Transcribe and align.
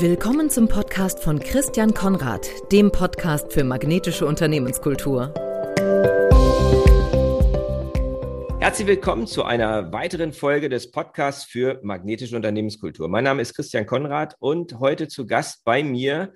Willkommen 0.00 0.48
zum 0.48 0.68
Podcast 0.68 1.24
von 1.24 1.40
Christian 1.40 1.92
Konrad, 1.92 2.48
dem 2.70 2.92
Podcast 2.92 3.52
für 3.52 3.64
magnetische 3.64 4.26
Unternehmenskultur. 4.26 5.34
Herzlich 8.60 8.86
willkommen 8.86 9.26
zu 9.26 9.42
einer 9.42 9.92
weiteren 9.92 10.32
Folge 10.32 10.68
des 10.68 10.92
Podcasts 10.92 11.46
für 11.46 11.80
magnetische 11.82 12.36
Unternehmenskultur. 12.36 13.08
Mein 13.08 13.24
Name 13.24 13.42
ist 13.42 13.54
Christian 13.54 13.86
Konrad 13.86 14.36
und 14.38 14.78
heute 14.78 15.08
zu 15.08 15.26
Gast 15.26 15.64
bei 15.64 15.82
mir 15.82 16.32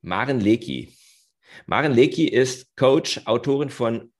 Maren 0.00 0.40
Leki. 0.40 0.96
Maren 1.66 1.92
Leki 1.92 2.26
ist 2.26 2.74
Coach, 2.76 3.20
Autorin 3.26 3.68
von, 3.68 4.10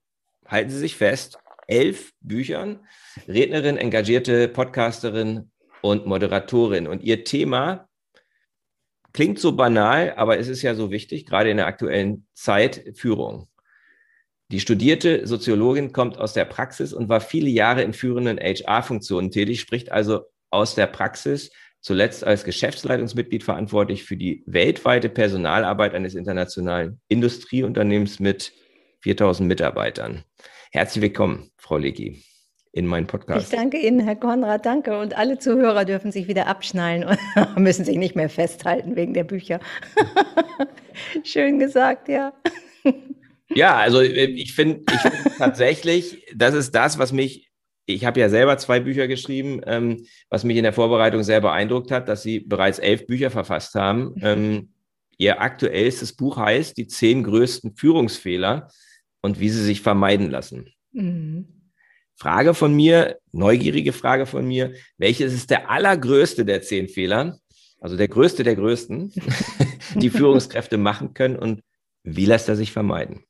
halten 0.46 0.68
Sie 0.68 0.79
sich 0.79 0.96
fest, 0.96 1.38
elf 1.66 2.12
Büchern, 2.20 2.86
Rednerin, 3.27 3.79
engagierte 3.79 4.48
Podcasterin 4.48 5.50
und 5.80 6.04
Moderatorin. 6.04 6.86
Und 6.86 7.02
ihr 7.02 7.24
Thema 7.24 7.88
Klingt 9.16 9.38
so 9.38 9.52
banal, 9.52 10.12
aber 10.19 10.38
es 10.38 10.47
ist 10.47 10.61
ja 10.61 10.75
so 10.75 10.91
wichtig, 10.91 11.25
gerade 11.25 11.48
in 11.48 11.56
der 11.56 11.66
aktuellen 11.66 12.27
Zeit, 12.34 12.84
Führung. 12.97 13.48
Die 14.52 14.61
studierte 14.61 15.27
Soziologin 15.27 15.95
kommt 15.95 16.19
aus 16.19 16.34
der 16.34 16.45
Praxis 16.45 16.92
und 16.92 17.09
war 17.09 17.23
viele 17.23 17.48
Jahre 17.48 17.80
in 17.83 17.95
führenden 17.95 18.39
HR-Funktionen 18.39 19.30
tätig, 19.30 19.59
spricht 19.59 19.91
also 19.91 20.27
aus 20.51 20.75
der 20.75 20.87
Praxis, 20.87 21.51
zuletzt 21.80 22.25
als 22.25 22.45
Geschäftsleitungsmitglied 22.45 23.42
verantwortlich 23.42 24.05
für 24.05 24.19
die 24.19 24.42
weltweite 24.45 25.09
Personalarbeit 25.09 25.95
eines 25.95 26.14
internationalen 26.14 27.01
Industrieunternehmens 27.09 28.20
mit 28.20 28.53
4000 29.01 29.48
Mitarbeitern. 29.48 30.25
Herzlich 30.73 31.01
willkommen, 31.01 31.51
Frau 31.56 31.78
Leggi 31.78 32.23
in 32.76 32.86
meinen 32.86 33.06
Podcast. 33.06 33.50
Ich 33.50 33.58
danke 33.58 33.78
Ihnen, 33.78 34.00
Herr 34.00 34.16
Konrad, 34.16 34.66
danke. 34.66 34.98
Und 34.98 35.16
alle 35.16 35.38
Zuhörer 35.38 35.86
dürfen 35.86 36.12
sich 36.12 36.28
wieder 36.28 36.46
abschnallen 36.46 37.04
und 37.04 37.18
müssen 37.58 37.86
sich 37.86 37.96
nicht 37.96 38.14
mehr 38.14 38.28
festhalten 38.28 38.96
wegen 38.96 39.14
der 39.14 39.24
Bücher. 39.24 39.60
Schön 41.24 41.58
gesagt, 41.58 42.08
ja. 42.08 42.34
Ja, 43.48 43.77
also 43.77 44.02
äh, 44.02 44.27
ich 44.27 44.55
finde 44.55 44.83
ich 44.92 45.00
find 45.00 45.14
tatsächlich, 45.38 46.22
das 46.34 46.55
ist 46.55 46.74
das, 46.74 46.98
was 46.98 47.12
mich, 47.12 47.50
ich 47.86 48.05
habe 48.05 48.20
ja 48.20 48.28
selber 48.28 48.58
zwei 48.58 48.78
Bücher 48.80 49.08
geschrieben, 49.08 49.62
ähm, 49.64 50.05
was 50.28 50.44
mich 50.44 50.58
in 50.58 50.64
der 50.64 50.74
Vorbereitung 50.74 51.22
sehr 51.22 51.40
beeindruckt 51.40 51.90
hat, 51.90 52.08
dass 52.08 52.22
Sie 52.22 52.40
bereits 52.40 52.78
elf 52.78 53.06
Bücher 53.06 53.30
verfasst 53.30 53.74
haben. 53.74 54.14
Ähm, 54.20 54.68
Ihr 55.16 55.40
aktuellstes 55.40 56.12
Buch 56.12 56.36
heißt 56.36 56.77
Die 56.77 56.88
zehn 56.88 57.24
größten 57.24 57.74
Führungsfehler 57.74 58.68
und 59.22 59.40
wie 59.40 59.48
sie 59.48 59.64
sich 59.64 59.80
vermeiden 59.80 60.30
lassen. 60.30 60.68
Mhm. 60.92 61.55
Frage 62.17 62.55
von 62.55 62.75
mir, 62.75 63.19
neugierige 63.33 63.92
Frage 63.92 64.27
von 64.27 64.47
mir, 64.47 64.72
welches 64.97 65.34
ist 65.34 65.50
der 65.50 65.70
allergrößte 65.70 66.45
der 66.45 66.62
zehn 66.62 66.89
Fehler, 66.89 67.39
also 67.81 67.97
der 67.97 68.08
größte 68.08 68.42
der 68.42 68.56
größten, 68.56 69.12
die 69.97 70.11
Führungskräfte 70.11 70.78
machen 70.78 71.14
können 71.14 71.36
und 71.36 71.62
wie 72.03 72.25
lässt 72.25 72.48
er 72.48 72.56
sich 72.56 72.73
vermeiden? 72.73 73.25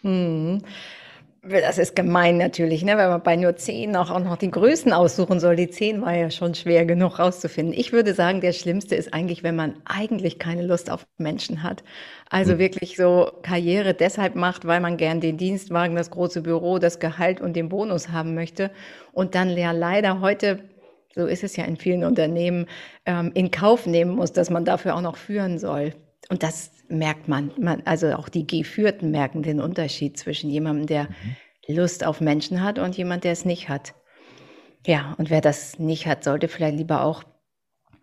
Hm. 0.00 0.62
Das 1.44 1.76
ist 1.76 1.96
gemein 1.96 2.38
natürlich, 2.38 2.84
ne? 2.84 2.96
wenn 2.96 3.08
man 3.08 3.20
bei 3.20 3.34
nur 3.34 3.56
zehn 3.56 3.96
auch, 3.96 4.10
auch 4.10 4.20
noch 4.20 4.36
die 4.36 4.50
Größen 4.50 4.92
aussuchen 4.92 5.40
soll. 5.40 5.56
Die 5.56 5.68
zehn 5.68 6.00
war 6.00 6.14
ja 6.14 6.30
schon 6.30 6.54
schwer 6.54 6.84
genug 6.84 7.18
rauszufinden. 7.18 7.74
Ich 7.76 7.92
würde 7.92 8.14
sagen, 8.14 8.40
der 8.40 8.52
schlimmste 8.52 8.94
ist 8.94 9.12
eigentlich, 9.12 9.42
wenn 9.42 9.56
man 9.56 9.74
eigentlich 9.84 10.38
keine 10.38 10.62
Lust 10.62 10.88
auf 10.88 11.04
Menschen 11.18 11.64
hat. 11.64 11.82
Also 12.30 12.54
mhm. 12.54 12.58
wirklich 12.58 12.96
so 12.96 13.32
Karriere 13.42 13.92
deshalb 13.92 14.36
macht, 14.36 14.68
weil 14.68 14.78
man 14.80 14.96
gern 14.96 15.20
den 15.20 15.36
Dienstwagen, 15.36 15.96
das 15.96 16.12
große 16.12 16.42
Büro, 16.42 16.78
das 16.78 17.00
Gehalt 17.00 17.40
und 17.40 17.54
den 17.54 17.68
Bonus 17.68 18.10
haben 18.10 18.36
möchte. 18.36 18.70
Und 19.12 19.34
dann 19.34 19.56
ja 19.56 19.72
leider 19.72 20.20
heute 20.20 20.60
so 21.14 21.26
ist 21.26 21.44
es 21.44 21.56
ja 21.56 21.64
in 21.64 21.76
vielen 21.76 22.04
Unternehmen, 22.04 22.66
ähm, 23.04 23.32
in 23.34 23.50
Kauf 23.50 23.86
nehmen 23.86 24.12
muss, 24.12 24.32
dass 24.32 24.48
man 24.48 24.64
dafür 24.64 24.94
auch 24.96 25.02
noch 25.02 25.16
führen 25.16 25.58
soll. 25.58 25.92
Und 26.32 26.42
das 26.42 26.70
merkt 26.88 27.28
man, 27.28 27.50
man 27.58 27.82
also 27.84 28.14
auch 28.14 28.30
die 28.30 28.46
Geführten 28.46 29.10
merken 29.10 29.42
den 29.42 29.60
Unterschied 29.60 30.16
zwischen 30.16 30.48
jemandem, 30.48 30.86
der 30.86 31.02
mhm. 31.04 31.76
Lust 31.76 32.06
auf 32.06 32.22
Menschen 32.22 32.62
hat 32.62 32.78
und 32.78 32.96
jemand, 32.96 33.24
der 33.24 33.32
es 33.32 33.44
nicht 33.44 33.68
hat. 33.68 33.92
Ja, 34.86 35.14
und 35.18 35.28
wer 35.28 35.42
das 35.42 35.78
nicht 35.78 36.06
hat, 36.06 36.24
sollte 36.24 36.48
vielleicht 36.48 36.78
lieber 36.78 37.04
auch 37.04 37.22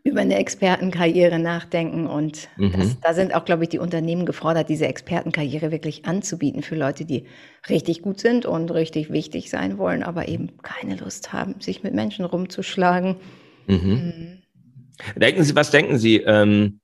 über 0.04 0.22
eine 0.22 0.38
Expertenkarriere 0.38 1.40
nachdenken. 1.40 2.06
Und 2.06 2.50
mhm. 2.56 2.72
das, 2.74 3.00
da 3.00 3.16
sind 3.16 3.34
auch, 3.34 3.46
glaube 3.46 3.64
ich, 3.64 3.70
die 3.70 3.80
Unternehmen 3.80 4.28
gefordert, 4.28 4.70
diese 4.70 4.86
Expertenkarriere 4.86 5.72
wirklich 5.72 6.06
anzubieten 6.06 6.62
für 6.62 6.76
Leute, 6.76 7.06
die 7.06 7.26
richtig 7.68 8.04
gut 8.04 8.20
sind 8.20 8.46
und 8.46 8.70
richtig 8.70 9.12
wichtig 9.12 9.50
sein 9.50 9.80
wollen, 9.80 10.04
aber 10.04 10.28
eben 10.28 10.62
keine 10.62 10.98
Lust 10.98 11.34
haben, 11.34 11.60
sich 11.62 11.82
mit 11.82 11.96
Menschen 11.96 12.26
rumzuschlagen. 12.26 13.16
Mhm. 13.66 13.76
Mhm. 13.76 15.20
Denken 15.20 15.44
Sie, 15.44 15.56
was 15.56 15.72
denken 15.72 15.98
Sie? 15.98 16.18
Ähm, 16.18 16.80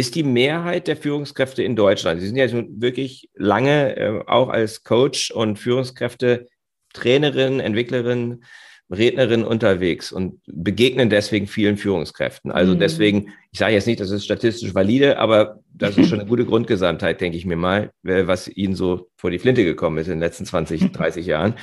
ist 0.00 0.14
die 0.14 0.22
Mehrheit 0.22 0.88
der 0.88 0.96
Führungskräfte 0.96 1.62
in 1.62 1.76
Deutschland, 1.76 2.20
Sie 2.20 2.26
sind 2.26 2.36
ja 2.36 2.48
wirklich 2.50 3.28
lange 3.34 3.96
äh, 3.96 4.22
auch 4.26 4.48
als 4.48 4.82
Coach 4.82 5.30
und 5.30 5.58
Führungskräfte, 5.58 6.46
Trainerin, 6.94 7.60
Entwicklerin, 7.60 8.42
Rednerin 8.90 9.44
unterwegs 9.44 10.10
und 10.10 10.40
begegnen 10.46 11.10
deswegen 11.10 11.46
vielen 11.46 11.76
Führungskräften. 11.76 12.50
Also 12.50 12.74
mhm. 12.74 12.80
deswegen, 12.80 13.32
ich 13.52 13.58
sage 13.58 13.74
jetzt 13.74 13.86
nicht, 13.86 14.00
das 14.00 14.10
ist 14.10 14.24
statistisch 14.24 14.74
valide, 14.74 15.18
aber 15.18 15.60
das 15.72 15.96
ist 15.98 16.08
schon 16.08 16.18
eine 16.18 16.28
gute 16.28 16.46
Grundgesamtheit, 16.46 17.20
denke 17.20 17.36
ich 17.36 17.44
mir 17.44 17.56
mal, 17.56 17.90
äh, 18.04 18.26
was 18.26 18.48
Ihnen 18.48 18.74
so 18.74 19.10
vor 19.16 19.30
die 19.30 19.38
Flinte 19.38 19.64
gekommen 19.64 19.98
ist 19.98 20.06
in 20.06 20.14
den 20.14 20.20
letzten 20.20 20.46
20, 20.46 20.92
30 20.92 21.26
Jahren. 21.34 21.54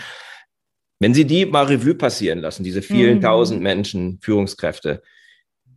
Wenn 0.99 1.15
Sie 1.15 1.25
die 1.25 1.47
mal 1.47 1.65
Revue 1.65 1.95
passieren 1.95 2.39
lassen, 2.39 2.63
diese 2.63 2.83
vielen 2.83 3.17
mhm. 3.17 3.21
tausend 3.21 3.61
Menschen, 3.61 4.19
Führungskräfte, 4.21 5.01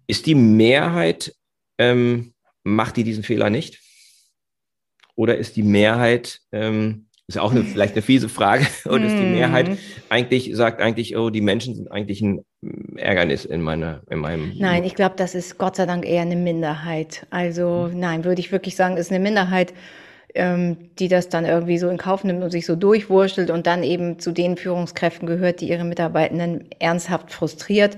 ist 0.06 0.26
die 0.26 0.34
Mehrheit 0.34 1.34
ähm, 1.78 2.34
macht 2.64 2.96
die 2.96 3.04
diesen 3.04 3.22
Fehler 3.22 3.50
nicht? 3.50 3.80
Oder 5.14 5.36
ist 5.36 5.56
die 5.56 5.62
Mehrheit, 5.62 6.40
ähm, 6.52 7.06
ist 7.26 7.34
ja 7.36 7.42
auch 7.42 7.50
eine, 7.50 7.62
vielleicht 7.64 7.94
eine 7.94 8.02
fiese 8.02 8.28
Frage, 8.28 8.66
und 8.84 9.04
ist 9.04 9.16
die 9.16 9.22
Mehrheit 9.22 9.68
mhm. 9.68 9.78
eigentlich, 10.08 10.54
sagt 10.54 10.80
eigentlich, 10.80 11.16
oh, 11.16 11.30
die 11.30 11.40
Menschen 11.40 11.74
sind 11.74 11.90
eigentlich 11.90 12.20
ein 12.22 12.44
Ärgernis 12.96 13.44
in 13.44 13.62
meiner, 13.62 14.02
in 14.10 14.18
meinem. 14.18 14.52
Nein, 14.58 14.84
ich 14.84 14.94
glaube, 14.94 15.14
das 15.16 15.34
ist 15.34 15.58
Gott 15.58 15.76
sei 15.76 15.86
Dank 15.86 16.06
eher 16.06 16.22
eine 16.22 16.36
Minderheit. 16.36 17.26
Also, 17.30 17.88
hm. 17.90 17.98
nein, 17.98 18.24
würde 18.24 18.40
ich 18.40 18.52
wirklich 18.52 18.76
sagen, 18.76 18.96
ist 18.96 19.10
eine 19.10 19.20
Minderheit, 19.20 19.72
ähm, 20.34 20.90
die 20.98 21.08
das 21.08 21.28
dann 21.28 21.44
irgendwie 21.44 21.78
so 21.78 21.88
in 21.88 21.96
Kauf 21.96 22.24
nimmt 22.24 22.42
und 22.42 22.50
sich 22.50 22.66
so 22.66 22.76
durchwurschtelt 22.76 23.50
und 23.50 23.66
dann 23.66 23.82
eben 23.82 24.18
zu 24.18 24.32
den 24.32 24.56
Führungskräften 24.56 25.26
gehört, 25.26 25.60
die 25.60 25.70
ihre 25.70 25.84
Mitarbeitenden 25.84 26.70
ernsthaft 26.78 27.32
frustriert 27.32 27.96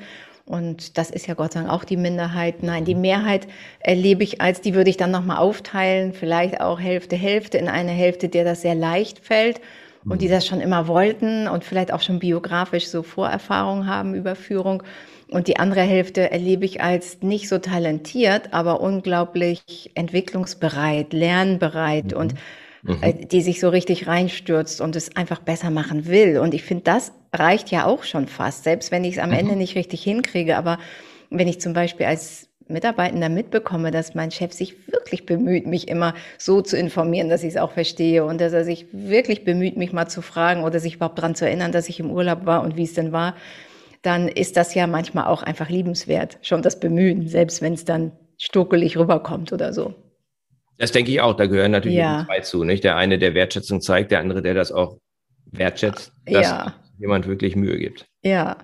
und 0.52 0.98
das 0.98 1.08
ist 1.10 1.26
ja 1.26 1.32
Gott 1.32 1.54
sei 1.54 1.60
Dank 1.60 1.72
auch 1.72 1.84
die 1.84 1.96
Minderheit. 1.96 2.62
Nein, 2.62 2.84
die 2.84 2.94
Mehrheit 2.94 3.48
erlebe 3.80 4.22
ich 4.22 4.42
als, 4.42 4.60
die 4.60 4.74
würde 4.74 4.90
ich 4.90 4.98
dann 4.98 5.10
nochmal 5.10 5.38
aufteilen, 5.38 6.12
vielleicht 6.12 6.60
auch 6.60 6.78
Hälfte, 6.78 7.16
Hälfte 7.16 7.56
in 7.56 7.68
eine 7.68 7.90
Hälfte, 7.90 8.28
der 8.28 8.44
das 8.44 8.60
sehr 8.60 8.74
leicht 8.74 9.18
fällt 9.18 9.62
und 10.04 10.20
die 10.20 10.26
mhm. 10.26 10.32
das 10.32 10.46
schon 10.46 10.60
immer 10.60 10.88
wollten 10.88 11.48
und 11.48 11.64
vielleicht 11.64 11.90
auch 11.90 12.02
schon 12.02 12.18
biografisch 12.18 12.88
so 12.88 13.02
Vorerfahrungen 13.02 13.86
haben 13.86 14.14
über 14.14 14.34
Führung. 14.34 14.82
Und 15.30 15.48
die 15.48 15.56
andere 15.56 15.80
Hälfte 15.80 16.30
erlebe 16.30 16.66
ich 16.66 16.82
als 16.82 17.22
nicht 17.22 17.48
so 17.48 17.56
talentiert, 17.56 18.52
aber 18.52 18.82
unglaublich 18.82 19.90
entwicklungsbereit, 19.94 21.14
lernbereit 21.14 22.12
mhm. 22.12 22.18
und 22.18 22.34
mhm. 22.82 22.98
Äh, 23.00 23.24
die 23.24 23.40
sich 23.40 23.58
so 23.58 23.70
richtig 23.70 24.06
reinstürzt 24.06 24.82
und 24.82 24.96
es 24.96 25.16
einfach 25.16 25.40
besser 25.40 25.70
machen 25.70 26.06
will. 26.06 26.38
Und 26.38 26.52
ich 26.52 26.62
finde, 26.62 26.84
das 26.84 27.12
reicht 27.32 27.70
ja 27.70 27.86
auch 27.86 28.04
schon 28.04 28.28
fast, 28.28 28.64
selbst 28.64 28.90
wenn 28.90 29.04
ich 29.04 29.16
es 29.16 29.22
am 29.22 29.30
mhm. 29.30 29.36
Ende 29.36 29.56
nicht 29.56 29.76
richtig 29.76 30.02
hinkriege. 30.02 30.56
Aber 30.56 30.78
wenn 31.30 31.48
ich 31.48 31.60
zum 31.60 31.72
Beispiel 31.72 32.06
als 32.06 32.48
Mitarbeitender 32.68 33.28
mitbekomme, 33.28 33.90
dass 33.90 34.14
mein 34.14 34.30
Chef 34.30 34.52
sich 34.52 34.88
wirklich 34.88 35.26
bemüht, 35.26 35.66
mich 35.66 35.88
immer 35.88 36.14
so 36.38 36.62
zu 36.62 36.76
informieren, 36.76 37.28
dass 37.28 37.42
ich 37.42 37.50
es 37.50 37.56
auch 37.56 37.72
verstehe 37.72 38.24
und 38.24 38.40
dass 38.40 38.52
er 38.52 38.64
sich 38.64 38.86
wirklich 38.92 39.44
bemüht, 39.44 39.76
mich 39.76 39.92
mal 39.92 40.08
zu 40.08 40.22
fragen 40.22 40.64
oder 40.64 40.80
sich 40.80 40.96
überhaupt 40.96 41.18
daran 41.18 41.34
zu 41.34 41.46
erinnern, 41.46 41.72
dass 41.72 41.88
ich 41.88 42.00
im 42.00 42.10
Urlaub 42.10 42.46
war 42.46 42.62
und 42.62 42.76
wie 42.76 42.84
es 42.84 42.94
denn 42.94 43.12
war, 43.12 43.34
dann 44.02 44.28
ist 44.28 44.56
das 44.56 44.74
ja 44.74 44.86
manchmal 44.86 45.26
auch 45.26 45.42
einfach 45.42 45.68
liebenswert, 45.68 46.38
schon 46.42 46.62
das 46.62 46.80
Bemühen, 46.80 47.28
selbst 47.28 47.62
wenn 47.62 47.74
es 47.74 47.84
dann 47.84 48.12
stuckelig 48.38 48.96
rüberkommt 48.96 49.52
oder 49.52 49.72
so. 49.72 49.94
Das 50.78 50.90
denke 50.90 51.12
ich 51.12 51.20
auch. 51.20 51.34
Da 51.34 51.46
gehören 51.46 51.70
natürlich 51.70 51.98
ja. 51.98 52.24
zwei 52.26 52.40
zu. 52.40 52.64
Nicht? 52.64 52.82
Der 52.82 52.96
eine, 52.96 53.18
der 53.18 53.34
Wertschätzung 53.34 53.80
zeigt, 53.80 54.10
der 54.10 54.18
andere, 54.18 54.42
der 54.42 54.54
das 54.54 54.72
auch 54.72 54.98
wertschätzt, 55.52 56.12
dass 56.26 56.46
ja. 56.46 56.74
Jemand 57.02 57.26
wirklich 57.26 57.56
Mühe 57.56 57.78
gibt. 57.78 58.06
Ja. 58.22 58.56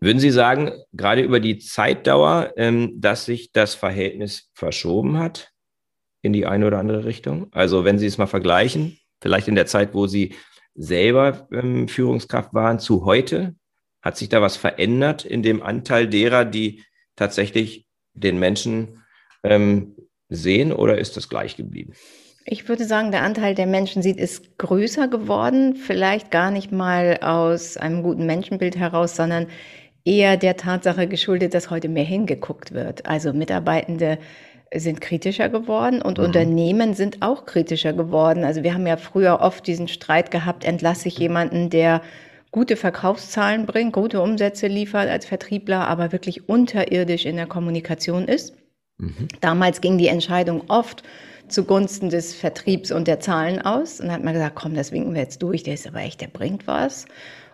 Würden 0.00 0.20
Sie 0.20 0.30
sagen, 0.30 0.72
gerade 0.92 1.22
über 1.22 1.40
die 1.40 1.58
Zeitdauer, 1.58 2.52
ähm, 2.56 3.00
dass 3.00 3.24
sich 3.24 3.52
das 3.52 3.74
Verhältnis 3.74 4.50
verschoben 4.54 5.18
hat 5.18 5.50
in 6.22 6.32
die 6.32 6.46
eine 6.46 6.66
oder 6.66 6.78
andere 6.78 7.04
Richtung? 7.04 7.48
Also 7.52 7.84
wenn 7.84 7.98
Sie 7.98 8.06
es 8.06 8.18
mal 8.18 8.26
vergleichen, 8.26 8.98
vielleicht 9.20 9.48
in 9.48 9.56
der 9.56 9.66
Zeit, 9.66 9.92
wo 9.92 10.06
Sie 10.06 10.34
selber 10.74 11.48
ähm, 11.52 11.88
Führungskraft 11.88 12.54
waren, 12.54 12.78
zu 12.78 13.04
heute, 13.04 13.56
hat 14.00 14.16
sich 14.16 14.28
da 14.28 14.40
was 14.40 14.56
verändert 14.56 15.24
in 15.24 15.42
dem 15.42 15.62
Anteil 15.62 16.08
derer, 16.08 16.44
die 16.44 16.84
tatsächlich 17.16 17.86
den 18.14 18.38
Menschen 18.38 19.02
ähm, 19.42 19.96
sehen 20.28 20.72
oder 20.72 20.98
ist 20.98 21.16
das 21.16 21.28
gleich 21.28 21.56
geblieben? 21.56 21.92
Ich 22.52 22.68
würde 22.68 22.84
sagen, 22.84 23.12
der 23.12 23.22
Anteil 23.22 23.54
der 23.54 23.68
Menschen 23.68 24.02
sieht, 24.02 24.16
ist 24.16 24.58
größer 24.58 25.06
geworden. 25.06 25.76
Vielleicht 25.76 26.32
gar 26.32 26.50
nicht 26.50 26.72
mal 26.72 27.18
aus 27.22 27.76
einem 27.76 28.02
guten 28.02 28.26
Menschenbild 28.26 28.76
heraus, 28.76 29.14
sondern 29.14 29.46
eher 30.04 30.36
der 30.36 30.56
Tatsache 30.56 31.06
geschuldet, 31.06 31.54
dass 31.54 31.70
heute 31.70 31.88
mehr 31.88 32.02
hingeguckt 32.02 32.72
wird. 32.72 33.06
Also 33.06 33.32
Mitarbeitende 33.32 34.18
sind 34.74 35.00
kritischer 35.00 35.48
geworden 35.48 36.02
und 36.02 36.18
mhm. 36.18 36.24
Unternehmen 36.24 36.94
sind 36.94 37.22
auch 37.22 37.46
kritischer 37.46 37.92
geworden. 37.92 38.42
Also 38.42 38.64
wir 38.64 38.74
haben 38.74 38.86
ja 38.88 38.96
früher 38.96 39.38
oft 39.40 39.64
diesen 39.68 39.86
Streit 39.86 40.32
gehabt, 40.32 40.64
entlasse 40.64 41.06
ich 41.06 41.18
jemanden, 41.18 41.70
der 41.70 42.02
gute 42.50 42.74
Verkaufszahlen 42.74 43.64
bringt, 43.64 43.92
gute 43.92 44.20
Umsätze 44.20 44.66
liefert 44.66 45.08
als 45.08 45.24
Vertriebler, 45.24 45.86
aber 45.86 46.10
wirklich 46.10 46.48
unterirdisch 46.48 47.26
in 47.26 47.36
der 47.36 47.46
Kommunikation 47.46 48.26
ist. 48.26 48.56
Mhm. 48.98 49.28
Damals 49.40 49.80
ging 49.80 49.98
die 49.98 50.08
Entscheidung 50.08 50.64
oft 50.66 51.04
zugunsten 51.50 52.10
des 52.10 52.34
Vertriebs 52.34 52.90
und 52.90 53.06
der 53.08 53.20
Zahlen 53.20 53.60
aus. 53.60 54.00
Und 54.00 54.06
dann 54.06 54.16
hat 54.16 54.24
man 54.24 54.34
gesagt, 54.34 54.54
komm, 54.56 54.74
das 54.74 54.92
winken 54.92 55.14
wir 55.14 55.22
jetzt 55.22 55.42
durch, 55.42 55.62
der 55.62 55.74
ist 55.74 55.86
aber 55.86 56.00
echt, 56.00 56.20
der 56.20 56.28
bringt 56.28 56.66
was. 56.66 57.06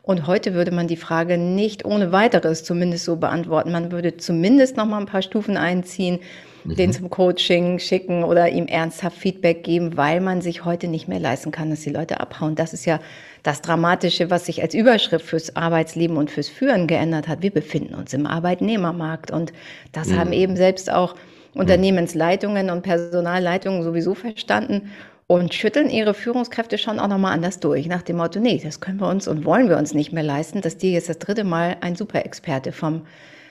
Und 0.06 0.28
heute 0.28 0.54
würde 0.54 0.70
man 0.70 0.86
die 0.86 0.96
Frage 0.96 1.36
nicht 1.36 1.84
ohne 1.84 2.12
weiteres 2.12 2.62
zumindest 2.62 3.04
so 3.04 3.16
beantworten. 3.16 3.72
Man 3.72 3.90
würde 3.90 4.16
zumindest 4.16 4.76
noch 4.76 4.86
mal 4.86 5.00
ein 5.00 5.06
paar 5.06 5.20
Stufen 5.20 5.56
einziehen, 5.56 6.20
mhm. 6.62 6.76
den 6.76 6.92
zum 6.92 7.10
Coaching 7.10 7.80
schicken 7.80 8.22
oder 8.22 8.48
ihm 8.48 8.68
ernsthaft 8.68 9.18
Feedback 9.18 9.64
geben, 9.64 9.96
weil 9.96 10.20
man 10.20 10.42
sich 10.42 10.64
heute 10.64 10.86
nicht 10.86 11.08
mehr 11.08 11.18
leisten 11.18 11.50
kann, 11.50 11.70
dass 11.70 11.80
die 11.80 11.90
Leute 11.90 12.20
abhauen. 12.20 12.54
Das 12.54 12.72
ist 12.72 12.84
ja 12.84 13.00
das 13.42 13.62
Dramatische, 13.62 14.30
was 14.30 14.46
sich 14.46 14.62
als 14.62 14.74
Überschrift 14.74 15.26
fürs 15.26 15.56
Arbeitsleben 15.56 16.16
und 16.16 16.30
fürs 16.30 16.48
Führen 16.48 16.86
geändert 16.86 17.26
hat. 17.26 17.42
Wir 17.42 17.50
befinden 17.50 17.96
uns 17.96 18.14
im 18.14 18.26
Arbeitnehmermarkt 18.26 19.32
und 19.32 19.52
das 19.90 20.10
mhm. 20.10 20.18
haben 20.18 20.32
eben 20.32 20.56
selbst 20.56 20.88
auch 20.88 21.16
Unternehmensleitungen 21.56 22.70
und 22.70 22.82
Personalleitungen 22.82 23.82
sowieso 23.82 24.14
verstanden 24.14 24.90
und 25.26 25.54
schütteln 25.54 25.90
ihre 25.90 26.14
Führungskräfte 26.14 26.78
schon 26.78 27.00
auch 27.00 27.08
nochmal 27.08 27.32
anders 27.32 27.58
durch, 27.58 27.86
nach 27.86 28.02
dem 28.02 28.16
Motto, 28.18 28.38
nee, 28.38 28.60
das 28.62 28.80
können 28.80 29.00
wir 29.00 29.08
uns 29.08 29.26
und 29.26 29.44
wollen 29.44 29.68
wir 29.68 29.76
uns 29.76 29.92
nicht 29.92 30.12
mehr 30.12 30.22
leisten, 30.22 30.60
dass 30.60 30.76
dir 30.76 30.92
jetzt 30.92 31.08
das 31.08 31.18
dritte 31.18 31.44
Mal 31.44 31.78
ein 31.80 31.96
Superexperte 31.96 32.72
vom 32.72 33.06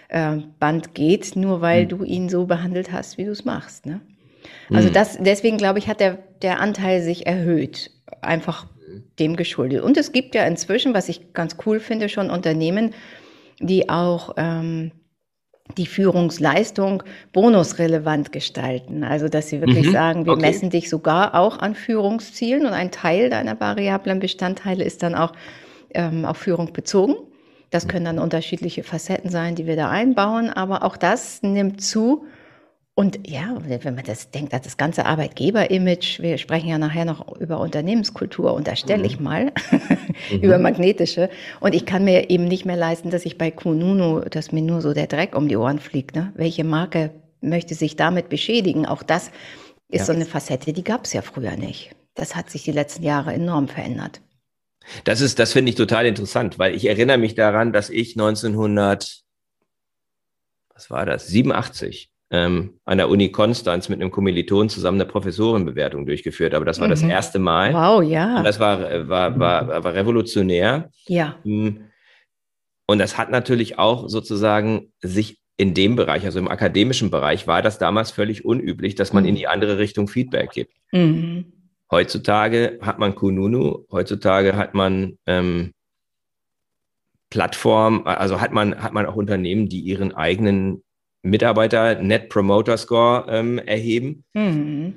äh, 0.07 0.37
Band 0.59 0.93
geht, 0.93 1.35
nur 1.35 1.61
weil 1.61 1.83
mhm. 1.83 1.89
du 1.89 2.03
ihn 2.03 2.29
so 2.29 2.45
behandelt 2.45 2.91
hast, 2.91 3.17
wie 3.17 3.25
du 3.25 3.31
es 3.31 3.43
machst. 3.43 3.85
Ne? 3.85 3.99
Also 4.71 4.89
mhm. 4.89 4.93
das, 4.93 5.17
deswegen 5.19 5.57
glaube 5.57 5.79
ich, 5.79 5.87
hat 5.87 5.99
der, 5.99 6.19
der 6.41 6.61
Anteil 6.61 7.01
sich 7.01 7.27
erhöht, 7.27 7.91
einfach 8.21 8.67
dem 9.19 9.35
geschuldet. 9.35 9.81
Und 9.81 9.97
es 9.97 10.11
gibt 10.11 10.35
ja 10.35 10.45
inzwischen, 10.45 10.93
was 10.93 11.09
ich 11.09 11.33
ganz 11.33 11.57
cool 11.65 11.79
finde, 11.79 12.07
schon 12.07 12.29
Unternehmen, 12.29 12.93
die 13.59 13.89
auch 13.89 14.35
ähm, 14.37 14.91
die 15.77 15.87
Führungsleistung 15.87 17.03
bonusrelevant 17.33 18.31
gestalten. 18.31 19.03
Also, 19.03 19.29
dass 19.29 19.49
sie 19.49 19.61
wirklich 19.61 19.87
mhm, 19.87 19.91
sagen, 19.91 20.25
wir 20.25 20.33
okay. 20.33 20.41
messen 20.41 20.69
dich 20.69 20.89
sogar 20.89 21.35
auch 21.35 21.57
an 21.57 21.75
Führungszielen 21.75 22.65
und 22.65 22.73
ein 22.73 22.91
Teil 22.91 23.29
deiner 23.29 23.59
variablen 23.59 24.19
Bestandteile 24.19 24.83
ist 24.83 25.01
dann 25.03 25.15
auch 25.15 25.33
ähm, 25.93 26.25
auf 26.25 26.37
Führung 26.37 26.71
bezogen. 26.71 27.15
Das 27.71 27.87
können 27.87 28.05
dann 28.05 28.19
unterschiedliche 28.19 28.83
Facetten 28.83 29.29
sein, 29.29 29.55
die 29.55 29.65
wir 29.65 29.75
da 29.75 29.89
einbauen, 29.89 30.49
aber 30.49 30.83
auch 30.83 30.97
das 30.97 31.41
nimmt 31.41 31.81
zu 31.81 32.25
und 32.97 33.27
ja, 33.27 33.57
wenn 33.67 33.95
man 33.95 34.05
das 34.05 34.31
denkt, 34.31 34.53
das 34.53 34.77
ganze 34.77 35.05
Arbeitgeber-Image, 35.05 36.21
wir 36.21 36.37
sprechen 36.37 36.69
ja 36.69 36.77
nachher 36.77 37.03
noch 37.03 37.35
über 37.41 37.59
Unternehmenskultur, 37.59 38.53
unterstelle 38.53 38.99
mhm. 38.99 39.05
ich 39.05 39.19
mal, 39.19 39.51
mhm. 40.31 40.39
über 40.39 40.57
magnetische. 40.57 41.29
Und 41.59 41.75
ich 41.75 41.85
kann 41.85 42.05
mir 42.05 42.29
eben 42.29 42.45
nicht 42.45 42.65
mehr 42.65 42.77
leisten, 42.77 43.09
dass 43.09 43.25
ich 43.25 43.37
bei 43.37 43.51
Kununu, 43.51 44.21
dass 44.21 44.53
mir 44.53 44.61
nur 44.61 44.79
so 44.79 44.93
der 44.93 45.07
Dreck 45.07 45.35
um 45.35 45.49
die 45.49 45.57
Ohren 45.57 45.79
fliegt. 45.79 46.15
Ne? 46.15 46.31
Welche 46.35 46.63
Marke 46.63 47.11
möchte 47.41 47.75
sich 47.75 47.97
damit 47.97 48.29
beschädigen? 48.29 48.85
Auch 48.85 49.03
das 49.03 49.27
ist 49.89 49.99
ja. 49.99 50.05
so 50.05 50.13
eine 50.13 50.25
Facette, 50.25 50.71
die 50.71 50.83
gab 50.85 51.03
es 51.03 51.11
ja 51.11 51.21
früher 51.21 51.57
nicht. 51.57 51.93
Das 52.13 52.33
hat 52.33 52.49
sich 52.49 52.63
die 52.63 52.71
letzten 52.71 53.03
Jahre 53.03 53.33
enorm 53.33 53.67
verändert. 53.67 54.21
Das 55.03 55.19
ist, 55.19 55.37
das 55.37 55.51
finde 55.51 55.71
ich 55.71 55.75
total 55.75 56.05
interessant, 56.05 56.59
weil 56.59 56.73
ich 56.73 56.85
erinnere 56.85 57.17
mich 57.17 57.35
daran, 57.35 57.73
dass 57.73 57.89
ich 57.89 58.15
1900, 58.15 59.21
was 60.73 60.89
war 60.89 61.05
das, 61.05 61.27
87 61.27 62.14
ähm, 62.31 62.79
an 62.85 62.97
der 62.97 63.09
Uni 63.09 63.31
Konstanz 63.31 63.89
mit 63.89 64.01
einem 64.01 64.11
Kommiliton 64.11 64.69
zusammen 64.69 64.99
eine 64.99 65.09
Professorenbewertung 65.09 66.05
durchgeführt. 66.05 66.53
Aber 66.53 66.65
das 66.65 66.79
war 66.79 66.87
mhm. 66.87 66.91
das 66.91 67.01
erste 67.03 67.39
Mal. 67.39 67.73
Wow, 67.73 68.03
ja. 68.03 68.37
Und 68.37 68.43
das 68.43 68.59
war, 68.59 69.07
war, 69.07 69.39
war, 69.39 69.83
war 69.83 69.93
revolutionär. 69.93 70.89
Ja. 71.07 71.37
Mm. 71.43 71.85
Und 72.87 72.99
das 72.99 73.17
hat 73.17 73.31
natürlich 73.31 73.79
auch 73.79 74.09
sozusagen 74.09 74.91
sich 75.01 75.39
in 75.57 75.73
dem 75.73 75.95
Bereich, 75.95 76.25
also 76.25 76.39
im 76.39 76.49
akademischen 76.49 77.09
Bereich, 77.09 77.47
war 77.47 77.61
das 77.61 77.77
damals 77.77 78.11
völlig 78.11 78.43
unüblich, 78.43 78.95
dass 78.95 79.13
man 79.13 79.23
mhm. 79.23 79.29
in 79.29 79.35
die 79.35 79.47
andere 79.47 79.77
Richtung 79.77 80.07
Feedback 80.07 80.51
gibt. 80.51 80.73
Mhm. 80.91 81.53
Heutzutage 81.89 82.79
hat 82.81 82.99
man 82.99 83.15
Kununu, 83.15 83.85
heutzutage 83.91 84.55
hat 84.55 84.73
man 84.73 85.17
ähm, 85.27 85.71
Plattform, 87.29 88.03
also 88.05 88.41
hat 88.41 88.51
man, 88.51 88.81
hat 88.81 88.93
man 88.93 89.05
auch 89.05 89.15
Unternehmen, 89.15 89.69
die 89.69 89.81
ihren 89.81 90.13
eigenen 90.13 90.83
Mitarbeiter 91.25 91.95
Net 91.95 92.29
Promoter 92.29 92.77
Score 92.77 93.25
ähm, 93.29 93.57
erheben. 93.59 94.23
Mhm. 94.33 94.93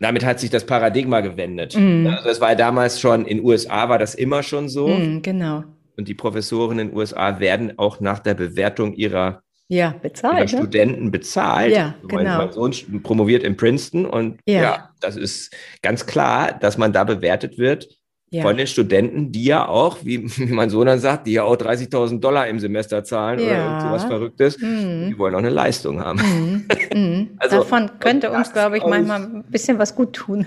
Damit 0.00 0.24
hat 0.24 0.40
sich 0.40 0.50
das 0.50 0.64
Paradigma 0.64 1.20
gewendet. 1.20 1.76
Mhm. 1.76 2.06
Also 2.06 2.28
das 2.28 2.40
war 2.40 2.54
damals 2.56 3.00
schon, 3.00 3.26
in 3.26 3.44
USA 3.44 3.88
war 3.88 3.98
das 3.98 4.14
immer 4.14 4.42
schon 4.42 4.68
so. 4.68 4.88
Mhm, 4.88 5.22
genau. 5.22 5.64
Und 5.96 6.08
die 6.08 6.14
Professoren 6.14 6.78
in 6.78 6.88
den 6.88 6.96
USA 6.96 7.40
werden 7.40 7.78
auch 7.78 8.00
nach 8.00 8.20
der 8.20 8.34
Bewertung 8.34 8.94
ihrer, 8.94 9.42
ja, 9.66 9.94
bezahlt, 10.00 10.52
ne? 10.52 10.58
Studenten 10.58 11.10
bezahlt. 11.10 11.74
Ja, 11.74 11.94
genau. 12.06 12.38
Mein 12.38 12.52
Sohn 12.52 12.72
promoviert 13.02 13.42
in 13.42 13.56
Princeton 13.56 14.06
und 14.06 14.40
ja. 14.46 14.62
ja, 14.62 14.90
das 15.00 15.16
ist 15.16 15.54
ganz 15.82 16.06
klar, 16.06 16.52
dass 16.52 16.78
man 16.78 16.92
da 16.92 17.04
bewertet 17.04 17.58
wird 17.58 17.97
ja. 18.30 18.42
von 18.42 18.56
den 18.56 18.66
Studenten, 18.66 19.32
die 19.32 19.44
ja 19.44 19.66
auch, 19.66 19.98
wie, 20.04 20.24
wie 20.36 20.52
mein 20.52 20.70
Sohn 20.70 20.86
dann 20.86 20.98
sagt, 20.98 21.26
die 21.26 21.32
ja 21.32 21.44
auch 21.44 21.56
30.000 21.56 22.20
Dollar 22.20 22.46
im 22.48 22.58
Semester 22.58 23.04
zahlen 23.04 23.40
ja. 23.40 23.46
oder 23.46 23.80
sowas 23.80 24.04
Verrücktes, 24.04 24.58
mhm. 24.58 25.08
die 25.08 25.18
wollen 25.18 25.34
auch 25.34 25.40
eine 25.40 25.50
Leistung 25.50 26.00
haben. 26.00 26.20
Mhm. 26.20 26.68
Mhm. 26.94 27.36
also, 27.36 27.58
Davon 27.58 27.90
könnte 28.00 28.30
uns, 28.30 28.52
glaube 28.52 28.78
ich, 28.78 28.84
manchmal 28.84 29.22
ein 29.22 29.44
bisschen 29.48 29.78
was 29.78 29.94
gut 29.94 30.14
tun. 30.14 30.46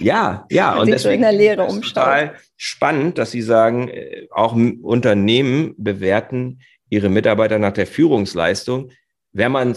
Ja, 0.00 0.46
ja, 0.50 0.78
und 0.78 0.86
deswegen 0.86 1.02
so 1.02 1.08
in 1.10 1.20
der 1.22 1.32
Lehre 1.32 1.66
ist 1.66 1.80
total 1.82 2.34
spannend, 2.56 3.18
dass 3.18 3.32
Sie 3.32 3.42
sagen, 3.42 3.88
äh, 3.88 4.28
auch 4.30 4.54
Unternehmen 4.54 5.74
bewerten 5.78 6.60
ihre 6.88 7.08
Mitarbeiter 7.08 7.58
nach 7.58 7.72
der 7.72 7.88
Führungsleistung. 7.88 8.92
Wenn 9.32 9.50
man 9.52 9.74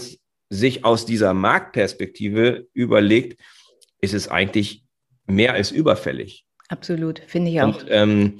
sich 0.50 0.84
aus 0.84 1.04
dieser 1.04 1.34
Marktperspektive 1.34 2.68
überlegt, 2.74 3.40
ist 4.00 4.14
es 4.14 4.28
eigentlich 4.28 4.84
mehr 5.26 5.54
als 5.54 5.72
überfällig. 5.72 6.44
Absolut, 6.68 7.22
finde 7.26 7.50
ich 7.50 7.60
auch. 7.60 7.82
Und, 7.82 7.86
ähm, 7.88 8.38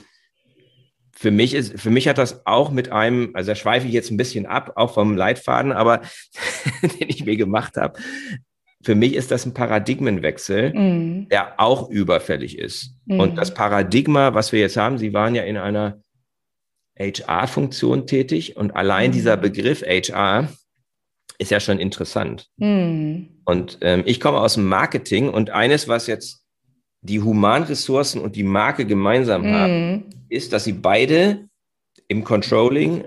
für 1.17 1.31
mich 1.31 1.55
ist, 1.55 1.81
für 1.81 1.91
mich 1.91 2.09
hat 2.09 2.19
das 2.19 2.45
auch 2.47 2.71
mit 2.71 2.91
einem, 2.91 3.31
also 3.35 3.53
da 3.53 3.55
schweife 3.55 3.87
ich 3.87 3.93
jetzt 3.93 4.11
ein 4.11 4.17
bisschen 4.17 4.47
ab, 4.47 4.73
auch 4.77 4.95
vom 4.95 5.17
Leitfaden, 5.17 5.73
aber 5.73 6.03
den 6.83 7.09
ich 7.09 7.25
mir 7.25 7.37
gemacht 7.37 7.77
habe. 7.77 7.99
Für 8.83 8.95
mich 8.95 9.15
ist 9.15 9.31
das 9.31 9.47
ein 9.47 9.55
Paradigmenwechsel, 9.55 10.75
mm. 10.75 11.29
der 11.31 11.59
auch 11.59 11.89
überfällig 11.89 12.59
ist. 12.59 12.97
Mm. 13.07 13.21
Und 13.21 13.37
das 13.37 13.55
Paradigma, 13.55 14.35
was 14.35 14.53
wir 14.53 14.61
jetzt 14.61 14.77
haben, 14.77 14.99
Sie 14.99 15.15
waren 15.15 15.35
ja 15.35 15.45
in 15.45 15.57
einer 15.57 16.03
HR-Funktion 16.99 18.07
tätig 18.07 18.57
und 18.57 18.77
allein 18.77 19.11
mm. 19.11 19.13
dieser 19.13 19.37
Begriff 19.39 19.83
HR 19.83 20.49
ist 21.39 21.51
ja 21.51 21.61
schon 21.61 21.79
interessant. 21.79 22.49
Mm. 22.57 23.23
Und 23.47 23.79
ähm, 23.81 24.03
ich 24.05 24.21
komme 24.21 24.41
aus 24.41 24.55
dem 24.55 24.67
Marketing 24.67 25.31
und 25.31 25.51
eines, 25.51 25.89
was 25.89 26.07
jetzt 26.07 26.44
die 27.05 27.21
Humanressourcen 27.21 28.21
und 28.21 28.35
die 28.35 28.43
Marke 28.43 28.87
gemeinsam 28.87 29.43
mhm. 29.43 29.55
haben, 29.55 30.05
ist, 30.29 30.53
dass 30.53 30.65
sie 30.65 30.73
beide 30.73 31.49
im 32.09 32.25
Controlling 32.25 33.05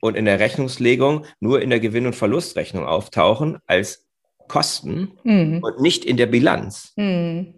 und 0.00 0.16
in 0.16 0.26
der 0.26 0.38
Rechnungslegung 0.38 1.24
nur 1.40 1.62
in 1.62 1.70
der 1.70 1.80
Gewinn- 1.80 2.06
und 2.06 2.14
Verlustrechnung 2.14 2.84
auftauchen 2.84 3.58
als 3.66 4.06
Kosten 4.46 5.12
mhm. 5.24 5.60
und 5.62 5.80
nicht 5.80 6.04
in 6.04 6.18
der 6.18 6.26
Bilanz. 6.26 6.92
Mhm. 6.96 7.54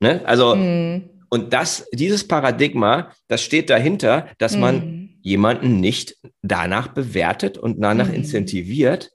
Ne? 0.00 0.20
Also, 0.26 0.56
mhm. 0.56 1.10
und 1.30 1.52
das, 1.52 1.88
dieses 1.92 2.26
Paradigma, 2.26 3.12
das 3.28 3.42
steht 3.42 3.70
dahinter, 3.70 4.28
dass 4.38 4.56
man 4.56 4.74
mhm. 4.74 5.18
jemanden 5.22 5.78
nicht 5.78 6.16
danach 6.42 6.88
bewertet 6.88 7.56
und 7.56 7.80
danach 7.80 8.08
mhm. 8.08 8.14
incentiviert, 8.14 9.12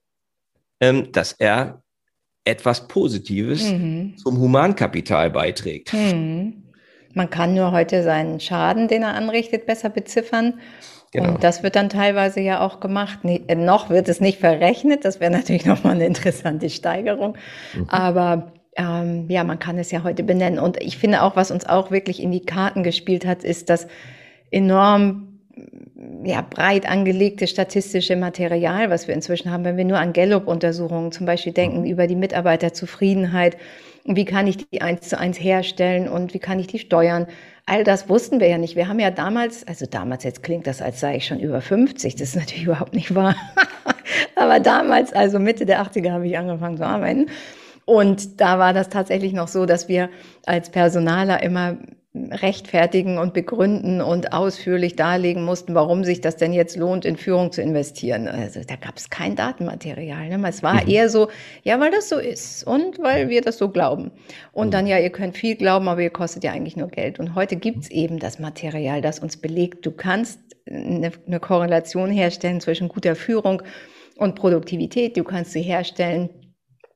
ähm, 0.79 1.11
dass 1.11 1.33
er 1.33 1.83
etwas 2.49 2.87
Positives 2.87 3.71
mhm. 3.71 4.17
zum 4.17 4.39
Humankapital 4.39 5.29
beiträgt. 5.29 5.93
Mhm. 5.93 6.63
Man 7.13 7.29
kann 7.29 7.53
nur 7.53 7.71
heute 7.71 8.03
seinen 8.03 8.39
Schaden, 8.39 8.87
den 8.87 9.03
er 9.03 9.13
anrichtet, 9.13 9.65
besser 9.65 9.89
beziffern. 9.89 10.59
Genau. 11.11 11.29
Und 11.29 11.43
das 11.43 11.63
wird 11.63 11.75
dann 11.75 11.89
teilweise 11.89 12.39
ja 12.39 12.61
auch 12.61 12.79
gemacht. 12.79 13.19
Nee, 13.23 13.43
äh, 13.47 13.55
noch 13.55 13.89
wird 13.89 14.07
es 14.09 14.21
nicht 14.21 14.39
verrechnet. 14.39 15.05
Das 15.05 15.19
wäre 15.19 15.31
natürlich 15.37 15.65
nochmal 15.65 15.95
eine 15.95 16.05
interessante 16.05 16.69
Steigerung. 16.69 17.35
Mhm. 17.73 17.89
Aber 17.89 18.53
ähm, 18.75 19.25
ja, 19.29 19.43
man 19.43 19.59
kann 19.59 19.77
es 19.77 19.91
ja 19.91 20.03
heute 20.03 20.23
benennen. 20.23 20.59
Und 20.59 20.81
ich 20.81 20.97
finde 20.97 21.23
auch, 21.23 21.35
was 21.35 21.51
uns 21.51 21.65
auch 21.65 21.91
wirklich 21.91 22.21
in 22.21 22.31
die 22.31 22.45
Karten 22.45 22.83
gespielt 22.83 23.25
hat, 23.25 23.43
ist, 23.43 23.69
dass 23.69 23.87
enorm 24.51 25.28
ja, 26.23 26.41
breit 26.41 26.89
angelegte 26.89 27.47
statistische 27.47 28.15
Material, 28.15 28.89
was 28.89 29.07
wir 29.07 29.15
inzwischen 29.15 29.51
haben, 29.51 29.63
wenn 29.63 29.77
wir 29.77 29.85
nur 29.85 29.99
an 29.99 30.13
Gallup-Untersuchungen 30.13 31.11
zum 31.11 31.25
Beispiel 31.25 31.53
denken, 31.53 31.81
mhm. 31.81 31.87
über 31.87 32.07
die 32.07 32.15
Mitarbeiterzufriedenheit, 32.15 33.57
wie 34.05 34.25
kann 34.25 34.47
ich 34.47 34.69
die 34.69 34.81
eins 34.81 35.09
zu 35.09 35.19
eins 35.19 35.39
herstellen 35.39 36.07
und 36.07 36.33
wie 36.33 36.39
kann 36.39 36.59
ich 36.59 36.67
die 36.67 36.79
steuern. 36.79 37.27
All 37.65 37.83
das 37.83 38.09
wussten 38.09 38.39
wir 38.39 38.47
ja 38.47 38.57
nicht. 38.57 38.75
Wir 38.75 38.87
haben 38.87 38.99
ja 38.99 39.11
damals, 39.11 39.67
also 39.67 39.85
damals, 39.85 40.23
jetzt 40.23 40.41
klingt 40.41 40.65
das, 40.65 40.81
als 40.81 40.99
sei 40.99 41.17
ich 41.17 41.27
schon 41.27 41.39
über 41.39 41.61
50, 41.61 42.15
das 42.15 42.29
ist 42.29 42.35
natürlich 42.35 42.63
überhaupt 42.65 42.93
nicht 42.93 43.13
wahr. 43.13 43.35
Aber 44.35 44.59
damals, 44.59 45.13
also 45.13 45.37
Mitte 45.37 45.65
der 45.65 45.81
80er, 45.83 46.11
habe 46.11 46.27
ich 46.27 46.37
angefangen 46.37 46.77
zu 46.77 46.85
arbeiten. 46.85 47.27
Und 47.85 48.39
da 48.39 48.59
war 48.59 48.73
das 48.73 48.89
tatsächlich 48.89 49.33
noch 49.33 49.47
so, 49.47 49.65
dass 49.65 49.87
wir 49.87 50.09
als 50.45 50.69
Personaler 50.69 51.43
immer 51.43 51.77
rechtfertigen 52.31 53.17
und 53.17 53.33
begründen 53.33 54.01
und 54.01 54.33
ausführlich 54.33 54.95
darlegen 54.95 55.43
mussten, 55.43 55.75
warum 55.75 56.03
sich 56.03 56.21
das 56.21 56.35
denn 56.37 56.53
jetzt 56.53 56.75
lohnt, 56.75 57.05
in 57.05 57.17
Führung 57.17 57.51
zu 57.51 57.61
investieren. 57.61 58.27
Also 58.27 58.61
da 58.67 58.75
gab 58.75 58.97
es 58.97 59.09
kein 59.09 59.35
Datenmaterial. 59.35 60.29
Ne? 60.29 60.47
Es 60.47 60.63
war 60.63 60.83
mhm. 60.83 60.89
eher 60.89 61.09
so, 61.09 61.29
ja, 61.63 61.79
weil 61.79 61.91
das 61.91 62.09
so 62.09 62.17
ist 62.17 62.65
und 62.65 62.99
weil 62.99 63.29
wir 63.29 63.41
das 63.41 63.57
so 63.57 63.69
glauben. 63.69 64.11
Und 64.51 64.67
mhm. 64.67 64.71
dann, 64.71 64.87
ja, 64.87 64.99
ihr 64.99 65.09
könnt 65.09 65.37
viel 65.37 65.55
glauben, 65.55 65.87
aber 65.87 66.01
ihr 66.01 66.09
kostet 66.09 66.43
ja 66.43 66.51
eigentlich 66.51 66.77
nur 66.77 66.89
Geld. 66.89 67.19
Und 67.19 67.35
heute 67.35 67.55
gibt's 67.55 67.89
eben 67.89 68.19
das 68.19 68.39
Material, 68.39 69.01
das 69.01 69.19
uns 69.19 69.37
belegt, 69.37 69.85
du 69.85 69.91
kannst 69.91 70.39
eine, 70.69 71.11
eine 71.25 71.39
Korrelation 71.39 72.11
herstellen 72.11 72.61
zwischen 72.61 72.89
guter 72.89 73.15
Führung 73.15 73.63
und 74.17 74.35
Produktivität. 74.35 75.17
Du 75.17 75.23
kannst 75.23 75.51
sie 75.51 75.61
herstellen 75.61 76.29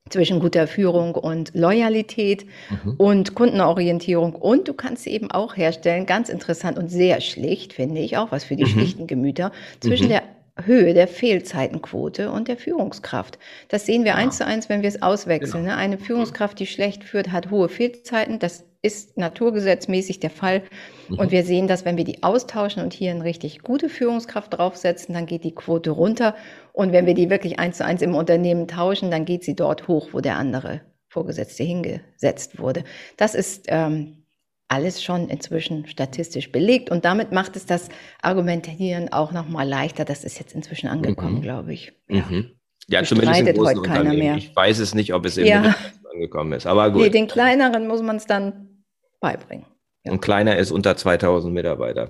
zwischen 0.09 0.39
guter 0.39 0.67
Führung 0.67 1.15
und 1.15 1.51
Loyalität 1.55 2.45
mhm. 2.69 2.95
und 2.97 3.35
Kundenorientierung. 3.35 4.35
Und 4.35 4.67
du 4.67 4.73
kannst 4.73 5.03
sie 5.03 5.11
eben 5.11 5.31
auch 5.31 5.55
herstellen, 5.55 6.05
ganz 6.05 6.29
interessant 6.29 6.77
und 6.77 6.89
sehr 6.89 7.21
schlicht, 7.21 7.73
finde 7.73 8.01
ich, 8.01 8.17
auch 8.17 8.31
was 8.31 8.43
für 8.43 8.55
die 8.55 8.65
mhm. 8.65 8.69
schlichten 8.69 9.07
Gemüter, 9.07 9.51
zwischen 9.79 10.05
mhm. 10.05 10.09
der 10.09 10.23
Höhe 10.61 10.93
der 10.93 11.07
Fehlzeitenquote 11.07 12.31
und 12.31 12.47
der 12.47 12.57
Führungskraft. 12.57 13.39
Das 13.69 13.87
sehen 13.87 14.03
wir 14.03 14.11
ja. 14.11 14.17
eins 14.17 14.37
zu 14.37 14.45
eins, 14.45 14.69
wenn 14.69 14.83
wir 14.83 14.89
es 14.89 15.01
auswechseln. 15.01 15.63
Genau. 15.63 15.75
Ne? 15.75 15.81
Eine 15.81 15.97
Führungskraft, 15.97 16.59
die 16.59 16.67
schlecht 16.67 17.03
führt, 17.03 17.31
hat 17.31 17.49
hohe 17.49 17.69
Fehlzeiten. 17.69 18.37
Das 18.37 18.63
ist 18.83 19.17
naturgesetzmäßig 19.17 20.19
der 20.19 20.29
Fall. 20.29 20.61
Mhm. 21.09 21.17
Und 21.17 21.31
wir 21.31 21.43
sehen, 21.43 21.67
dass 21.67 21.85
wenn 21.85 21.97
wir 21.97 22.03
die 22.03 22.21
austauschen 22.21 22.83
und 22.83 22.93
hier 22.93 23.11
eine 23.11 23.23
richtig 23.23 23.63
gute 23.63 23.89
Führungskraft 23.89 24.53
draufsetzen, 24.55 25.15
dann 25.15 25.25
geht 25.25 25.43
die 25.43 25.55
Quote 25.55 25.89
runter. 25.89 26.35
Und 26.73 26.91
wenn 26.91 27.05
wir 27.05 27.13
die 27.13 27.29
wirklich 27.29 27.59
eins 27.59 27.77
zu 27.77 27.85
eins 27.85 28.01
im 28.01 28.15
Unternehmen 28.15 28.67
tauschen, 28.67 29.11
dann 29.11 29.25
geht 29.25 29.43
sie 29.43 29.55
dort 29.55 29.87
hoch, 29.87 30.09
wo 30.11 30.19
der 30.19 30.37
andere 30.37 30.81
Vorgesetzte 31.07 31.63
hingesetzt 31.63 32.59
wurde. 32.59 32.83
Das 33.15 33.35
ist 33.35 33.65
ähm, 33.67 34.25
alles 34.67 35.03
schon 35.03 35.29
inzwischen 35.29 35.85
statistisch 35.87 36.51
belegt 36.51 36.89
und 36.89 37.05
damit 37.05 37.31
macht 37.31 37.55
es 37.55 37.67
das 37.67 37.89
Argumentieren 38.21 39.13
auch 39.13 39.31
noch 39.31 39.47
mal 39.47 39.69
leichter. 39.69 40.03
Das 40.03 40.23
ist 40.23 40.39
jetzt 40.39 40.55
inzwischen 40.55 40.87
angekommen, 40.87 41.35
mhm. 41.35 41.41
glaube 41.41 41.73
ich. 41.73 41.93
Ja, 42.09 42.25
mhm. 42.27 42.51
ja 42.87 43.03
zumindest 43.03 43.41
im 43.41 43.53
großen 43.53 43.77
heute 43.77 43.81
keiner 43.87 44.13
mehr. 44.13 44.35
Ich 44.35 44.55
weiß 44.55 44.79
es 44.79 44.95
nicht, 44.95 45.13
ob 45.13 45.25
es 45.25 45.37
im 45.37 45.45
ja. 45.45 45.75
angekommen 46.11 46.53
ist, 46.53 46.65
aber 46.65 46.89
gut. 46.89 47.03
Nee, 47.03 47.09
den 47.09 47.27
kleineren 47.27 47.87
muss 47.87 48.01
man 48.01 48.15
es 48.15 48.25
dann 48.25 48.83
beibringen. 49.19 49.67
Ja. 50.05 50.11
Und 50.11 50.21
kleiner 50.21 50.57
ist 50.57 50.71
unter 50.71 50.97
2000 50.97 51.53
Mitarbeiter. 51.53 52.09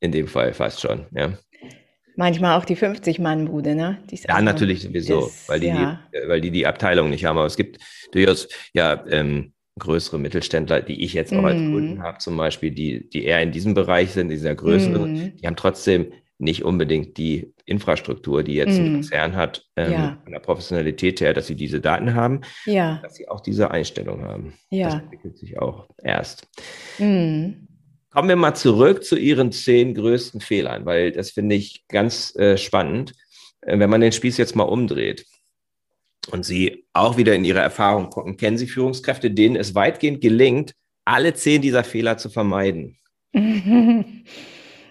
In 0.00 0.10
dem 0.10 0.26
Fall 0.26 0.52
fast 0.52 0.80
schon, 0.80 1.06
ja. 1.12 1.34
Manchmal 2.20 2.58
auch 2.58 2.66
die 2.66 2.76
50-Mann-Bude, 2.76 3.74
ne? 3.74 3.96
ja, 4.28 4.42
natürlich 4.42 4.82
sowieso, 4.82 5.28
ist, 5.28 5.48
weil, 5.48 5.58
die, 5.58 5.68
ja. 5.68 6.00
die, 6.12 6.28
weil 6.28 6.42
die 6.42 6.50
die 6.50 6.66
Abteilung 6.66 7.08
nicht 7.08 7.24
haben. 7.24 7.38
Aber 7.38 7.46
es 7.46 7.56
gibt 7.56 7.78
durchaus 8.12 8.46
ja 8.74 9.02
ähm, 9.08 9.54
größere 9.78 10.18
Mittelständler, 10.18 10.82
die 10.82 11.02
ich 11.02 11.14
jetzt 11.14 11.32
auch 11.32 11.40
mm. 11.40 11.46
als 11.46 11.58
mhm. 11.58 11.72
Kunden 11.72 12.02
habe, 12.02 12.18
zum 12.18 12.36
Beispiel, 12.36 12.72
die, 12.72 13.08
die 13.08 13.24
eher 13.24 13.40
in 13.40 13.52
diesem 13.52 13.72
Bereich 13.72 14.10
sind, 14.10 14.28
dieser 14.28 14.54
größeren, 14.54 15.14
mm. 15.14 15.36
die 15.38 15.46
haben 15.46 15.56
trotzdem 15.56 16.12
nicht 16.36 16.62
unbedingt 16.62 17.16
die 17.16 17.54
Infrastruktur, 17.64 18.42
die 18.42 18.56
jetzt 18.56 18.78
mm. 18.78 18.84
ein 18.84 18.92
Konzern 18.92 19.36
hat, 19.36 19.64
ähm, 19.76 19.92
ja. 19.92 20.18
von 20.22 20.32
der 20.32 20.40
Professionalität 20.40 21.22
her, 21.22 21.32
dass 21.32 21.46
sie 21.46 21.56
diese 21.56 21.80
Daten 21.80 22.14
haben, 22.14 22.42
ja. 22.66 23.00
dass 23.02 23.14
sie 23.14 23.30
auch 23.30 23.40
diese 23.40 23.70
Einstellung 23.70 24.20
haben. 24.24 24.52
Ja. 24.68 24.88
Das 24.88 24.94
entwickelt 24.96 25.38
sich 25.38 25.58
auch 25.58 25.88
erst. 26.02 26.46
Mm. 26.98 27.69
Kommen 28.10 28.28
wir 28.28 28.36
mal 28.36 28.54
zurück 28.54 29.04
zu 29.04 29.16
Ihren 29.16 29.52
zehn 29.52 29.94
größten 29.94 30.40
Fehlern, 30.40 30.84
weil 30.84 31.12
das 31.12 31.30
finde 31.30 31.54
ich 31.54 31.86
ganz 31.86 32.34
äh, 32.34 32.56
spannend, 32.56 33.12
äh, 33.60 33.78
wenn 33.78 33.88
man 33.88 34.00
den 34.00 34.12
Spieß 34.12 34.36
jetzt 34.36 34.56
mal 34.56 34.64
umdreht 34.64 35.26
und 36.32 36.44
Sie 36.44 36.84
auch 36.92 37.16
wieder 37.16 37.34
in 37.34 37.44
Ihre 37.44 37.60
Erfahrung 37.60 38.10
gucken. 38.10 38.36
Kennen 38.36 38.58
Sie 38.58 38.66
Führungskräfte, 38.66 39.30
denen 39.30 39.54
es 39.54 39.76
weitgehend 39.76 40.20
gelingt, 40.20 40.74
alle 41.04 41.34
zehn 41.34 41.62
dieser 41.62 41.84
Fehler 41.84 42.18
zu 42.18 42.28
vermeiden? 42.30 42.96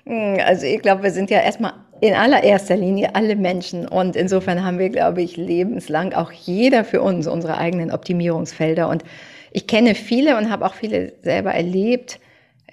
Also 0.09 0.65
ich 0.65 0.81
glaube, 0.81 1.03
wir 1.03 1.11
sind 1.11 1.29
ja 1.29 1.39
erstmal 1.39 1.73
in 2.01 2.15
allererster 2.15 2.75
Linie 2.75 3.13
alle 3.13 3.35
Menschen 3.35 3.87
und 3.87 4.15
insofern 4.15 4.63
haben 4.63 4.79
wir, 4.79 4.89
glaube 4.89 5.21
ich, 5.21 5.37
lebenslang 5.37 6.13
auch 6.13 6.31
jeder 6.31 6.83
für 6.83 7.03
uns 7.03 7.27
unsere 7.27 7.59
eigenen 7.59 7.91
Optimierungsfelder 7.91 8.89
und 8.89 9.03
ich 9.51 9.67
kenne 9.67 9.93
viele 9.93 10.35
und 10.37 10.49
habe 10.49 10.65
auch 10.65 10.73
viele 10.73 11.13
selber 11.21 11.51
erlebt, 11.51 12.19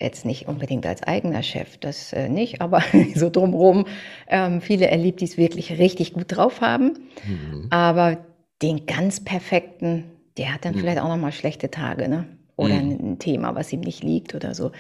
jetzt 0.01 0.25
nicht 0.25 0.49
unbedingt 0.49 0.87
als 0.87 1.03
eigener 1.03 1.43
Chef, 1.43 1.79
das 1.79 2.13
äh, 2.13 2.29
nicht, 2.29 2.61
aber 2.61 2.83
so 3.15 3.31
drumherum, 3.31 3.87
ähm, 4.29 4.61
viele 4.61 4.89
erlebt, 4.89 5.21
die 5.21 5.25
es 5.27 5.37
wirklich 5.37 5.79
richtig 5.79 6.13
gut 6.13 6.37
drauf 6.37 6.61
haben, 6.61 6.99
mhm. 7.27 7.67
aber 7.71 8.19
den 8.63 8.87
ganz 8.87 9.23
perfekten, 9.23 10.05
der 10.39 10.53
hat 10.53 10.65
dann 10.65 10.75
mhm. 10.75 10.81
vielleicht 10.81 11.01
auch 11.01 11.09
noch 11.09 11.17
mal 11.17 11.33
schlechte 11.33 11.71
Tage, 11.71 12.09
ne? 12.09 12.27
Oder 12.57 12.75
mhm. 12.75 13.13
ein 13.13 13.19
Thema, 13.19 13.55
was 13.55 13.73
ihm 13.73 13.81
nicht 13.81 14.03
liegt 14.03 14.35
oder 14.35 14.55
so. 14.55 14.73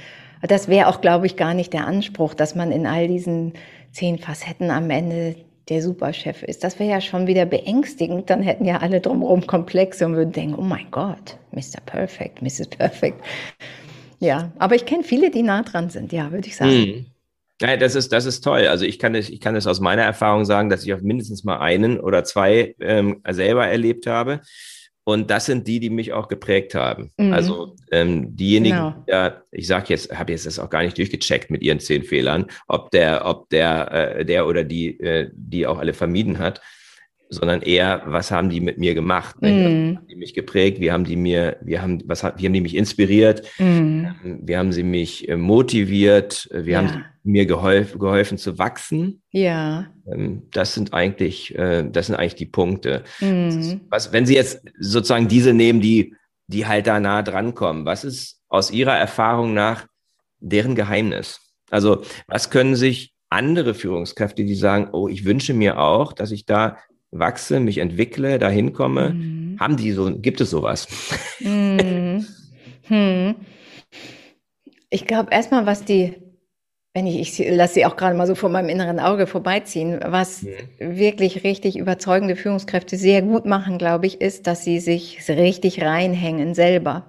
Das 0.43 0.69
wäre 0.69 0.89
auch, 0.89 1.01
glaube 1.01 1.27
ich, 1.27 1.37
gar 1.37 1.53
nicht 1.53 1.73
der 1.73 1.87
Anspruch, 1.87 2.33
dass 2.35 2.55
man 2.55 2.73
in 2.73 2.87
all 2.87 3.07
diesen 3.07 3.53
zehn 3.93 4.19
Facetten 4.19 4.71
am 4.71 4.89
Ende 4.89 5.37
der 5.69 5.83
Superchef 5.83 6.43
ist. 6.43 6.63
Das 6.63 6.79
wäre 6.79 6.91
ja 6.91 7.01
schon 7.01 7.27
wieder 7.27 7.45
beängstigend. 7.45 8.31
Dann 8.31 8.43
hätten 8.43 8.65
ja 8.65 8.79
alle 8.79 9.01
drumherum 9.01 9.47
Komplexe 9.47 10.07
und 10.07 10.15
würden 10.15 10.33
denken, 10.33 10.55
oh 10.57 10.63
mein 10.63 10.87
Gott, 10.91 11.39
Mr. 11.53 11.81
Perfect, 11.85 12.41
Mrs. 12.41 12.69
Perfect. 12.69 13.21
Ja, 14.19 14.53
aber 14.59 14.75
ich 14.75 14.87
kenne 14.87 15.05
viele, 15.05 15.31
die 15.31 15.43
nah 15.43 15.63
dran 15.63 15.91
sind, 15.91 16.13
ja, 16.13 16.33
würde 16.33 16.49
ich 16.49 16.57
sagen. 16.57 16.71
Mhm. 16.71 17.07
Ja, 17.61 17.77
das 17.77 17.95
ist, 17.95 18.13
das 18.13 18.27
ist 18.27 18.43
toll. 18.43 18.67
Also 18.67 18.85
ich 18.85 18.99
kann 18.99 19.15
es, 19.15 19.31
ich 19.31 19.41
kann 19.41 19.57
es 19.57 19.67
aus 19.67 19.81
meiner 19.81 20.03
Erfahrung 20.03 20.45
sagen, 20.45 20.69
dass 20.69 20.85
ich 20.85 20.93
auf 20.93 21.01
mindestens 21.01 21.43
mal 21.43 21.59
einen 21.59 21.99
oder 21.99 22.23
zwei 22.25 22.75
ähm, 22.81 23.23
selber 23.29 23.67
erlebt 23.67 24.07
habe. 24.07 24.41
Und 25.05 25.31
das 25.31 25.47
sind 25.47 25.69
die, 25.69 25.79
die 25.79 25.89
mich 25.89 26.13
auch 26.13 26.27
geprägt 26.27 26.75
haben. 26.75 27.13
Mhm. 27.17 27.33
Also 27.33 27.77
ähm, 27.93 28.35
diejenigen, 28.35 28.77
genau. 28.77 29.05
ja, 29.07 29.41
ich 29.53 29.69
sage 29.69 29.87
jetzt, 29.91 30.13
habe 30.13 30.33
jetzt 30.33 30.47
das 30.47 30.59
auch 30.59 30.69
gar 30.69 30.83
nicht 30.83 30.99
durchgecheckt 30.99 31.49
mit 31.49 31.63
ihren 31.63 31.79
zehn 31.79 32.03
Fehlern, 32.03 32.47
ob 32.67 32.91
der, 32.91 33.25
ob 33.25 33.49
der, 33.51 33.93
äh, 33.93 34.25
der 34.25 34.47
oder 34.49 34.65
die, 34.65 34.99
äh, 35.01 35.31
die 35.33 35.67
auch 35.67 35.79
alle 35.79 35.95
vermieden 35.95 36.41
hat, 36.41 36.61
sondern 37.29 37.63
eher, 37.63 38.03
was 38.07 38.31
haben 38.31 38.51
die 38.51 38.61
mit 38.61 38.79
mir 38.79 38.95
gemacht? 38.95 39.41
Ne? 39.43 39.51
Mm. 39.51 39.97
Haben 39.97 40.07
die 40.07 40.17
mich 40.17 40.35
geprägt? 40.35 40.81
Wie 40.81 40.93
haben 40.93 41.05
die 41.05 41.17
mir, 41.17 41.57
wie 41.61 41.79
haben, 41.79 42.03
was, 42.07 42.23
wie 42.23 42.47
haben 42.47 42.53
die 42.53 42.61
mich 42.61 42.77
inspiriert? 42.77 43.43
Mm. 43.59 44.07
Wie 44.43 44.57
haben 44.57 44.73
sie 44.73 44.83
mich 44.83 45.29
äh, 45.29 45.37
motiviert? 45.37 46.49
Wie 46.53 46.71
ja. 46.71 46.79
haben 46.79 46.89
sie 46.89 47.01
mir 47.25 47.47
geholfen, 47.47 47.99
geholfen 47.99 48.39
zu 48.39 48.59
wachsen? 48.59 49.23
Ja. 49.33 49.87
Ähm, 50.11 50.43
das 50.53 50.75
sind 50.75 50.95
eigentlich, 50.95 51.55
äh, 51.57 51.89
das 51.91 52.07
sind 52.07 52.15
eigentlich 52.15 52.37
die 52.37 52.47
Punkte. 52.47 53.03
Mm. 53.21 53.81
Was, 53.91 54.13
wenn 54.13 54.27
Sie 54.27 54.35
jetzt 54.35 54.63
sozusagen 54.79 55.29
diese 55.29 55.53
nehmen, 55.53 55.81
die, 55.81 56.15
die 56.47 56.67
halt 56.67 56.87
da 56.87 57.01
nah 57.01 57.23
dran 57.23 57.55
kommen, 57.55 57.85
was 57.85 58.05
ist 58.05 58.41
aus 58.49 58.71
Ihrer 58.71 58.97
Erfahrung 58.97 59.53
nach 59.53 59.87
deren 60.39 60.75
Geheimnis? 60.75 61.41
Also, 61.71 62.03
was 62.29 62.51
können 62.51 62.77
sich 62.77 63.13
andere 63.29 63.75
Führungskräfte, 63.75 64.45
die 64.45 64.55
sagen, 64.55 64.91
oh, 64.93 65.09
ich 65.09 65.25
wünsche 65.25 65.53
mir 65.53 65.81
auch, 65.81 66.13
dass 66.13 66.31
ich 66.31 66.47
da 66.47 66.79
wachse, 67.11 67.61
mich 67.61 67.79
entwickle, 67.79 68.39
dahin 68.39 68.73
komme. 68.73 69.11
Mhm. 69.11 69.57
Haben 69.59 69.77
die 69.77 69.93
so, 69.93 70.11
gibt 70.17 70.41
es 70.41 70.51
sowas? 70.51 70.89
Mhm. 71.41 72.27
Hm. 72.89 73.35
Ich 74.91 75.07
glaube 75.07 75.31
erstmal, 75.33 75.67
was 75.67 75.85
die, 75.85 76.15
wenn 76.95 77.07
ich, 77.07 77.41
ich 77.41 77.51
lasse 77.51 77.75
sie 77.75 77.87
auch 77.87 77.97
gerade 77.97 78.17
mal 78.17 78.27
so 78.27 78.35
vor 78.35 78.49
meinem 78.49 78.69
inneren 78.69 79.01
Auge 79.01 79.27
vorbeiziehen, 79.27 79.99
was 80.05 80.43
mhm. 80.43 80.49
wirklich 80.79 81.43
richtig 81.45 81.77
überzeugende 81.77 82.37
Führungskräfte 82.37 82.97
sehr 82.97 83.23
gut 83.23 83.45
machen, 83.45 83.79
glaube 83.79 84.07
ich, 84.07 84.21
ist, 84.21 84.47
dass 84.47 84.65
sie 84.65 84.79
sich 84.79 85.21
richtig 85.29 85.83
reinhängen 85.83 86.55
selber. 86.55 87.07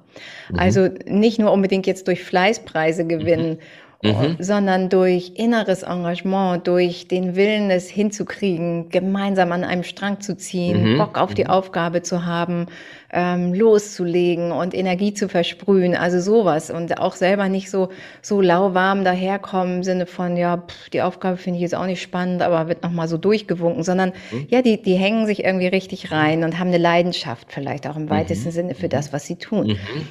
Mhm. 0.50 0.60
Also 0.60 0.90
nicht 1.06 1.40
nur 1.40 1.52
unbedingt 1.52 1.86
jetzt 1.86 2.08
durch 2.08 2.24
Fleißpreise 2.24 3.06
gewinnen 3.06 3.60
mhm 4.04 4.28
mhm. 4.38 4.38
sondern 4.40 4.90
durch 4.90 5.34
inneres 5.36 5.84
Engagement, 5.84 6.68
durch 6.68 7.08
den 7.08 7.36
Willen, 7.36 7.70
es 7.70 7.90
hinzukriegen, 7.90 8.90
gemeinsam 8.90 9.52
an 9.52 9.64
einem 9.64 9.84
Strang 9.84 10.22
zu 10.22 10.36
ziehen, 10.38 10.94
mhm. 10.94 10.98
Bock 10.98 11.18
auf 11.18 11.34
die 11.34 11.46
mhm. 11.46 11.50
Aufgabe 11.50 12.02
zu 12.02 12.26
haben, 12.26 12.68
ähm, 13.12 13.54
loszulegen 13.54 14.52
und 14.52 14.74
Energie 14.74 15.14
zu 15.14 15.30
versprühen, 15.30 15.96
also 15.96 16.20
sowas 16.20 16.70
und 16.70 17.00
auch 17.00 17.16
selber 17.16 17.48
nicht 17.50 17.70
so 17.70 17.90
so 18.22 18.42
lauwarm 18.42 19.04
daherkommen 19.04 19.78
im 19.78 19.84
Sinne 19.84 20.06
von 20.06 20.36
ja 20.36 20.58
pff, 20.58 20.90
die 20.90 21.02
Aufgabe 21.02 21.38
finde 21.38 21.58
ich 21.58 21.62
jetzt 21.62 21.76
auch 21.76 21.86
nicht 21.86 22.02
spannend, 22.02 22.42
aber 22.42 22.68
wird 22.68 22.84
noch 22.84 22.92
mal 22.92 23.08
so 23.08 23.18
durchgewunken, 23.18 23.84
sondern 23.84 24.12
mhm. 24.32 24.48
ja 24.50 24.62
die 24.62 24.82
die 24.82 24.96
hängen 24.96 25.26
sich 25.26 25.44
irgendwie 25.44 25.68
richtig 25.68 26.12
rein 26.12 26.44
und 26.44 26.60
haben 26.60 26.68
eine 26.68 26.78
Leidenschaft 26.78 27.52
vielleicht 27.52 27.88
auch 27.88 27.96
im 27.96 28.10
weitesten 28.10 28.50
mhm. 28.50 28.54
Sinne 28.54 28.76
für 28.76 28.90
das, 28.90 29.14
was 29.14 29.26
sie 29.26 29.38
tun. 29.38 29.68
Mhm. 29.68 30.08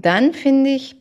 Dann 0.00 0.32
finde 0.32 0.70
ich 0.70 0.96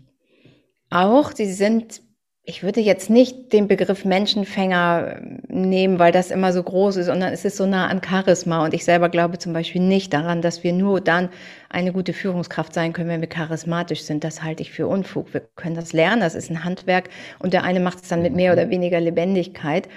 auch, 0.89 1.32
sie 1.34 1.51
sind 1.51 2.01
ich 2.50 2.63
würde 2.63 2.80
jetzt 2.80 3.10
nicht 3.10 3.51
den 3.51 3.68
Begriff 3.68 4.06
Menschenfänger 4.06 5.20
nehmen, 5.50 6.00
weil 6.00 6.13
das 6.13 6.32
immer 6.32 6.54
so 6.54 6.63
groß 6.63 6.96
ist, 6.96 7.08
sondern 7.08 7.34
es 7.34 7.44
ist 7.44 7.58
so 7.58 7.66
nah 7.66 7.88
an 7.88 8.01
Charisma. 8.01 8.63
Und 8.63 8.74
ich 8.74 8.86
selber 8.86 9.10
glaube 9.10 9.38
zum 9.38 9.51
Beispiel 9.51 9.82
nicht 9.82 10.13
daran, 10.13 10.42
dass 10.42 10.63
wir 10.63 10.72
nur 10.72 11.01
dann 11.01 11.27
eine 11.68 11.92
gute 11.92 12.13
Führungskraft 12.13 12.74
sein 12.74 12.94
können, 12.94 13.10
wenn 13.10 13.20
wir 13.20 13.27
charismatisch 13.27 14.04
sind. 14.04 14.24
Das 14.24 14.44
halte 14.44 14.62
ich 14.63 14.72
für 14.72 14.88
Unfug. 14.88 15.34
Wir 15.34 15.42
können 15.58 15.75
das 15.75 15.92
lernen, 15.92 16.22
das 16.22 16.36
ist 16.36 16.50
ein 16.50 16.63
Handwerk 16.63 17.10
und 17.39 17.51
der 17.51 17.66
eine 17.66 17.82
macht 17.82 18.04
es 18.04 18.08
dann 18.08 18.22
mit 18.22 18.34
mehr 18.34 18.54
oder 18.54 18.70
weniger 18.70 19.01
Lebendigkeit. 19.01 19.89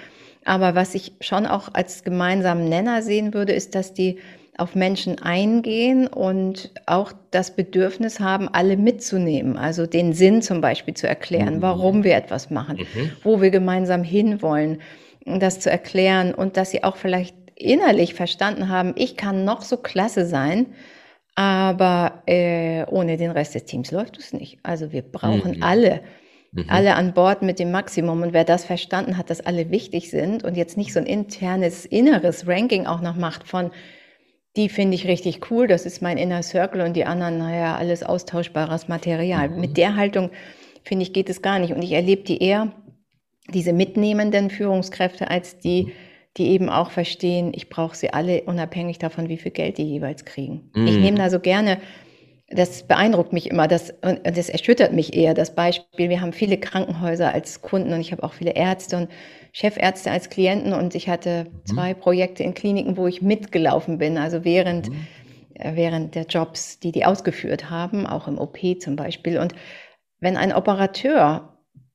Aber 0.43 0.75
was 0.75 0.93
ich 0.93 1.13
schon 1.21 1.45
auch 1.45 1.69
als 1.71 2.03
gemeinsamen 2.03 2.67
Nenner 2.67 3.01
sehen 3.01 3.33
würde, 3.33 3.53
ist, 3.53 3.75
dass 3.75 3.93
die 3.93 4.19
auf 4.57 4.75
Menschen 4.75 5.19
eingehen 5.19 6.07
und 6.07 6.71
auch 6.85 7.13
das 7.31 7.55
Bedürfnis 7.55 8.19
haben, 8.19 8.49
alle 8.49 8.77
mitzunehmen. 8.77 9.57
Also 9.57 9.85
den 9.85 10.13
Sinn 10.13 10.41
zum 10.41 10.61
Beispiel 10.61 10.93
zu 10.93 11.07
erklären, 11.07 11.57
mhm. 11.57 11.61
warum 11.61 12.03
wir 12.03 12.15
etwas 12.15 12.49
machen, 12.49 12.77
mhm. 12.77 13.11
wo 13.23 13.41
wir 13.41 13.49
gemeinsam 13.49 14.03
hinwollen, 14.03 14.81
das 15.25 15.59
zu 15.59 15.71
erklären 15.71 16.33
und 16.33 16.57
dass 16.57 16.71
sie 16.71 16.83
auch 16.83 16.97
vielleicht 16.97 17.35
innerlich 17.55 18.13
verstanden 18.13 18.69
haben, 18.69 18.93
ich 18.95 19.15
kann 19.17 19.45
noch 19.45 19.61
so 19.61 19.77
klasse 19.77 20.25
sein, 20.25 20.67
aber 21.35 22.23
äh, 22.25 22.85
ohne 22.87 23.17
den 23.17 23.31
Rest 23.31 23.55
des 23.55 23.65
Teams 23.65 23.91
läuft 23.91 24.17
es 24.17 24.33
nicht. 24.33 24.59
Also 24.63 24.91
wir 24.91 25.01
brauchen 25.01 25.57
mhm. 25.57 25.63
alle. 25.63 26.01
Mhm. 26.51 26.65
Alle 26.67 26.95
an 26.95 27.13
Bord 27.13 27.43
mit 27.43 27.59
dem 27.59 27.71
Maximum. 27.71 28.21
Und 28.23 28.33
wer 28.33 28.43
das 28.43 28.65
verstanden 28.65 29.17
hat, 29.17 29.29
dass 29.29 29.39
alle 29.39 29.71
wichtig 29.71 30.09
sind 30.09 30.43
und 30.43 30.57
jetzt 30.57 30.75
nicht 30.75 30.91
so 30.91 30.99
ein 30.99 31.05
internes, 31.05 31.85
inneres 31.85 32.45
Ranking 32.45 32.87
auch 32.87 32.99
noch 32.99 33.15
macht 33.15 33.47
von, 33.47 33.71
die 34.57 34.69
finde 34.69 34.95
ich 34.95 35.07
richtig 35.07 35.49
cool, 35.49 35.67
das 35.67 35.85
ist 35.85 36.01
mein 36.01 36.17
Inner 36.17 36.43
Circle 36.43 36.81
und 36.81 36.93
die 36.95 37.05
anderen, 37.05 37.37
naja, 37.37 37.75
alles 37.75 38.03
austauschbares 38.03 38.87
Material. 38.87 39.49
Mhm. 39.49 39.61
Mit 39.61 39.77
der 39.77 39.95
Haltung, 39.95 40.29
finde 40.83 41.03
ich, 41.03 41.13
geht 41.13 41.29
es 41.29 41.41
gar 41.41 41.59
nicht. 41.59 41.73
Und 41.73 41.81
ich 41.81 41.93
erlebe 41.93 42.23
die 42.23 42.43
eher, 42.43 42.73
diese 43.53 43.73
mitnehmenden 43.73 44.49
Führungskräfte, 44.49 45.29
als 45.29 45.57
die, 45.59 45.93
die 46.37 46.49
eben 46.49 46.69
auch 46.69 46.91
verstehen, 46.91 47.51
ich 47.55 47.69
brauche 47.69 47.95
sie 47.95 48.13
alle 48.13 48.43
unabhängig 48.43 48.99
davon, 48.99 49.29
wie 49.29 49.37
viel 49.37 49.51
Geld 49.51 49.77
die 49.77 49.83
jeweils 49.83 50.25
kriegen. 50.25 50.69
Mhm. 50.75 50.87
Ich 50.87 50.97
nehme 50.97 51.17
da 51.17 51.29
so 51.29 51.39
gerne 51.39 51.79
das 52.51 52.83
beeindruckt 52.83 53.33
mich 53.33 53.49
immer, 53.49 53.67
das, 53.67 53.93
und 54.01 54.19
das 54.23 54.49
erschüttert 54.49 54.93
mich 54.93 55.15
eher, 55.15 55.33
das 55.33 55.55
Beispiel. 55.55 56.09
Wir 56.09 56.21
haben 56.21 56.33
viele 56.33 56.57
Krankenhäuser 56.57 57.33
als 57.33 57.61
Kunden 57.61 57.93
und 57.93 58.01
ich 58.01 58.11
habe 58.11 58.23
auch 58.23 58.33
viele 58.33 58.51
Ärzte 58.51 58.97
und 58.97 59.09
Chefärzte 59.51 60.11
als 60.11 60.29
Klienten 60.29 60.73
und 60.73 60.95
ich 60.95 61.09
hatte 61.09 61.45
mhm. 61.45 61.65
zwei 61.65 61.93
Projekte 61.93 62.43
in 62.43 62.53
Kliniken, 62.53 62.97
wo 62.97 63.07
ich 63.07 63.21
mitgelaufen 63.21 63.97
bin, 63.97 64.17
also 64.17 64.43
während, 64.43 64.89
mhm. 64.89 65.07
Äh, 65.55 65.75
während 65.75 66.15
der 66.15 66.23
Jobs, 66.23 66.79
die 66.79 66.91
die 66.91 67.05
ausgeführt 67.05 67.69
haben, 67.69 68.07
auch 68.07 68.27
im 68.27 68.37
OP 68.37 68.59
zum 68.79 68.95
Beispiel. 68.95 69.37
Und 69.37 69.53
wenn 70.19 70.37
ein 70.37 70.53
Operateur 70.53 71.51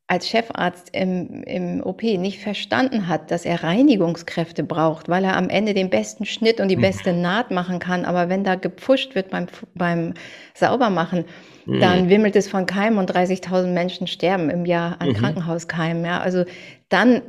als 0.08 0.28
Chefarzt 0.28 0.90
im, 0.94 1.42
im 1.42 1.82
OP 1.82 2.02
nicht 2.02 2.40
verstanden 2.40 3.08
hat, 3.08 3.32
dass 3.32 3.44
er 3.44 3.64
Reinigungskräfte 3.64 4.62
braucht, 4.62 5.08
weil 5.08 5.24
er 5.24 5.36
am 5.36 5.48
Ende 5.48 5.74
den 5.74 5.90
besten 5.90 6.24
Schnitt 6.26 6.60
und 6.60 6.68
die 6.68 6.76
mhm. 6.76 6.82
beste 6.82 7.12
Naht 7.12 7.50
machen 7.50 7.80
kann. 7.80 8.04
Aber 8.04 8.28
wenn 8.28 8.44
da 8.44 8.54
gepfuscht 8.54 9.16
wird 9.16 9.30
beim, 9.30 9.46
beim 9.74 10.14
Saubermachen, 10.54 11.24
mhm. 11.64 11.80
dann 11.80 12.08
wimmelt 12.08 12.36
es 12.36 12.46
von 12.46 12.66
Keimen 12.66 13.00
und 13.00 13.10
30.000 13.10 13.66
Menschen 13.66 14.06
sterben 14.06 14.48
im 14.48 14.64
Jahr 14.64 15.00
an 15.00 15.08
mhm. 15.08 15.14
Krankenhauskeimen. 15.14 16.04
Ja, 16.04 16.20
also 16.20 16.44
dann 16.88 17.22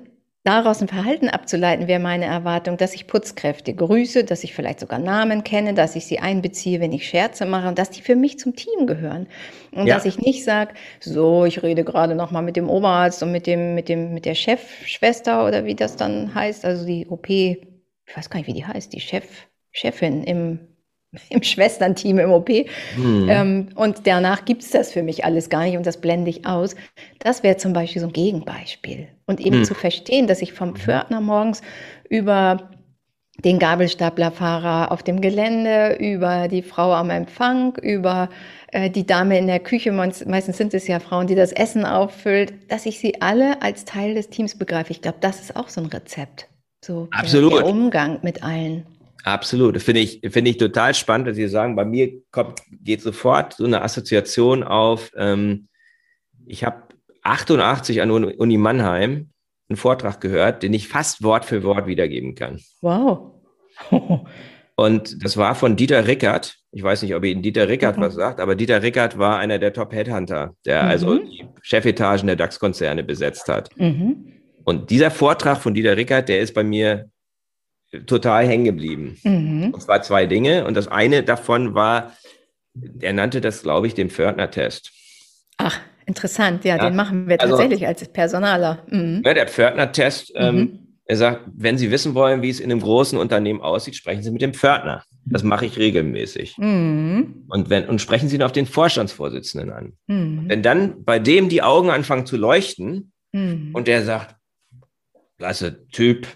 Daraus 0.48 0.82
ein 0.82 0.88
Verhalten 0.88 1.28
abzuleiten, 1.28 1.90
wäre 1.90 2.00
meine 2.00 2.24
Erwartung, 2.24 2.78
dass 2.78 2.94
ich 2.94 3.06
Putzkräfte 3.06 3.74
grüße, 3.74 4.24
dass 4.24 4.46
ich 4.46 4.54
vielleicht 4.54 4.80
sogar 4.80 4.98
Namen 4.98 5.44
kenne, 5.44 5.74
dass 5.74 5.98
ich 5.98 6.06
sie 6.06 6.20
einbeziehe, 6.20 6.80
wenn 6.80 6.94
ich 6.94 7.06
Scherze 7.06 7.46
mache 7.46 7.68
und 7.68 7.78
dass 7.78 7.90
die 7.90 8.02
für 8.02 8.16
mich 8.16 8.40
zum 8.40 8.56
Team 8.56 8.88
gehören. 8.88 9.28
Und 9.74 9.88
ja. 9.88 9.96
dass 9.96 10.06
ich 10.06 10.20
nicht 10.20 10.46
sage, 10.46 10.74
so, 11.02 11.44
ich 11.44 11.64
rede 11.64 11.84
gerade 11.84 12.16
noch 12.16 12.32
mal 12.32 12.44
mit 12.44 12.56
dem 12.56 12.70
Oberarzt 12.70 13.22
und 13.24 13.34
mit 13.34 13.46
dem, 13.46 13.76
mit 13.76 13.90
dem, 13.90 14.14
mit 14.14 14.24
der 14.24 14.36
Chefschwester 14.36 15.46
oder 15.46 15.66
wie 15.66 15.76
das 15.76 15.98
dann 15.98 16.34
heißt, 16.34 16.64
also 16.64 16.86
die 16.86 17.08
OP, 17.08 17.30
ich 17.30 17.58
weiß 18.16 18.30
gar 18.30 18.38
nicht, 18.38 18.48
wie 18.48 18.54
die 18.54 18.66
heißt, 18.66 18.94
die 18.94 19.02
Chef, 19.02 19.26
Chefin 19.74 20.24
im 20.24 20.60
im 21.30 21.44
Schwesternteam 21.44 22.20
im 22.20 22.32
OP. 22.32 22.50
Hm. 22.50 23.30
Ähm, 23.30 23.68
und 23.76 24.06
danach 24.06 24.46
gibt 24.46 24.64
es 24.64 24.72
das 24.72 24.92
für 24.92 25.04
mich 25.04 25.26
alles 25.26 25.50
gar 25.50 25.64
nicht 25.64 25.78
und 25.78 25.86
das 25.86 26.02
blende 26.02 26.30
ich 26.30 26.46
aus. 26.46 26.76
Das 27.20 27.44
wäre 27.44 27.58
zum 27.58 27.74
Beispiel 27.74 28.02
so 28.02 28.08
ein 28.08 28.14
Gegenbeispiel. 28.14 29.08
Und 29.26 29.40
eben 29.40 29.58
hm. 29.58 29.66
zu 29.66 29.74
verstehen, 29.74 30.28
dass 30.28 30.42
ich 30.42 30.54
vom 30.54 30.76
Pförtner 30.76 31.22
morgens 31.22 31.62
über 32.10 32.70
den 33.44 33.60
Gabelstaplerfahrer 33.60 34.92
auf 34.92 35.04
dem 35.04 35.22
Gelände, 35.22 35.96
über 36.00 36.48
die 36.48 36.64
Frau 36.64 36.94
am 36.94 37.12
Empfang, 37.12 37.76
über 37.76 38.30
äh, 38.72 38.90
die 38.90 39.06
Dame 39.06 39.38
in 39.38 39.48
der 39.48 39.60
Küche, 39.60 39.92
meistens 39.92 40.58
sind 40.58 40.74
es 40.74 40.88
ja 40.88 41.00
Frauen, 41.00 41.28
die 41.28 41.36
das 41.36 41.52
Essen 41.52 41.86
auffüllt, 41.86 42.54
dass 42.70 42.86
ich 42.86 43.00
sie 43.00 43.22
alle 43.22 43.62
als 43.62 43.86
Teil 43.86 44.16
des 44.16 44.30
Teams 44.30 44.58
begreife. 44.58 44.92
Ich 44.92 45.02
glaube, 45.02 45.20
das 45.22 45.40
ist 45.40 45.56
auch 45.56 45.70
so 45.70 45.82
ein 45.82 45.88
Rezept. 45.88 46.48
So 46.84 47.08
Absolut. 47.12 47.54
Der, 47.54 47.60
der 47.62 47.70
Umgang 47.70 48.20
mit 48.24 48.44
allen. 48.44 48.86
Absolut. 49.28 49.76
Das 49.76 49.84
finde 49.84 50.00
ich, 50.00 50.22
finde 50.30 50.52
ich 50.52 50.58
total 50.58 50.94
spannend, 50.94 51.28
dass 51.28 51.36
Sie 51.36 51.50
sagen, 51.50 51.76
bei 51.76 51.84
mir 51.84 52.14
kommt, 52.32 52.62
geht 52.82 53.02
sofort 53.02 53.56
so 53.56 53.66
eine 53.66 53.82
Assoziation 53.82 54.64
auf. 54.64 55.12
Ähm, 55.18 55.68
ich 56.46 56.64
habe 56.64 56.84
88 57.24 58.02
an 58.02 58.10
Uni 58.10 58.58
Mannheim 58.58 59.32
einen 59.68 59.76
Vortrag 59.76 60.22
gehört, 60.22 60.64
den 60.64 60.74
ich 60.74 60.88
fast 60.88 61.24
Wort 61.24 61.44
für 61.44 61.64
Wort 61.64 61.88
wiedergeben 61.88 62.36
kann. 62.36 62.62
Wow. 62.82 63.34
Und 64.78 65.22
das 65.22 65.36
war 65.36 65.56
von 65.56 65.76
Dieter 65.76 66.08
Rickert. 66.08 66.56
Ich 66.72 66.82
weiß 66.82 67.02
nicht, 67.02 67.14
ob 67.14 67.26
Ihnen 67.26 67.42
Dieter 67.42 67.68
Rickert 67.68 67.98
mhm. 67.98 68.04
was 68.04 68.14
sagt, 68.16 68.40
aber 68.40 68.56
Dieter 68.56 68.82
Rickert 68.82 69.18
war 69.18 69.40
einer 69.40 69.60
der 69.60 69.74
Top-Headhunter, 69.74 70.56
der 70.66 70.84
mhm. 70.84 70.90
also 70.90 71.18
die 71.18 71.46
Chefetagen 71.64 72.28
der 72.28 72.38
DAX-Konzerne 72.38 73.04
besetzt 73.04 73.50
hat. 73.50 73.78
Mhm. 73.78 74.32
Und 74.64 74.90
dieser 74.90 75.12
Vortrag 75.12 75.58
von 75.58 75.74
Dieter 75.74 75.98
Rickert, 75.98 76.30
der 76.30 76.40
ist 76.40 76.54
bei 76.54 76.64
mir 76.64 77.10
total 78.06 78.48
hängen 78.48 78.66
geblieben. 78.66 79.18
Mhm. 79.24 79.72
Und 79.74 79.82
zwar 79.82 80.02
zwei 80.02 80.26
Dinge. 80.26 80.66
Und 80.66 80.76
das 80.76 80.88
eine 80.88 81.24
davon 81.24 81.74
war, 81.74 82.14
er 83.00 83.14
nannte 83.14 83.42
das, 83.42 83.64
glaube 83.64 83.88
ich, 83.88 83.94
den 83.94 84.10
Pförtner-Test. 84.10 84.92
Ach, 85.58 85.80
interessant. 86.06 86.64
Ja, 86.66 86.78
ja, 86.78 86.86
den 86.86 86.96
machen 86.96 87.28
wir 87.28 87.40
also, 87.42 87.56
tatsächlich 87.56 87.88
als 87.88 88.08
Personaler. 88.10 88.86
Mhm. 88.90 89.24
Ja, 89.26 89.34
der 89.34 89.48
Pförtner-Test, 89.48 90.34
ähm, 90.36 90.56
mhm. 90.56 90.80
er 91.06 91.18
sagt, 91.18 91.42
wenn 91.56 91.78
Sie 91.78 91.90
wissen 91.90 92.14
wollen, 92.14 92.42
wie 92.42 92.50
es 92.50 92.60
in 92.60 92.72
einem 92.72 92.82
großen 92.82 93.18
Unternehmen 93.18 93.62
aussieht, 93.62 93.96
sprechen 93.96 94.22
Sie 94.22 94.32
mit 94.32 94.42
dem 94.42 94.54
Pförtner. 94.54 95.04
Das 95.30 95.44
mache 95.44 95.66
ich 95.66 95.78
regelmäßig. 95.78 96.58
Mhm. 96.58 97.46
Und, 97.50 97.70
wenn, 97.70 97.90
und 97.90 98.00
sprechen 98.00 98.30
Sie 98.30 98.42
auf 98.42 98.54
den 98.54 98.66
Vorstandsvorsitzenden 98.66 99.72
an. 99.72 99.94
Mhm. 100.08 100.46
Wenn 100.48 100.62
dann 100.62 101.04
bei 101.04 101.20
dem 101.20 101.50
die 101.50 101.64
Augen 101.64 101.90
anfangen 101.90 102.26
zu 102.26 102.38
leuchten 102.38 103.12
mhm. 103.34 103.72
und 103.74 103.88
der 103.88 104.04
sagt, 104.04 104.36
klasse 105.38 105.88
Typ, 105.90 106.28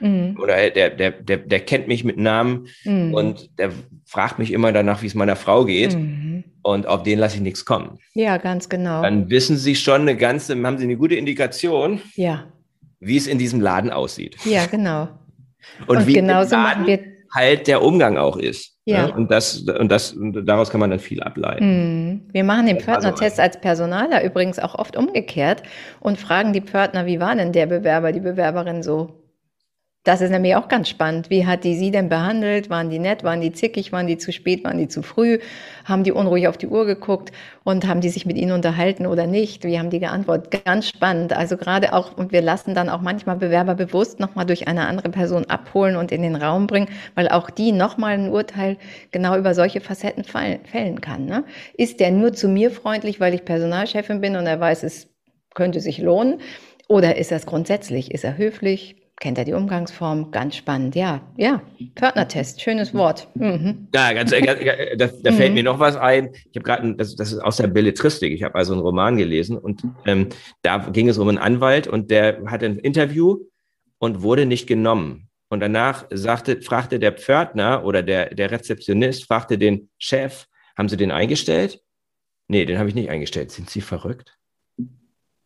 Mhm. 0.00 0.36
Oder 0.40 0.70
der, 0.70 0.90
der, 0.90 1.10
der, 1.10 1.36
der 1.38 1.60
kennt 1.60 1.88
mich 1.88 2.04
mit 2.04 2.18
Namen 2.18 2.68
mhm. 2.84 3.14
und 3.14 3.58
der 3.58 3.70
fragt 4.04 4.38
mich 4.38 4.52
immer 4.52 4.72
danach, 4.72 5.02
wie 5.02 5.06
es 5.06 5.14
meiner 5.14 5.36
Frau 5.36 5.64
geht. 5.64 5.96
Mhm. 5.96 6.44
Und 6.62 6.86
auf 6.86 7.02
den 7.04 7.18
lasse 7.18 7.36
ich 7.36 7.42
nichts 7.42 7.64
kommen. 7.64 7.98
Ja, 8.14 8.38
ganz 8.38 8.68
genau. 8.68 9.02
Dann 9.02 9.30
wissen 9.30 9.56
Sie 9.56 9.76
schon 9.76 10.02
eine 10.02 10.16
ganze, 10.16 10.60
haben 10.60 10.78
Sie 10.78 10.84
eine 10.84 10.96
gute 10.96 11.14
Indikation, 11.14 12.00
ja. 12.16 12.44
wie 12.98 13.16
es 13.16 13.26
in 13.26 13.38
diesem 13.38 13.60
Laden 13.60 13.90
aussieht. 13.90 14.36
Ja, 14.44 14.66
genau. 14.66 15.08
Und, 15.86 15.98
und 15.98 16.06
wie 16.06 16.14
genauso 16.14 16.56
machen 16.56 16.86
wir 16.86 17.00
halt 17.32 17.66
der 17.66 17.82
Umgang 17.82 18.16
auch 18.16 18.36
ist. 18.36 18.78
Ja. 18.84 19.06
Ne? 19.06 19.12
Und 19.14 19.30
das, 19.30 19.58
und 19.58 19.90
das, 19.90 20.12
und 20.12 20.44
daraus 20.46 20.70
kann 20.70 20.80
man 20.80 20.90
dann 20.90 21.00
viel 21.00 21.22
ableiten. 21.22 21.64
Mhm. 21.64 22.20
Wir 22.32 22.44
machen 22.44 22.66
den 22.66 22.80
Pförtner-Test 22.80 23.40
als 23.40 23.60
Personaler 23.60 24.24
übrigens 24.24 24.58
auch 24.58 24.74
oft 24.74 24.96
umgekehrt 24.96 25.62
und 26.00 26.18
fragen 26.18 26.52
die 26.52 26.60
Pförtner, 26.60 27.06
wie 27.06 27.20
war 27.20 27.34
denn 27.34 27.52
der 27.52 27.66
Bewerber, 27.66 28.12
die 28.12 28.20
Bewerberin 28.20 28.82
so? 28.82 29.25
Das 30.06 30.20
ist 30.20 30.30
nämlich 30.30 30.54
auch 30.54 30.68
ganz 30.68 30.88
spannend. 30.88 31.30
Wie 31.30 31.46
hat 31.46 31.64
die 31.64 31.74
sie 31.74 31.90
denn 31.90 32.08
behandelt? 32.08 32.70
Waren 32.70 32.90
die 32.90 33.00
nett? 33.00 33.24
Waren 33.24 33.40
die 33.40 33.50
zickig? 33.50 33.90
Waren 33.90 34.06
die 34.06 34.18
zu 34.18 34.32
spät? 34.32 34.62
Waren 34.62 34.78
die 34.78 34.86
zu 34.86 35.02
früh? 35.02 35.40
Haben 35.84 36.04
die 36.04 36.12
unruhig 36.12 36.46
auf 36.46 36.56
die 36.56 36.68
Uhr 36.68 36.86
geguckt? 36.86 37.32
Und 37.64 37.88
haben 37.88 38.00
die 38.00 38.08
sich 38.08 38.24
mit 38.24 38.36
ihnen 38.36 38.52
unterhalten 38.52 39.06
oder 39.06 39.26
nicht? 39.26 39.64
Wie 39.64 39.80
haben 39.80 39.90
die 39.90 39.98
geantwortet? 39.98 40.64
Ganz 40.64 40.86
spannend. 40.86 41.32
Also 41.32 41.56
gerade 41.56 41.92
auch, 41.92 42.16
und 42.16 42.30
wir 42.30 42.40
lassen 42.40 42.72
dann 42.72 42.88
auch 42.88 43.00
manchmal 43.00 43.34
Bewerber 43.34 43.74
bewusst 43.74 44.20
nochmal 44.20 44.46
durch 44.46 44.68
eine 44.68 44.86
andere 44.86 45.08
Person 45.08 45.46
abholen 45.46 45.96
und 45.96 46.12
in 46.12 46.22
den 46.22 46.36
Raum 46.36 46.68
bringen, 46.68 46.88
weil 47.16 47.28
auch 47.28 47.50
die 47.50 47.72
nochmal 47.72 48.14
ein 48.14 48.30
Urteil 48.30 48.76
genau 49.10 49.36
über 49.36 49.54
solche 49.54 49.80
Facetten 49.80 50.22
fällen 50.22 51.00
kann. 51.00 51.24
Ne? 51.24 51.42
Ist 51.74 51.98
der 51.98 52.12
nur 52.12 52.32
zu 52.32 52.46
mir 52.46 52.70
freundlich, 52.70 53.18
weil 53.18 53.34
ich 53.34 53.44
Personalchefin 53.44 54.20
bin 54.20 54.36
und 54.36 54.46
er 54.46 54.60
weiß, 54.60 54.84
es 54.84 55.08
könnte 55.56 55.80
sich 55.80 55.98
lohnen? 55.98 56.38
Oder 56.86 57.16
ist 57.16 57.32
es 57.32 57.44
grundsätzlich? 57.44 58.12
Ist 58.12 58.22
er 58.22 58.38
höflich? 58.38 59.05
Kennt 59.18 59.38
er 59.38 59.44
die 59.44 59.54
Umgangsform? 59.54 60.30
Ganz 60.30 60.56
spannend. 60.56 60.94
Ja, 60.94 61.20
ja. 61.36 61.62
Pförtnertest, 61.96 62.60
schönes 62.60 62.94
Wort. 62.94 63.28
Mhm. 63.34 63.88
Ja, 63.94 64.12
ganz, 64.12 64.32
äh, 64.32 64.96
da, 64.96 65.06
da 65.06 65.32
fällt 65.32 65.50
mhm. 65.50 65.54
mir 65.54 65.62
noch 65.64 65.78
was 65.78 65.96
ein. 65.96 66.30
Ich 66.50 66.56
habe 66.56 66.62
gerade, 66.62 66.94
das, 66.94 67.16
das 67.16 67.32
ist 67.32 67.40
aus 67.40 67.56
der 67.56 67.68
Belletristik. 67.68 68.32
Ich 68.32 68.42
habe 68.42 68.54
also 68.54 68.72
einen 68.72 68.82
Roman 68.82 69.16
gelesen 69.16 69.56
und 69.56 69.82
ähm, 70.04 70.28
da 70.62 70.78
ging 70.78 71.08
es 71.08 71.18
um 71.18 71.28
einen 71.28 71.38
Anwalt 71.38 71.86
und 71.86 72.10
der 72.10 72.42
hatte 72.46 72.66
ein 72.66 72.78
Interview 72.78 73.38
und 73.98 74.22
wurde 74.22 74.46
nicht 74.46 74.66
genommen. 74.66 75.28
Und 75.48 75.60
danach 75.60 76.06
sagte, 76.10 76.60
fragte 76.60 76.98
der 76.98 77.12
Pförtner 77.12 77.84
oder 77.84 78.02
der, 78.02 78.34
der 78.34 78.50
Rezeptionist, 78.50 79.24
fragte 79.24 79.58
den 79.58 79.88
Chef, 79.98 80.46
haben 80.76 80.88
Sie 80.88 80.96
den 80.96 81.12
eingestellt? 81.12 81.80
Nee, 82.48 82.64
den 82.64 82.78
habe 82.78 82.88
ich 82.88 82.94
nicht 82.94 83.10
eingestellt. 83.10 83.50
Sind 83.50 83.70
Sie 83.70 83.80
verrückt? 83.80 84.36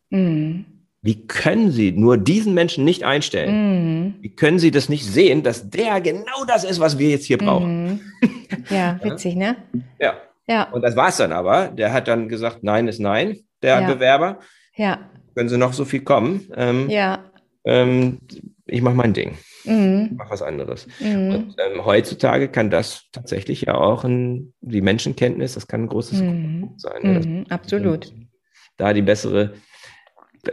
Mhm. 0.09 0.80
Wie 1.01 1.25
können 1.25 1.71
Sie 1.71 1.91
nur 1.91 2.17
diesen 2.17 2.53
Menschen 2.53 2.85
nicht 2.85 3.03
einstellen? 3.03 4.05
Mhm. 4.05 4.15
Wie 4.21 4.35
können 4.35 4.59
Sie 4.59 4.69
das 4.69 4.87
nicht 4.87 5.05
sehen, 5.05 5.41
dass 5.41 5.69
der 5.69 5.99
genau 5.99 6.45
das 6.47 6.63
ist, 6.63 6.79
was 6.79 6.99
wir 6.99 7.09
jetzt 7.09 7.25
hier 7.25 7.39
brauchen? 7.39 8.01
Mhm. 8.21 8.65
Ja, 8.69 8.99
witzig, 9.03 9.35
ne? 9.35 9.55
Ja. 9.99 10.13
ja. 10.47 10.69
Und 10.71 10.83
das 10.83 10.95
war 10.95 11.09
es 11.09 11.17
dann 11.17 11.31
aber. 11.31 11.69
Der 11.69 11.91
hat 11.91 12.07
dann 12.07 12.29
gesagt, 12.29 12.59
nein 12.61 12.87
ist 12.87 12.99
nein, 12.99 13.39
der 13.63 13.81
ja. 13.81 13.93
Bewerber. 13.93 14.39
Ja. 14.75 15.09
Können 15.35 15.49
Sie 15.49 15.57
noch 15.57 15.73
so 15.73 15.85
viel 15.85 16.01
kommen? 16.01 16.47
Ähm, 16.55 16.89
ja. 16.89 17.25
Ähm, 17.65 18.19
ich 18.67 18.81
mache 18.81 18.95
mein 18.95 19.13
Ding. 19.13 19.37
Mhm. 19.65 20.09
Ich 20.11 20.17
mache 20.17 20.31
was 20.31 20.41
anderes. 20.43 20.87
Mhm. 20.99 21.31
Und 21.33 21.55
ähm, 21.57 21.83
heutzutage 21.83 22.47
kann 22.47 22.69
das 22.69 23.05
tatsächlich 23.11 23.61
ja 23.61 23.75
auch 23.75 24.03
ein, 24.03 24.53
die 24.61 24.81
Menschenkenntnis, 24.81 25.55
das 25.55 25.67
kann 25.67 25.83
ein 25.83 25.87
großes 25.87 26.21
mhm. 26.21 26.73
Sein. 26.77 27.01
Ne? 27.01 27.19
Mhm, 27.19 27.45
absolut. 27.49 28.13
Da 28.77 28.93
die 28.93 29.01
bessere, 29.01 29.53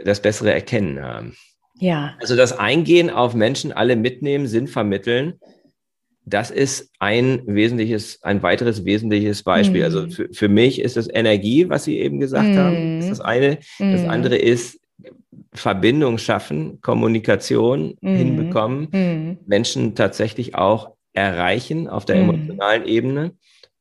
das 0.05 0.21
bessere 0.21 0.53
Erkennen 0.53 1.01
haben. 1.01 1.35
Ja. 1.79 2.15
Also 2.19 2.35
das 2.35 2.57
Eingehen 2.57 3.09
auf 3.09 3.33
Menschen, 3.33 3.71
alle 3.71 3.95
mitnehmen, 3.95 4.47
Sinn 4.47 4.67
vermitteln, 4.67 5.39
das 6.25 6.51
ist 6.51 6.91
ein 6.99 7.41
wesentliches, 7.47 8.21
ein 8.23 8.43
weiteres 8.43 8.85
wesentliches 8.85 9.43
Beispiel. 9.43 9.83
Also 9.83 10.03
mhm. 10.03 10.11
für, 10.11 10.29
für 10.31 10.49
mich 10.49 10.79
ist 10.79 10.97
es 10.97 11.09
Energie, 11.11 11.69
was 11.69 11.85
Sie 11.85 11.97
eben 11.99 12.19
gesagt 12.19 12.55
haben. 12.55 12.97
Das 12.97 13.05
ist 13.05 13.19
das 13.19 13.21
eine. 13.21 13.57
Das 13.79 14.01
mhm. 14.03 14.09
andere 14.09 14.35
ist 14.35 14.79
Verbindung 15.53 16.17
schaffen, 16.17 16.79
Kommunikation 16.81 17.95
mhm. 18.01 18.15
hinbekommen, 18.15 18.87
mhm. 18.91 19.37
Menschen 19.45 19.95
tatsächlich 19.95 20.55
auch 20.55 20.95
erreichen 21.13 21.87
auf 21.87 22.05
der 22.05 22.17
mhm. 22.17 22.29
emotionalen 22.29 22.85
Ebene 22.85 23.31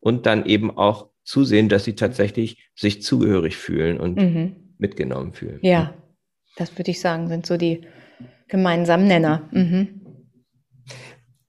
und 0.01 0.27
dann 0.27 0.47
eben 0.47 0.77
auch 0.77 1.09
zusehen, 1.25 1.69
dass 1.69 1.85
sie 1.85 1.95
tatsächlich 1.95 2.71
sich 2.75 3.03
zugehörig 3.03 3.57
fühlen 3.57 4.01
und 4.01 4.17
mhm. 4.17 4.57
mitgenommen 4.79 5.33
fühlen. 5.33 5.59
Ja, 5.61 5.95
das 6.59 6.77
würde 6.77 6.91
ich 6.91 7.01
sagen, 7.01 7.29
sind 7.29 7.47
so 7.47 7.57
die 7.57 7.83
gemeinsamen 8.49 9.07
Nenner. 9.07 9.49
Mhm. 9.53 10.01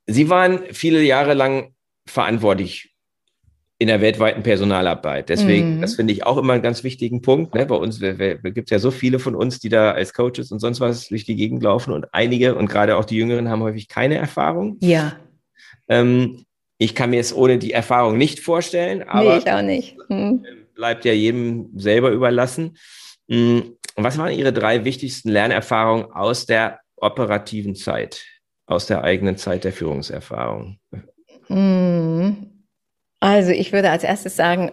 Sie 0.06 0.30
waren 0.30 0.62
viele 0.72 1.02
Jahre 1.02 1.34
lang 1.34 1.74
verantwortlich 2.08 2.95
in 3.82 3.88
der 3.88 4.02
weltweiten 4.02 4.43
Personalarbeit. 4.43 5.30
Deswegen, 5.30 5.78
mhm. 5.78 5.82
das 5.82 5.95
finde 5.95 6.12
ich 6.12 6.26
auch 6.26 6.38
immer 6.38 6.54
einen 6.54 6.62
ganz 6.62 6.84
wichtigen 6.84 7.22
Punkt. 7.22 7.56
Ne? 7.56 7.65
Bei 7.65 7.76
uns 7.76 8.00
gibt 8.00 8.67
es 8.67 8.69
ja 8.69 8.80
so 8.80 8.91
viele 8.91 9.19
von 9.19 9.36
uns, 9.36 9.60
die 9.60 9.69
da 9.69 9.91
als 9.91 10.13
Coaches 10.13 10.52
und 10.52 10.60
sonst 10.60 10.82
was 10.82 11.08
durch 11.08 11.24
die 11.24 11.36
Gegend 11.36 11.63
laufen 11.63 11.93
und 11.93 12.13
einige 12.13 12.56
und 12.56 12.67
gerade 12.67 12.98
auch 12.98 13.06
die 13.06 13.15
Jüngeren 13.15 13.50
haben 13.50 13.63
häufig 13.63 13.88
keine 13.88 14.15
Erfahrung. 14.15 14.78
Ja. 14.82 15.15
Ähm, 15.88 16.43
ich 16.78 16.93
kann 16.93 17.10
mir 17.10 17.22
es 17.22 17.34
ohne 17.34 17.58
die 17.58 17.72
Erfahrung 17.72 18.17
nicht 18.17 18.41
vorstellen, 18.41 19.04
aber 19.04 19.36
nee, 19.36 19.38
ich 19.38 19.52
auch 19.52 19.62
nicht. 19.62 19.98
Mhm. 20.10 20.45
bleibt 20.76 21.06
ja 21.06 21.13
jedem 21.13 21.69
selber 21.76 22.12
überlassen. 22.12 22.78
Mhm. 23.28 23.78
Was 24.04 24.18
waren 24.18 24.34
Ihre 24.34 24.54
drei 24.54 24.86
wichtigsten 24.86 25.30
Lernerfahrungen 25.30 26.12
aus 26.12 26.46
der 26.46 26.80
operativen 26.98 27.76
Zeit, 27.76 28.26
aus 28.66 28.86
der 28.86 29.04
eigenen 29.04 29.38
Zeit 29.38 29.64
der 29.64 29.74
Führungserfahrung? 29.74 30.80
Mhm. 31.48 32.66
Also 33.20 33.52
ich 33.52 33.74
würde 33.74 33.90
als 33.90 34.04
erstes 34.04 34.36
sagen, 34.36 34.72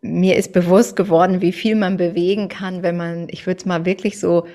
mir 0.00 0.36
ist 0.36 0.52
bewusst 0.52 0.94
geworden, 0.94 1.40
wie 1.40 1.52
viel 1.52 1.74
man 1.74 1.96
bewegen 1.96 2.48
kann, 2.48 2.82
wenn 2.82 2.96
man, 2.96 3.28
ich 3.28 3.46
würde 3.46 3.58
es 3.58 3.66
mal 3.66 3.84
wirklich 3.84 4.20
so, 4.20 4.46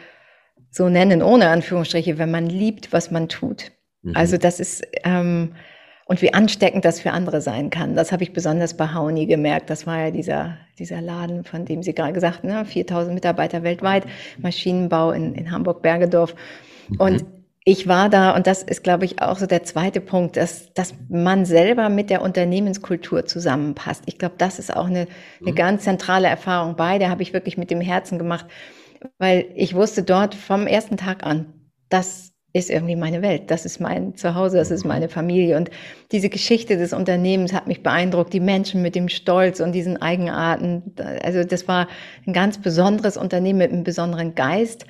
so 0.70 0.88
nennen, 0.88 1.22
ohne 1.22 1.50
Anführungsstriche, 1.50 2.18
wenn 2.18 2.32
man 2.32 2.48
liebt, 2.48 2.94
was 2.94 3.12
man 3.12 3.28
tut. 3.28 3.72
Mhm. 4.02 4.16
Also 4.16 4.38
das 4.38 4.60
ist, 4.60 4.84
ähm, 5.04 5.56
und 6.12 6.22
wie 6.22 6.34
ansteckend 6.34 6.84
das 6.84 7.00
für 7.00 7.12
andere 7.12 7.40
sein 7.40 7.70
kann. 7.70 7.96
Das 7.96 8.12
habe 8.12 8.24
ich 8.24 8.34
besonders 8.34 8.76
bei 8.76 8.94
Hauni 8.94 9.28
gemerkt. 9.28 9.70
Das 9.70 9.88
war 9.88 9.98
ja 9.98 10.12
dieser, 10.12 10.58
dieser 10.78 11.00
Laden, 11.00 11.46
von 11.46 11.64
dem 11.64 11.84
Sie 11.84 11.94
gerade 11.94 12.12
gesagt 12.12 12.40
haben, 12.40 12.50
ne? 12.50 12.66
4000 12.66 13.14
Mitarbeiter 13.16 13.64
weltweit, 13.64 14.04
Maschinenbau 14.38 15.12
in, 15.12 15.34
in 15.34 15.52
Hamburg-Bergedorf. 15.52 16.36
Mhm. 16.90 17.00
Und 17.00 17.26
ich 17.64 17.88
war 17.88 18.10
da, 18.10 18.36
und 18.36 18.46
das 18.46 18.62
ist, 18.62 18.84
glaube 18.84 19.06
ich, 19.06 19.22
auch 19.22 19.38
so 19.38 19.46
der 19.46 19.64
zweite 19.64 20.02
Punkt, 20.02 20.36
dass, 20.36 20.74
dass 20.74 20.94
man 21.08 21.46
selber 21.46 21.88
mit 21.88 22.10
der 22.10 22.24
Unternehmenskultur 22.24 23.26
zusammenpasst. 23.26 24.04
Ich 24.06 24.18
glaube, 24.18 24.36
das 24.38 24.60
ist 24.60 24.76
auch 24.76 24.88
eine, 24.88 25.08
eine 25.40 25.52
mhm. 25.52 25.56
ganz 25.56 25.84
zentrale 25.86 26.28
Erfahrung 26.28 26.76
bei. 26.76 26.98
Der 26.98 27.10
habe 27.10 27.22
ich 27.22 27.32
wirklich 27.32 27.58
mit 27.58 27.72
dem 27.72 27.80
Herzen 27.80 28.18
gemacht, 28.18 28.48
weil 29.18 29.46
ich 29.56 29.76
wusste 29.76 30.04
dort 30.04 30.36
vom 30.36 30.68
ersten 30.68 30.98
Tag 30.98 31.26
an, 31.26 31.54
das 31.88 32.31
ist 32.54 32.70
irgendwie 32.70 32.96
meine 32.96 33.22
Welt, 33.22 33.50
das 33.50 33.66
ist 33.66 33.80
mein 33.80 34.16
Zuhause, 34.16 34.58
das 34.58 34.72
ist 34.72 34.84
mhm. 34.84 34.90
meine 34.90 35.10
Familie. 35.10 35.58
Und 35.58 35.70
diese 36.12 36.30
Geschichte 36.30 36.78
des 36.78 36.94
Unternehmens 36.94 37.54
hat 37.54 37.68
mich 37.68 37.84
beeindruckt, 37.84 38.34
die 38.34 38.40
Menschen 38.40 38.82
mit 38.82 38.96
dem 38.96 39.10
Stolz 39.10 39.60
und 39.60 39.72
diesen 39.72 40.02
Eigenarten. 40.02 40.94
Also 41.24 41.44
das 41.44 41.68
war 41.68 41.88
ein 42.28 42.34
ganz 42.34 42.58
besonderes 42.58 43.18
Unternehmen 43.18 43.60
mit 43.60 43.72
einem 43.72 43.84
besonderen 43.84 44.36
Geist. 44.36 44.86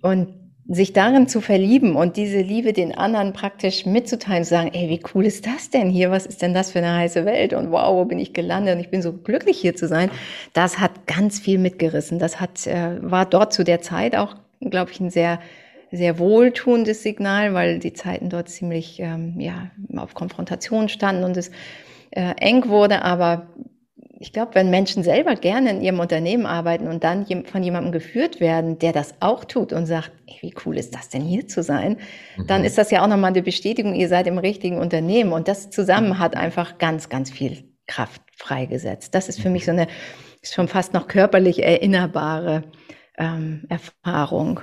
Und 0.00 0.28
sich 0.66 0.94
darin 0.94 1.28
zu 1.28 1.40
verlieben 1.42 1.94
und 1.94 2.16
diese 2.16 2.40
Liebe 2.40 2.72
den 2.72 2.96
anderen 2.96 3.34
praktisch 3.34 3.84
mitzuteilen, 3.84 4.44
zu 4.44 4.50
sagen, 4.50 4.70
ey, 4.72 4.88
wie 4.88 5.00
cool 5.14 5.26
ist 5.26 5.46
das 5.46 5.68
denn 5.68 5.90
hier? 5.90 6.10
Was 6.10 6.24
ist 6.24 6.40
denn 6.40 6.54
das 6.54 6.72
für 6.72 6.78
eine 6.78 6.94
heiße 6.94 7.26
Welt? 7.26 7.52
Und 7.52 7.70
wow, 7.70 7.94
wo 7.94 8.04
bin 8.06 8.18
ich 8.18 8.32
gelandet? 8.32 8.76
Und 8.76 8.80
ich 8.80 8.88
bin 8.88 9.02
so 9.02 9.12
glücklich 9.12 9.58
hier 9.58 9.76
zu 9.76 9.86
sein. 9.86 10.10
Das 10.54 10.78
hat 10.78 11.06
ganz 11.06 11.38
viel 11.38 11.58
mitgerissen. 11.58 12.18
Das 12.18 12.40
hat, 12.40 12.66
äh, 12.66 12.96
war 13.02 13.26
dort 13.26 13.52
zu 13.52 13.62
der 13.62 13.82
Zeit 13.82 14.16
auch, 14.16 14.36
glaube 14.60 14.90
ich, 14.90 15.00
ein 15.00 15.10
sehr, 15.10 15.38
sehr 15.96 16.18
wohltuendes 16.18 17.02
Signal, 17.02 17.54
weil 17.54 17.78
die 17.78 17.92
Zeiten 17.92 18.28
dort 18.28 18.48
ziemlich, 18.48 19.00
ähm, 19.00 19.40
ja, 19.40 19.70
auf 19.96 20.14
Konfrontation 20.14 20.88
standen 20.88 21.24
und 21.24 21.36
es 21.36 21.50
äh, 22.10 22.34
eng 22.38 22.68
wurde. 22.68 23.02
Aber 23.02 23.48
ich 24.18 24.32
glaube, 24.32 24.54
wenn 24.54 24.70
Menschen 24.70 25.02
selber 25.02 25.34
gerne 25.34 25.70
in 25.70 25.82
ihrem 25.82 26.00
Unternehmen 26.00 26.46
arbeiten 26.46 26.88
und 26.88 27.04
dann 27.04 27.26
von 27.44 27.62
jemandem 27.62 27.92
geführt 27.92 28.40
werden, 28.40 28.78
der 28.78 28.92
das 28.92 29.14
auch 29.20 29.44
tut 29.44 29.72
und 29.72 29.86
sagt, 29.86 30.12
ey, 30.26 30.36
wie 30.40 30.54
cool 30.64 30.78
ist 30.78 30.94
das 30.94 31.08
denn 31.08 31.22
hier 31.22 31.46
zu 31.46 31.62
sein, 31.62 31.98
mhm. 32.36 32.46
dann 32.46 32.64
ist 32.64 32.78
das 32.78 32.90
ja 32.90 33.02
auch 33.02 33.08
nochmal 33.08 33.32
eine 33.32 33.42
Bestätigung, 33.42 33.94
ihr 33.94 34.08
seid 34.08 34.26
im 34.26 34.38
richtigen 34.38 34.78
Unternehmen. 34.78 35.32
Und 35.32 35.48
das 35.48 35.70
zusammen 35.70 36.18
hat 36.18 36.36
einfach 36.36 36.78
ganz, 36.78 37.08
ganz 37.08 37.30
viel 37.30 37.64
Kraft 37.86 38.22
freigesetzt. 38.36 39.14
Das 39.14 39.28
ist 39.28 39.40
für 39.40 39.50
mich 39.50 39.64
so 39.66 39.72
eine 39.72 39.88
schon 40.42 40.68
fast 40.68 40.94
noch 40.94 41.08
körperlich 41.08 41.62
erinnerbare 41.62 42.64
ähm, 43.18 43.66
Erfahrung. 43.68 44.60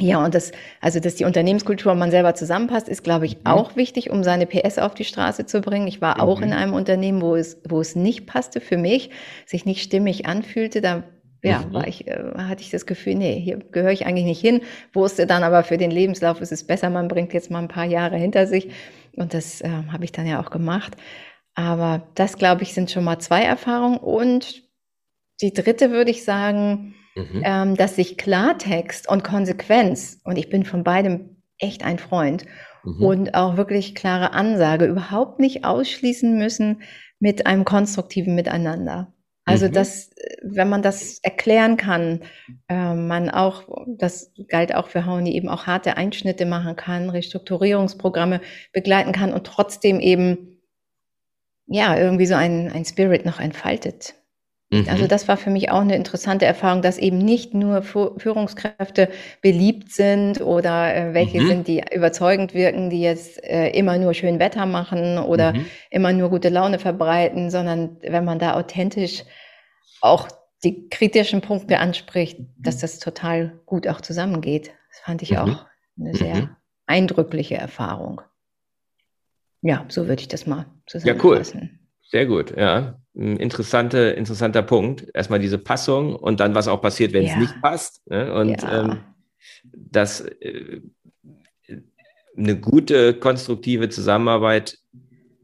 Ja, 0.00 0.24
und 0.24 0.34
das, 0.34 0.52
also 0.80 0.98
dass 0.98 1.16
die 1.16 1.24
Unternehmenskultur 1.24 1.94
man 1.94 2.10
selber 2.10 2.34
zusammenpasst, 2.34 2.88
ist, 2.88 3.04
glaube 3.04 3.26
ich, 3.26 3.36
mhm. 3.36 3.46
auch 3.46 3.76
wichtig, 3.76 4.10
um 4.10 4.24
seine 4.24 4.46
PS 4.46 4.78
auf 4.78 4.94
die 4.94 5.04
Straße 5.04 5.44
zu 5.44 5.60
bringen. 5.60 5.86
Ich 5.86 6.00
war 6.00 6.16
mhm. 6.16 6.20
auch 6.22 6.40
in 6.40 6.48
mhm. 6.48 6.56
einem 6.56 6.72
Unternehmen, 6.72 7.20
wo 7.20 7.36
es, 7.36 7.60
wo 7.68 7.80
es 7.80 7.96
nicht 7.96 8.26
passte 8.26 8.60
für 8.60 8.78
mich, 8.78 9.10
sich 9.44 9.66
nicht 9.66 9.82
stimmig 9.82 10.26
anfühlte. 10.26 10.80
Da 10.80 11.04
ja, 11.42 11.60
mhm. 11.60 11.74
war 11.74 11.86
ich, 11.86 12.08
äh, 12.08 12.18
hatte 12.36 12.62
ich 12.62 12.70
das 12.70 12.86
Gefühl, 12.86 13.14
nee, 13.14 13.38
hier 13.38 13.58
gehöre 13.58 13.92
ich 13.92 14.06
eigentlich 14.06 14.24
nicht 14.24 14.40
hin. 14.40 14.62
Wusste 14.94 15.26
dann 15.26 15.42
aber 15.42 15.64
für 15.64 15.76
den 15.76 15.90
Lebenslauf 15.90 16.40
ist 16.40 16.52
es 16.52 16.66
besser, 16.66 16.88
man 16.88 17.08
bringt 17.08 17.34
jetzt 17.34 17.50
mal 17.50 17.60
ein 17.60 17.68
paar 17.68 17.86
Jahre 17.86 18.16
hinter 18.16 18.46
sich. 18.46 18.70
Und 19.16 19.34
das 19.34 19.60
äh, 19.60 19.68
habe 19.92 20.04
ich 20.04 20.12
dann 20.12 20.26
ja 20.26 20.42
auch 20.42 20.50
gemacht. 20.50 20.96
Aber 21.54 22.08
das, 22.14 22.38
glaube 22.38 22.62
ich, 22.62 22.72
sind 22.72 22.90
schon 22.90 23.04
mal 23.04 23.18
zwei 23.18 23.42
Erfahrungen. 23.42 23.98
Und 23.98 24.62
die 25.42 25.52
dritte 25.52 25.90
würde 25.90 26.10
ich 26.10 26.24
sagen, 26.24 26.94
mhm. 27.14 27.42
ähm, 27.44 27.76
dass 27.76 27.96
sich 27.96 28.16
Klartext 28.16 29.08
und 29.08 29.24
Konsequenz, 29.24 30.20
und 30.24 30.36
ich 30.36 30.50
bin 30.50 30.64
von 30.64 30.84
beidem 30.84 31.42
echt 31.58 31.84
ein 31.84 31.98
Freund, 31.98 32.44
mhm. 32.84 33.04
und 33.04 33.34
auch 33.34 33.56
wirklich 33.56 33.94
klare 33.94 34.32
Ansage 34.32 34.86
überhaupt 34.86 35.38
nicht 35.40 35.64
ausschließen 35.64 36.36
müssen 36.36 36.82
mit 37.18 37.46
einem 37.46 37.64
konstruktiven 37.64 38.34
Miteinander. 38.34 39.12
Also 39.44 39.66
mhm. 39.66 39.72
dass, 39.72 40.10
wenn 40.42 40.68
man 40.68 40.82
das 40.82 41.18
erklären 41.22 41.76
kann, 41.76 42.20
äh, 42.68 42.94
man 42.94 43.30
auch, 43.30 43.64
das 43.86 44.32
galt 44.48 44.74
auch 44.74 44.88
für 44.88 45.06
Hauen, 45.06 45.24
die 45.24 45.34
eben 45.34 45.48
auch 45.48 45.66
harte 45.66 45.96
Einschnitte 45.96 46.46
machen 46.46 46.76
kann, 46.76 47.10
Restrukturierungsprogramme 47.10 48.40
begleiten 48.72 49.12
kann 49.12 49.32
und 49.32 49.46
trotzdem 49.46 49.98
eben 49.98 50.60
ja 51.66 51.96
irgendwie 51.96 52.26
so 52.26 52.34
ein, 52.34 52.70
ein 52.70 52.84
Spirit 52.84 53.24
noch 53.24 53.40
entfaltet. 53.40 54.14
Also 54.72 55.04
mhm. 55.04 55.08
das 55.08 55.26
war 55.26 55.36
für 55.36 55.50
mich 55.50 55.72
auch 55.72 55.80
eine 55.80 55.96
interessante 55.96 56.44
Erfahrung, 56.44 56.80
dass 56.80 56.96
eben 56.96 57.18
nicht 57.18 57.54
nur 57.54 57.82
Führungskräfte 57.82 59.08
beliebt 59.42 59.90
sind 59.90 60.40
oder 60.40 60.94
äh, 60.94 61.12
welche 61.12 61.40
mhm. 61.40 61.48
sind, 61.48 61.68
die 61.68 61.82
überzeugend 61.92 62.54
wirken, 62.54 62.88
die 62.88 63.00
jetzt 63.00 63.42
äh, 63.42 63.70
immer 63.70 63.98
nur 63.98 64.14
schön 64.14 64.38
Wetter 64.38 64.66
machen 64.66 65.18
oder 65.18 65.54
mhm. 65.54 65.66
immer 65.90 66.12
nur 66.12 66.30
gute 66.30 66.50
Laune 66.50 66.78
verbreiten, 66.78 67.50
sondern 67.50 67.96
wenn 68.00 68.24
man 68.24 68.38
da 68.38 68.54
authentisch 68.54 69.24
auch 70.00 70.28
die 70.62 70.88
kritischen 70.88 71.40
Punkte 71.40 71.80
anspricht, 71.80 72.38
dass 72.56 72.78
das 72.78 73.00
total 73.00 73.60
gut 73.66 73.88
auch 73.88 74.00
zusammengeht. 74.00 74.70
Das 74.90 75.00
fand 75.00 75.22
ich 75.22 75.32
mhm. 75.32 75.38
auch 75.38 75.66
eine 75.98 76.14
sehr 76.14 76.34
mhm. 76.36 76.56
eindrückliche 76.86 77.56
Erfahrung. 77.56 78.20
Ja, 79.62 79.84
so 79.88 80.06
würde 80.06 80.22
ich 80.22 80.28
das 80.28 80.46
mal 80.46 80.66
zusammenfassen. 80.86 81.58
Ja, 81.58 81.68
cool. 81.68 81.79
Sehr 82.10 82.26
gut, 82.26 82.56
ja. 82.56 82.98
Interessante, 83.14 83.98
interessanter 83.98 84.62
Punkt. 84.62 85.06
Erstmal 85.14 85.38
diese 85.38 85.58
Passung 85.58 86.16
und 86.16 86.40
dann, 86.40 86.54
was 86.54 86.68
auch 86.68 86.80
passiert, 86.80 87.12
wenn 87.12 87.24
ja. 87.24 87.32
es 87.32 87.38
nicht 87.38 87.60
passt. 87.60 88.06
Ne? 88.08 88.32
Und 88.34 88.62
ja. 88.62 88.82
ähm, 88.82 89.00
dass 89.74 90.20
äh, 90.20 90.80
eine 92.36 92.58
gute, 92.58 93.14
konstruktive 93.14 93.88
Zusammenarbeit 93.88 94.78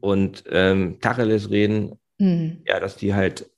und 0.01 0.43
ähm, 0.49 0.99
Tacheles 0.99 1.49
reden, 1.49 1.99
mhm. 2.17 2.63
ja, 2.65 2.79
dass 2.79 2.97
die 2.97 3.13
halt 3.13 3.49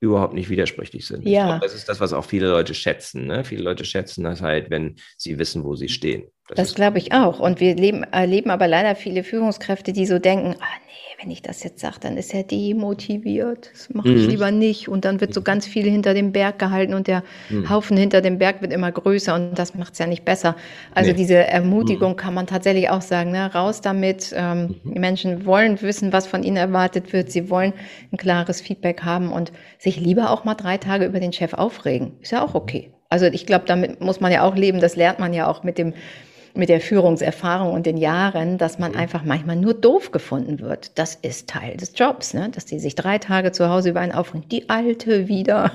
überhaupt 0.00 0.34
nicht 0.34 0.50
widersprüchlich 0.50 1.06
sind. 1.06 1.26
Ja. 1.26 1.46
Glaub, 1.46 1.60
das 1.62 1.74
ist 1.74 1.88
das, 1.88 2.00
was 2.00 2.12
auch 2.12 2.24
viele 2.24 2.48
Leute 2.48 2.74
schätzen. 2.74 3.26
Ne? 3.28 3.44
Viele 3.44 3.62
Leute 3.62 3.84
schätzen 3.84 4.24
das 4.24 4.42
halt, 4.42 4.68
wenn 4.68 4.96
sie 5.16 5.38
wissen, 5.38 5.64
wo 5.64 5.76
sie 5.76 5.88
stehen. 5.88 6.24
Das, 6.48 6.56
das 6.56 6.74
glaube 6.74 6.98
ich 6.98 7.12
auch. 7.12 7.38
Und 7.38 7.60
wir 7.60 7.76
leben, 7.76 8.02
erleben 8.02 8.50
aber 8.50 8.66
leider 8.66 8.96
viele 8.96 9.22
Führungskräfte, 9.22 9.92
die 9.92 10.06
so 10.06 10.18
denken, 10.18 10.56
ah 10.60 10.76
nee, 10.86 11.01
wenn 11.22 11.30
ich 11.30 11.42
das 11.42 11.62
jetzt 11.62 11.80
sage, 11.80 11.96
dann 12.00 12.16
ist 12.16 12.34
er 12.34 12.42
demotiviert. 12.42 13.70
Das 13.72 13.90
mache 13.94 14.08
ich 14.08 14.24
mhm. 14.24 14.28
lieber 14.28 14.50
nicht. 14.50 14.88
Und 14.88 15.04
dann 15.04 15.20
wird 15.20 15.32
so 15.32 15.42
ganz 15.42 15.66
viel 15.66 15.88
hinter 15.88 16.14
dem 16.14 16.32
Berg 16.32 16.58
gehalten 16.58 16.94
und 16.94 17.06
der 17.06 17.22
mhm. 17.48 17.70
Haufen 17.70 17.96
hinter 17.96 18.20
dem 18.20 18.38
Berg 18.38 18.60
wird 18.60 18.72
immer 18.72 18.90
größer 18.90 19.34
und 19.34 19.54
das 19.58 19.74
macht 19.74 19.92
es 19.92 19.98
ja 20.00 20.06
nicht 20.06 20.24
besser. 20.24 20.56
Also 20.94 21.12
nee. 21.12 21.16
diese 21.16 21.36
Ermutigung 21.36 22.12
mhm. 22.12 22.16
kann 22.16 22.34
man 22.34 22.46
tatsächlich 22.46 22.90
auch 22.90 23.02
sagen, 23.02 23.30
ne? 23.30 23.52
raus 23.54 23.80
damit. 23.80 24.32
Ähm, 24.36 24.80
mhm. 24.82 24.94
Die 24.94 24.98
Menschen 24.98 25.46
wollen 25.46 25.80
wissen, 25.80 26.12
was 26.12 26.26
von 26.26 26.42
ihnen 26.42 26.56
erwartet 26.56 27.12
wird. 27.12 27.30
Sie 27.30 27.48
wollen 27.50 27.72
ein 28.10 28.16
klares 28.16 28.60
Feedback 28.60 29.02
haben 29.02 29.30
und 29.32 29.52
sich 29.78 30.00
lieber 30.00 30.30
auch 30.30 30.44
mal 30.44 30.54
drei 30.54 30.76
Tage 30.76 31.04
über 31.04 31.20
den 31.20 31.32
Chef 31.32 31.54
aufregen. 31.54 32.12
Ist 32.20 32.32
ja 32.32 32.44
auch 32.44 32.54
okay. 32.54 32.90
Also 33.08 33.26
ich 33.26 33.46
glaube, 33.46 33.66
damit 33.66 34.00
muss 34.00 34.20
man 34.20 34.32
ja 34.32 34.42
auch 34.42 34.56
leben. 34.56 34.80
Das 34.80 34.96
lernt 34.96 35.18
man 35.18 35.34
ja 35.34 35.46
auch 35.46 35.62
mit 35.62 35.78
dem 35.78 35.92
mit 36.54 36.68
der 36.68 36.80
Führungserfahrung 36.80 37.72
und 37.72 37.86
den 37.86 37.96
Jahren, 37.96 38.58
dass 38.58 38.78
man 38.78 38.92
mhm. 38.92 38.98
einfach 38.98 39.24
manchmal 39.24 39.56
nur 39.56 39.74
doof 39.74 40.10
gefunden 40.12 40.60
wird. 40.60 40.98
Das 40.98 41.14
ist 41.14 41.48
Teil 41.48 41.76
des 41.76 41.92
Jobs, 41.96 42.34
ne? 42.34 42.50
dass 42.50 42.66
die 42.66 42.78
sich 42.78 42.94
drei 42.94 43.18
Tage 43.18 43.52
zu 43.52 43.68
Hause 43.68 43.90
über 43.90 44.00
einen 44.00 44.12
aufregen, 44.12 44.48
die 44.48 44.68
Alte 44.68 45.28
wieder 45.28 45.72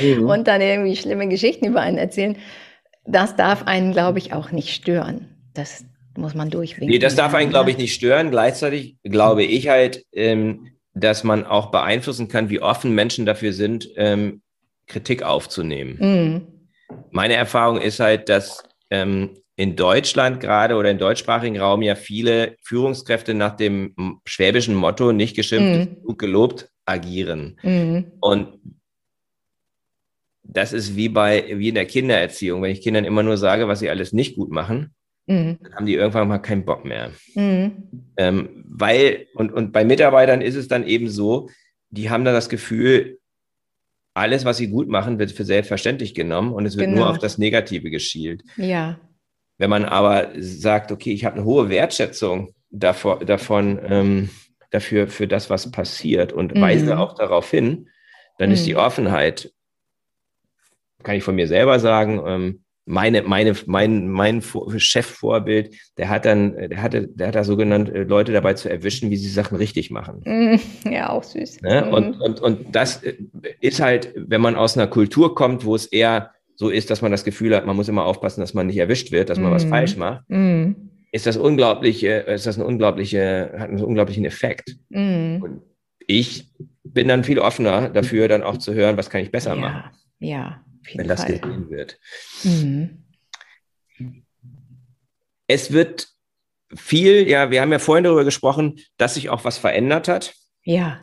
mhm. 0.00 0.24
und 0.28 0.48
dann 0.48 0.60
irgendwie 0.60 0.96
schlimme 0.96 1.28
Geschichten 1.28 1.66
über 1.66 1.80
einen 1.80 1.98
erzählen. 1.98 2.36
Das 3.04 3.36
darf 3.36 3.66
einen, 3.66 3.92
glaube 3.92 4.18
ich, 4.18 4.32
auch 4.32 4.50
nicht 4.52 4.74
stören. 4.74 5.28
Das 5.54 5.84
muss 6.16 6.34
man 6.34 6.50
durchwinken. 6.50 6.88
Nee, 6.88 6.98
das 6.98 7.14
darf 7.14 7.34
einen, 7.34 7.50
glaube 7.50 7.70
ich, 7.70 7.78
nicht 7.78 7.94
stören. 7.94 8.30
Gleichzeitig 8.30 8.96
glaube 9.04 9.44
ich 9.44 9.68
halt, 9.68 10.04
ähm, 10.12 10.68
dass 10.94 11.24
man 11.24 11.44
auch 11.44 11.70
beeinflussen 11.70 12.28
kann, 12.28 12.48
wie 12.48 12.60
offen 12.60 12.94
Menschen 12.94 13.26
dafür 13.26 13.52
sind, 13.52 13.88
ähm, 13.96 14.40
Kritik 14.86 15.22
aufzunehmen. 15.22 15.98
Mhm. 16.00 16.46
Meine 17.10 17.34
Erfahrung 17.34 17.80
ist 17.80 18.00
halt, 18.00 18.28
dass 18.28 18.62
ähm, 18.90 19.36
in 19.56 19.74
Deutschland 19.74 20.40
gerade 20.40 20.74
oder 20.74 20.90
im 20.90 20.98
deutschsprachigen 20.98 21.58
Raum 21.58 21.82
ja 21.82 21.94
viele 21.94 22.56
Führungskräfte 22.62 23.32
nach 23.32 23.56
dem 23.56 24.20
schwäbischen 24.26 24.74
Motto 24.74 25.12
nicht 25.12 25.34
geschimpft, 25.34 25.90
mhm. 26.06 26.16
gelobt 26.18 26.70
agieren. 26.84 27.58
Mhm. 27.62 28.12
Und 28.20 28.58
das 30.42 30.72
ist 30.72 30.94
wie 30.94 31.08
bei, 31.08 31.58
wie 31.58 31.70
in 31.70 31.74
der 31.74 31.86
Kindererziehung. 31.86 32.62
Wenn 32.62 32.70
ich 32.70 32.82
Kindern 32.82 33.04
immer 33.04 33.22
nur 33.22 33.38
sage, 33.38 33.66
was 33.66 33.80
sie 33.80 33.90
alles 33.90 34.12
nicht 34.12 34.36
gut 34.36 34.50
machen, 34.50 34.94
mhm. 35.26 35.58
dann 35.62 35.74
haben 35.74 35.86
die 35.86 35.94
irgendwann 35.94 36.28
mal 36.28 36.38
keinen 36.38 36.66
Bock 36.66 36.84
mehr. 36.84 37.10
Mhm. 37.34 38.12
Ähm, 38.18 38.64
weil, 38.68 39.26
und, 39.34 39.52
und 39.52 39.72
bei 39.72 39.84
Mitarbeitern 39.84 40.42
ist 40.42 40.54
es 40.54 40.68
dann 40.68 40.86
eben 40.86 41.08
so, 41.08 41.48
die 41.88 42.10
haben 42.10 42.24
dann 42.24 42.34
das 42.34 42.50
Gefühl, 42.50 43.18
alles, 44.12 44.44
was 44.44 44.56
sie 44.56 44.68
gut 44.68 44.88
machen, 44.88 45.18
wird 45.18 45.32
für 45.32 45.44
selbstverständlich 45.44 46.14
genommen 46.14 46.52
und 46.52 46.64
es 46.64 46.76
wird 46.76 46.88
genau. 46.88 47.02
nur 47.02 47.10
auf 47.10 47.18
das 47.18 47.36
Negative 47.38 47.90
geschielt. 47.90 48.42
Ja. 48.56 48.98
Wenn 49.58 49.70
man 49.70 49.84
aber 49.84 50.28
sagt, 50.38 50.92
okay, 50.92 51.12
ich 51.12 51.24
habe 51.24 51.36
eine 51.36 51.44
hohe 51.44 51.68
Wertschätzung 51.68 52.54
davor, 52.70 53.24
davon, 53.24 53.80
ähm, 53.88 54.30
dafür, 54.70 55.08
für 55.08 55.26
das, 55.26 55.48
was 55.50 55.70
passiert 55.70 56.32
und 56.32 56.54
mhm. 56.54 56.60
weise 56.60 56.98
auch 56.98 57.14
darauf 57.14 57.50
hin, 57.50 57.88
dann 58.38 58.50
mhm. 58.50 58.54
ist 58.54 58.66
die 58.66 58.74
mhm. 58.74 58.80
Offenheit, 58.80 59.52
kann 61.02 61.16
ich 61.16 61.24
von 61.24 61.34
mir 61.34 61.48
selber 61.48 61.78
sagen, 61.78 62.22
ähm, 62.26 62.64
meine, 62.88 63.22
meine, 63.22 63.54
mein, 63.66 64.08
mein 64.08 64.42
Chefvorbild, 64.76 65.74
der 65.98 66.08
hat 66.08 66.24
dann, 66.24 66.56
der 66.56 66.80
hatte, 66.80 67.08
der 67.08 67.28
hat 67.28 67.34
da 67.34 67.42
so 67.42 67.56
genannt, 67.56 67.88
äh, 67.88 68.04
Leute 68.04 68.32
dabei 68.32 68.54
zu 68.54 68.70
erwischen, 68.70 69.10
wie 69.10 69.16
sie 69.16 69.28
Sachen 69.28 69.56
richtig 69.56 69.90
machen. 69.90 70.22
Mhm. 70.24 70.60
Ja, 70.90 71.10
auch 71.10 71.24
süß. 71.24 71.62
Ne? 71.62 71.90
Und, 71.90 72.20
und, 72.20 72.40
und 72.40 72.74
das 72.74 73.02
äh, 73.02 73.16
ist 73.60 73.80
halt, 73.80 74.14
wenn 74.16 74.40
man 74.40 74.54
aus 74.54 74.76
einer 74.76 74.86
Kultur 74.86 75.34
kommt, 75.34 75.64
wo 75.64 75.74
es 75.74 75.86
eher 75.86 76.30
so 76.56 76.70
ist, 76.70 76.90
dass 76.90 77.02
man 77.02 77.12
das 77.12 77.24
Gefühl 77.24 77.54
hat, 77.54 77.66
man 77.66 77.76
muss 77.76 77.88
immer 77.88 78.04
aufpassen, 78.04 78.40
dass 78.40 78.54
man 78.54 78.66
nicht 78.66 78.78
erwischt 78.78 79.12
wird, 79.12 79.28
dass 79.28 79.38
man 79.38 79.50
mm. 79.50 79.54
was 79.54 79.64
mhm. 79.66 79.70
falsch 79.70 79.96
macht, 79.96 80.24
mm. 80.28 80.72
ist 81.12 81.26
das 81.26 81.36
unglaubliche, 81.36 82.08
ist 82.08 82.46
das 82.46 82.58
ein 82.58 82.64
unglaubliche, 82.64 83.52
hat 83.58 83.68
einen 83.68 83.84
unglaublichen 83.84 84.24
Effekt. 84.24 84.76
Mm. 84.88 85.42
Und 85.42 85.62
ich 86.06 86.50
bin 86.82 87.08
dann 87.08 87.24
viel 87.24 87.38
offener 87.38 87.90
dafür, 87.90 88.28
dann 88.28 88.42
auch 88.42 88.56
zu 88.56 88.74
hören, 88.74 88.96
was 88.96 89.10
kann 89.10 89.20
ich 89.20 89.30
besser 89.30 89.54
ja, 89.54 89.60
machen. 89.60 89.90
Ja, 90.18 90.64
wenn 90.94 91.08
das 91.08 91.22
Fall. 91.24 91.38
gesehen 91.38 91.70
wird. 91.70 91.98
Mhm. 92.44 93.04
Es 95.46 95.72
wird 95.72 96.08
viel, 96.74 97.28
ja, 97.28 97.50
wir 97.50 97.60
haben 97.60 97.72
ja 97.72 97.78
vorhin 97.78 98.04
darüber 98.04 98.24
gesprochen, 98.24 98.80
dass 98.96 99.14
sich 99.14 99.28
auch 99.28 99.44
was 99.44 99.58
verändert 99.58 100.08
hat. 100.08 100.34
Ja. 100.64 101.00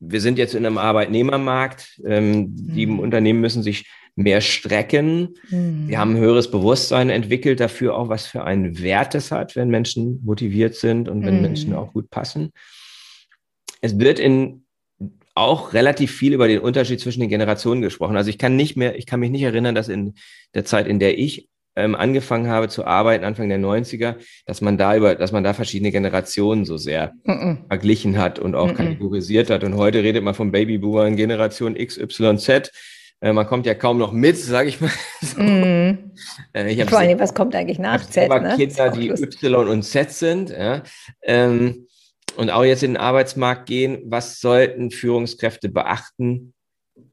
Wir 0.00 0.20
sind 0.20 0.38
jetzt 0.38 0.54
in 0.54 0.66
einem 0.66 0.78
Arbeitnehmermarkt. 0.78 2.00
Ähm, 2.04 2.48
die 2.50 2.86
mhm. 2.86 2.98
Unternehmen 2.98 3.40
müssen 3.40 3.62
sich 3.62 3.86
mehr 4.14 4.40
strecken. 4.40 5.34
Mhm. 5.50 5.88
Wir 5.88 5.98
haben 5.98 6.12
ein 6.12 6.20
höheres 6.20 6.50
Bewusstsein 6.50 7.10
entwickelt 7.10 7.60
dafür 7.60 7.96
auch, 7.96 8.08
was 8.08 8.26
für 8.26 8.44
einen 8.44 8.80
Wert 8.80 9.14
es 9.14 9.30
hat, 9.30 9.56
wenn 9.56 9.68
Menschen 9.68 10.20
motiviert 10.24 10.74
sind 10.74 11.08
und 11.08 11.24
wenn 11.24 11.36
mhm. 11.36 11.42
Menschen 11.42 11.74
auch 11.74 11.92
gut 11.92 12.10
passen. 12.10 12.50
Es 13.82 13.98
wird 13.98 14.18
in 14.18 14.62
auch 15.34 15.74
relativ 15.74 16.16
viel 16.16 16.32
über 16.32 16.48
den 16.48 16.60
Unterschied 16.60 16.98
zwischen 16.98 17.20
den 17.20 17.28
Generationen 17.28 17.82
gesprochen. 17.82 18.16
Also 18.16 18.30
ich 18.30 18.38
kann 18.38 18.56
nicht 18.56 18.76
mehr, 18.76 18.96
ich 18.96 19.04
kann 19.04 19.20
mich 19.20 19.30
nicht 19.30 19.42
erinnern, 19.42 19.74
dass 19.74 19.88
in 19.88 20.14
der 20.54 20.64
Zeit, 20.64 20.86
in 20.86 20.98
der 20.98 21.18
ich 21.18 21.50
ähm, 21.76 21.94
angefangen 21.94 22.48
habe 22.48 22.68
zu 22.68 22.84
arbeiten, 22.86 23.24
Anfang 23.24 23.48
der 23.48 23.58
90er, 23.58 24.16
dass 24.46 24.60
man 24.60 24.78
da 24.78 24.96
über, 24.96 25.14
dass 25.14 25.30
man 25.30 25.44
da 25.44 25.52
verschiedene 25.52 25.92
Generationen 25.92 26.64
so 26.64 26.76
sehr 26.76 27.12
mm 27.24 27.66
verglichen 27.68 28.18
hat 28.18 28.38
und 28.38 28.54
auch 28.54 28.72
mm 28.72 28.76
kategorisiert 28.76 29.50
hat. 29.50 29.62
Und 29.64 29.76
heute 29.76 30.02
redet 30.02 30.24
man 30.24 30.34
von 30.34 30.50
Babyboomern, 30.50 31.16
Generation 31.16 31.74
XYZ. 31.74 32.70
Äh, 33.20 33.32
man 33.32 33.46
kommt 33.46 33.66
ja 33.66 33.74
kaum 33.74 33.98
noch 33.98 34.12
mit, 34.12 34.36
sage 34.36 34.68
ich 34.68 34.80
mal. 34.80 34.90
So. 35.20 35.40
Mm. 35.42 36.12
Äh, 36.52 36.86
Vor 36.86 36.98
allem, 36.98 37.18
was 37.18 37.34
kommt 37.34 37.54
eigentlich 37.54 37.78
nach 37.78 38.08
Z? 38.08 38.28
Ne? 38.28 38.54
Kinder, 38.56 38.90
die 38.90 39.10
Y 39.10 39.68
und 39.68 39.82
Z 39.82 40.12
sind. 40.12 40.50
Ja. 40.50 40.82
Ähm, 41.22 41.86
und 42.36 42.50
auch 42.50 42.64
jetzt 42.64 42.82
in 42.82 42.92
den 42.92 42.96
Arbeitsmarkt 42.98 43.66
gehen, 43.66 44.02
was 44.04 44.40
sollten 44.40 44.90
Führungskräfte 44.90 45.68
beachten, 45.68 46.52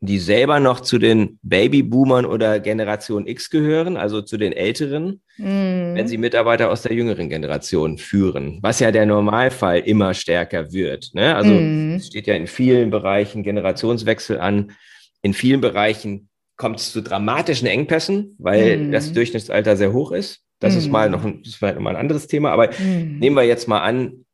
die 0.06 0.20
selber 0.20 0.60
noch 0.60 0.82
zu 0.82 0.98
den 0.98 1.40
Babyboomern 1.44 2.26
oder 2.26 2.60
Generation 2.60 3.26
X 3.26 3.50
gehören, 3.50 3.98
also 3.98 4.22
zu 4.22 4.38
den 4.38 4.52
Älteren, 4.52 5.22
mm. 5.38 5.96
wenn 5.96 6.08
sie 6.08 6.18
Mitarbeiter 6.18 6.70
aus 6.70 6.82
der 6.82 6.94
jüngeren 6.94 7.30
Generation 7.30 7.98
führen, 7.98 8.60
was 8.62 8.80
ja 8.80 8.92
der 8.92 9.06
Normalfall 9.06 9.80
immer 9.80 10.14
stärker 10.14 10.74
wird. 10.74 11.12
Ne? 11.14 11.36
Also 11.36 11.54
mm. 11.54 11.96
es 11.96 12.08
steht 12.08 12.28
ja 12.28 12.36
in 12.36 12.48
vielen 12.48 12.90
Bereichen 12.90 13.44
Generationswechsel 13.44 14.40
an 14.40 14.74
in 15.24 15.34
vielen 15.34 15.62
Bereichen 15.62 16.30
kommt 16.58 16.80
es 16.80 16.92
zu 16.92 17.02
dramatischen 17.02 17.68
Engpässen, 17.68 18.36
weil 18.38 18.78
mhm. 18.78 18.92
das 18.92 19.12
Durchschnittsalter 19.14 19.76
sehr 19.76 19.94
hoch 19.94 20.12
ist. 20.12 20.42
Das 20.60 20.74
mhm. 20.74 20.80
ist 20.80 20.92
mal 20.92 21.10
noch 21.10 21.26
ein, 21.26 21.40
das 21.40 21.54
ist 21.54 21.56
vielleicht 21.56 21.76
noch 21.76 21.82
mal 21.82 21.92
ein 21.92 22.02
anderes 22.02 22.28
Thema, 22.28 22.52
aber 22.52 22.70
mhm. 22.78 23.18
nehmen 23.20 23.36
wir 23.36 23.44
jetzt 23.44 23.68
mal 23.68 23.80
an, 23.80 24.26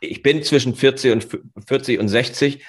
ich 0.00 0.22
bin 0.22 0.42
zwischen 0.42 0.74
40 0.74 1.12
und 1.12 1.28
40 1.66 2.00
und 2.00 2.08
60 2.08 2.64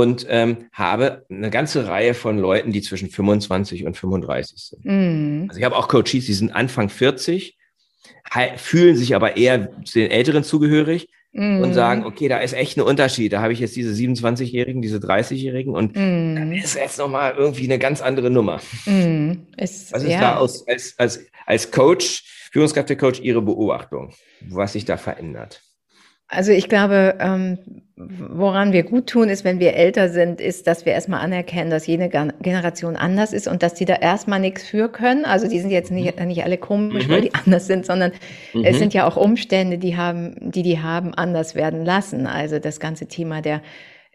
und 0.00 0.26
ähm, 0.28 0.66
habe 0.72 1.24
eine 1.30 1.50
ganze 1.50 1.86
Reihe 1.86 2.14
von 2.14 2.38
Leuten, 2.38 2.72
die 2.72 2.82
zwischen 2.82 3.10
25 3.10 3.84
und 3.84 3.96
35 3.96 4.58
sind. 4.58 4.84
Mhm. 4.84 5.46
Also 5.48 5.58
ich 5.58 5.64
habe 5.64 5.76
auch 5.76 5.88
Coaches, 5.88 6.26
die 6.26 6.32
sind 6.32 6.52
Anfang 6.52 6.88
40, 6.88 7.56
fühlen 8.56 8.96
sich 8.96 9.14
aber 9.14 9.36
eher 9.36 9.70
zu 9.84 9.98
den 9.98 10.10
Älteren 10.10 10.44
zugehörig, 10.44 11.08
mm. 11.32 11.62
und 11.62 11.74
sagen, 11.74 12.04
okay, 12.04 12.28
da 12.28 12.38
ist 12.38 12.52
echt 12.52 12.76
ein 12.76 12.82
Unterschied. 12.82 13.32
Da 13.32 13.40
habe 13.40 13.52
ich 13.52 13.60
jetzt 13.60 13.76
diese 13.76 13.92
27-Jährigen, 13.92 14.82
diese 14.82 14.98
30-Jährigen 14.98 15.74
und 15.74 15.92
mm. 15.94 16.34
dann 16.36 16.52
ist 16.52 16.74
jetzt 16.74 16.98
nochmal 16.98 17.34
irgendwie 17.36 17.64
eine 17.64 17.78
ganz 17.78 18.00
andere 18.00 18.30
Nummer. 18.30 18.60
Mm. 18.86 19.32
Es, 19.56 19.92
was 19.92 20.02
ist 20.02 20.12
ja. 20.12 20.20
da 20.20 20.36
aus, 20.36 20.66
als, 20.66 20.94
als, 20.98 21.20
als 21.46 21.70
Coach, 21.70 22.24
Führungskräftecoach, 22.52 23.20
Ihre 23.20 23.42
Beobachtung, 23.42 24.14
was 24.48 24.72
sich 24.72 24.84
da 24.84 24.96
verändert? 24.96 25.62
Also 26.28 26.52
ich 26.52 26.68
glaube, 26.68 27.16
ähm, 27.20 27.58
woran 27.96 28.72
wir 28.72 28.82
gut 28.82 29.08
tun, 29.08 29.28
ist, 29.30 29.44
wenn 29.44 29.60
wir 29.60 29.74
älter 29.74 30.10
sind, 30.10 30.40
ist, 30.40 30.66
dass 30.66 30.84
wir 30.84 30.92
erstmal 30.92 31.20
anerkennen, 31.20 31.70
dass 31.70 31.86
jede 31.86 32.08
Generation 32.08 32.96
anders 32.96 33.32
ist 33.32 33.48
und 33.48 33.62
dass 33.62 33.74
die 33.74 33.86
da 33.86 33.94
erstmal 33.94 34.38
nichts 34.38 34.62
für 34.62 34.88
können. 34.90 35.24
Also 35.24 35.48
die 35.48 35.58
sind 35.58 35.70
jetzt 35.70 35.90
nicht, 35.90 36.20
nicht 36.20 36.44
alle 36.44 36.58
komisch, 36.58 37.08
mhm. 37.08 37.12
weil 37.12 37.20
die 37.22 37.34
anders 37.46 37.66
sind, 37.66 37.86
sondern 37.86 38.12
mhm. 38.52 38.64
es 38.64 38.78
sind 38.78 38.92
ja 38.94 39.06
auch 39.06 39.16
Umstände, 39.16 39.78
die 39.78 39.96
haben, 39.96 40.36
die 40.38 40.62
die 40.62 40.80
haben 40.80 41.14
anders 41.14 41.54
werden 41.54 41.84
lassen. 41.84 42.26
Also 42.26 42.58
das 42.58 42.78
ganze 42.78 43.06
Thema 43.06 43.40
der 43.40 43.62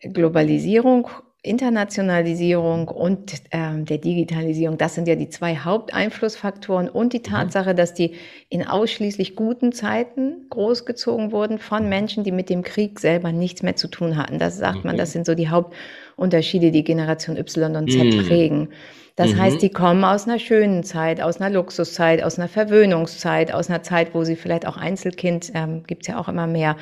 Globalisierung 0.01 1.09
Internationalisierung 1.45 2.87
und 2.87 3.33
ähm, 3.51 3.83
der 3.83 3.97
Digitalisierung, 3.97 4.77
das 4.77 4.95
sind 4.95 5.09
ja 5.09 5.15
die 5.15 5.27
zwei 5.27 5.57
Haupteinflussfaktoren 5.57 6.87
und 6.87 7.11
die 7.11 7.19
mhm. 7.19 7.23
Tatsache, 7.23 7.75
dass 7.75 7.93
die 7.93 8.15
in 8.47 8.65
ausschließlich 8.65 9.35
guten 9.35 9.73
Zeiten 9.73 10.47
großgezogen 10.49 11.33
wurden 11.33 11.59
von 11.59 11.89
Menschen, 11.89 12.23
die 12.23 12.31
mit 12.31 12.49
dem 12.49 12.63
Krieg 12.63 12.97
selber 12.97 13.33
nichts 13.33 13.61
mehr 13.61 13.75
zu 13.75 13.89
tun 13.89 14.15
hatten. 14.15 14.39
Das 14.39 14.57
sagt 14.57 14.85
man, 14.85 14.95
das 14.95 15.11
sind 15.11 15.25
so 15.25 15.35
die 15.35 15.49
Hauptunterschiede, 15.49 16.71
die 16.71 16.85
Generation 16.85 17.35
Y 17.35 17.75
und 17.75 17.91
Z 17.91 18.05
mhm. 18.05 18.25
prägen. 18.25 18.69
Das 19.17 19.33
mhm. 19.33 19.41
heißt, 19.41 19.61
die 19.61 19.69
kommen 19.69 20.05
aus 20.05 20.25
einer 20.25 20.39
schönen 20.39 20.83
Zeit, 20.83 21.21
aus 21.21 21.41
einer 21.41 21.53
Luxuszeit, 21.53 22.23
aus 22.23 22.39
einer 22.39 22.47
Verwöhnungszeit, 22.47 23.53
aus 23.53 23.69
einer 23.69 23.83
Zeit, 23.83 24.15
wo 24.15 24.23
sie 24.23 24.37
vielleicht 24.37 24.65
auch 24.65 24.77
Einzelkind, 24.77 25.51
ähm, 25.53 25.83
gibt's 25.83 26.07
ja 26.07 26.17
auch 26.17 26.29
immer 26.29 26.47
mehr, 26.47 26.77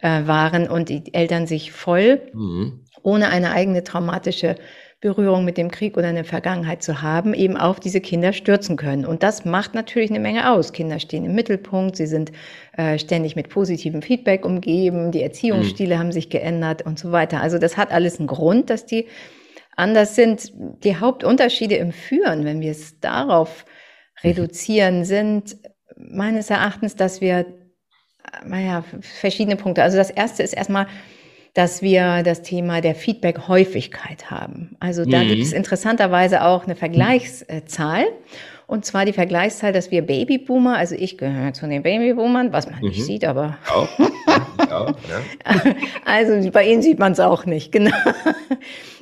äh, 0.00 0.26
waren 0.26 0.68
und 0.68 0.88
die 0.88 1.12
Eltern 1.12 1.46
sich 1.46 1.70
voll 1.70 2.22
mhm 2.32 2.80
ohne 3.06 3.28
eine 3.28 3.52
eigene 3.52 3.84
traumatische 3.84 4.56
Berührung 5.00 5.44
mit 5.44 5.58
dem 5.58 5.70
Krieg 5.70 5.96
oder 5.96 6.08
eine 6.08 6.24
Vergangenheit 6.24 6.82
zu 6.82 7.02
haben, 7.02 7.34
eben 7.34 7.56
auf 7.56 7.78
diese 7.78 8.00
Kinder 8.00 8.32
stürzen 8.32 8.76
können. 8.76 9.06
Und 9.06 9.22
das 9.22 9.44
macht 9.44 9.74
natürlich 9.74 10.10
eine 10.10 10.18
Menge 10.18 10.50
aus. 10.50 10.72
Kinder 10.72 10.98
stehen 10.98 11.24
im 11.24 11.34
Mittelpunkt, 11.34 11.96
sie 11.96 12.06
sind 12.06 12.32
äh, 12.76 12.98
ständig 12.98 13.36
mit 13.36 13.48
positivem 13.48 14.02
Feedback 14.02 14.44
umgeben, 14.44 15.12
die 15.12 15.22
Erziehungsstile 15.22 15.94
mhm. 15.94 15.98
haben 16.00 16.12
sich 16.12 16.30
geändert 16.30 16.82
und 16.82 16.98
so 16.98 17.12
weiter. 17.12 17.40
Also 17.40 17.58
das 17.58 17.76
hat 17.76 17.92
alles 17.92 18.18
einen 18.18 18.26
Grund, 18.26 18.70
dass 18.70 18.86
die 18.86 19.06
anders 19.76 20.16
sind. 20.16 20.50
Die 20.82 20.96
Hauptunterschiede 20.96 21.76
im 21.76 21.92
Führen, 21.92 22.44
wenn 22.44 22.60
wir 22.60 22.72
es 22.72 22.98
darauf 22.98 23.66
mhm. 24.22 24.30
reduzieren, 24.30 25.04
sind 25.04 25.56
meines 25.96 26.50
Erachtens, 26.50 26.96
dass 26.96 27.20
wir, 27.20 27.46
naja, 28.44 28.82
verschiedene 29.00 29.54
Punkte. 29.54 29.84
Also 29.84 29.96
das 29.96 30.10
erste 30.10 30.42
ist 30.42 30.54
erstmal, 30.54 30.88
dass 31.56 31.80
wir 31.80 32.22
das 32.22 32.42
Thema 32.42 32.82
der 32.82 32.94
Feedback-Häufigkeit 32.94 34.30
haben. 34.30 34.76
Also 34.78 35.06
da 35.06 35.22
mhm. 35.22 35.28
gibt 35.28 35.42
es 35.42 35.54
interessanterweise 35.54 36.44
auch 36.44 36.64
eine 36.64 36.76
Vergleichszahl. 36.76 38.04
Und 38.66 38.84
zwar 38.84 39.06
die 39.06 39.14
Vergleichszahl, 39.14 39.72
dass 39.72 39.90
wir 39.90 40.02
Babyboomer, 40.02 40.76
also 40.76 40.94
ich 40.94 41.16
gehöre 41.16 41.54
zu 41.54 41.66
den 41.66 41.82
Babyboomern, 41.82 42.52
was 42.52 42.68
man 42.68 42.80
mhm. 42.80 42.88
nicht 42.88 43.02
sieht, 43.02 43.24
aber. 43.24 43.56
Auch. 43.72 43.88
auch 44.70 44.94
ja. 45.08 45.74
Also 46.04 46.50
bei 46.50 46.66
Ihnen 46.66 46.82
sieht 46.82 46.98
man 46.98 47.12
es 47.12 47.20
auch 47.20 47.46
nicht, 47.46 47.72
genau. 47.72 47.96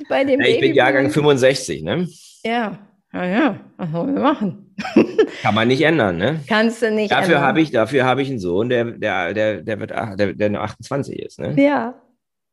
bei 0.07 0.23
dem 0.23 0.39
ja, 0.39 0.47
ich 0.47 0.61
bin 0.61 0.73
Jahrgang 0.73 1.09
65, 1.09 1.83
ne? 1.83 2.07
Ja, 2.45 2.79
ja, 3.11 3.25
ja, 3.25 3.59
was 3.75 3.91
sollen 3.91 4.15
wir 4.15 4.21
machen? 4.21 4.75
Kann 5.41 5.55
man 5.55 5.67
nicht 5.67 5.81
ändern, 5.81 6.17
ne? 6.17 6.39
Kannst 6.47 6.81
du 6.81 6.91
nicht 6.91 7.11
dafür 7.11 7.35
ändern. 7.35 7.43
Hab 7.43 7.57
ich, 7.57 7.71
dafür 7.71 8.05
habe 8.05 8.21
ich 8.21 8.29
einen 8.29 8.39
Sohn, 8.39 8.69
der, 8.69 8.85
der, 8.85 9.33
der, 9.33 9.61
der, 9.61 9.79
wird, 9.81 9.89
der, 9.91 10.33
der 10.33 10.49
nur 10.49 10.61
28 10.61 11.19
ist, 11.19 11.39
ne? 11.39 11.53
Ja, 11.57 11.95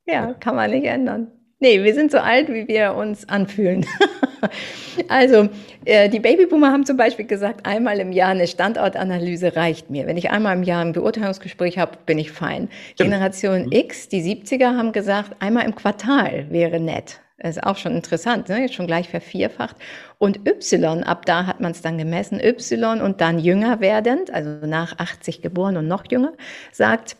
ja, 0.07 0.35
kann 0.35 0.57
man 0.57 0.71
nicht 0.71 0.87
ändern. 0.87 1.31
Nee, 1.63 1.85
wir 1.85 1.95
sind 1.95 2.11
so 2.11 2.19
alt, 2.19 2.49
wie 2.49 2.67
wir 2.67 2.95
uns 2.95 3.29
anfühlen. 3.29 3.87
also, 5.09 5.49
äh, 5.85 6.09
die 6.09 6.19
Babyboomer 6.19 6.73
haben 6.73 6.85
zum 6.85 6.97
Beispiel 6.97 7.25
gesagt, 7.25 7.65
einmal 7.65 8.01
im 8.01 8.11
Jahr 8.11 8.31
eine 8.31 8.49
Standortanalyse 8.49 9.55
reicht 9.55 9.89
mir. 9.89 10.09
Wenn 10.09 10.17
ich 10.17 10.31
einmal 10.31 10.57
im 10.57 10.65
Jahr 10.65 10.85
ein 10.85 10.93
Beurteilungsgespräch 10.93 11.79
habe, 11.79 11.99
bin 12.05 12.19
ich 12.19 12.33
fein. 12.33 12.69
Stimmt. 12.95 13.11
Generation 13.11 13.67
mhm. 13.67 13.73
X, 13.73 14.09
die 14.09 14.23
70er, 14.23 14.77
haben 14.77 14.91
gesagt, 14.91 15.37
einmal 15.39 15.65
im 15.65 15.77
Quartal 15.77 16.47
wäre 16.51 16.81
nett. 16.81 17.21
Das 17.39 17.57
ist 17.57 17.63
auch 17.63 17.77
schon 17.77 17.95
interessant, 17.95 18.49
ne? 18.49 18.61
jetzt 18.61 18.75
schon 18.75 18.89
gleich 18.89 19.09
vervierfacht. 19.09 19.77
Und 20.19 20.41
Y, 20.49 21.05
ab 21.05 21.27
da 21.27 21.47
hat 21.47 21.61
man 21.61 21.73
es 21.73 21.81
dann 21.81 21.97
gemessen, 21.97 22.41
Y 22.41 23.01
und 23.01 23.21
dann 23.21 23.39
jünger 23.39 23.81
werdend, 23.81 24.33
also 24.33 24.67
nach 24.67 24.99
80 24.99 25.43
geboren 25.43 25.77
und 25.77 25.87
noch 25.87 26.05
jünger, 26.11 26.33
sagt, 26.73 27.17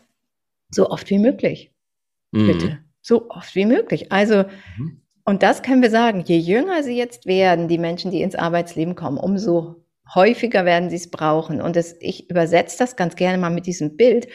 so 0.69 0.89
oft 0.89 1.09
wie 1.09 1.19
möglich. 1.19 1.72
Mhm. 2.33 2.47
Bitte. 2.47 2.79
So 3.01 3.29
oft 3.29 3.55
wie 3.55 3.65
möglich. 3.65 4.11
Also, 4.11 4.43
mhm. 4.77 5.01
und 5.23 5.43
das 5.43 5.61
können 5.61 5.81
wir 5.81 5.89
sagen, 5.89 6.23
je 6.25 6.37
jünger 6.37 6.83
sie 6.83 6.97
jetzt 6.97 7.25
werden, 7.25 7.67
die 7.67 7.77
Menschen, 7.77 8.11
die 8.11 8.21
ins 8.21 8.35
Arbeitsleben 8.35 8.95
kommen, 8.95 9.17
umso 9.17 9.83
häufiger 10.13 10.65
werden 10.65 10.89
sie 10.89 10.97
es 10.97 11.09
brauchen. 11.09 11.61
Und 11.61 11.75
das, 11.75 11.95
ich 11.99 12.29
übersetze 12.29 12.77
das 12.77 12.95
ganz 12.95 13.15
gerne 13.15 13.37
mal 13.37 13.49
mit 13.49 13.65
diesem 13.65 13.95
Bild. 13.95 14.27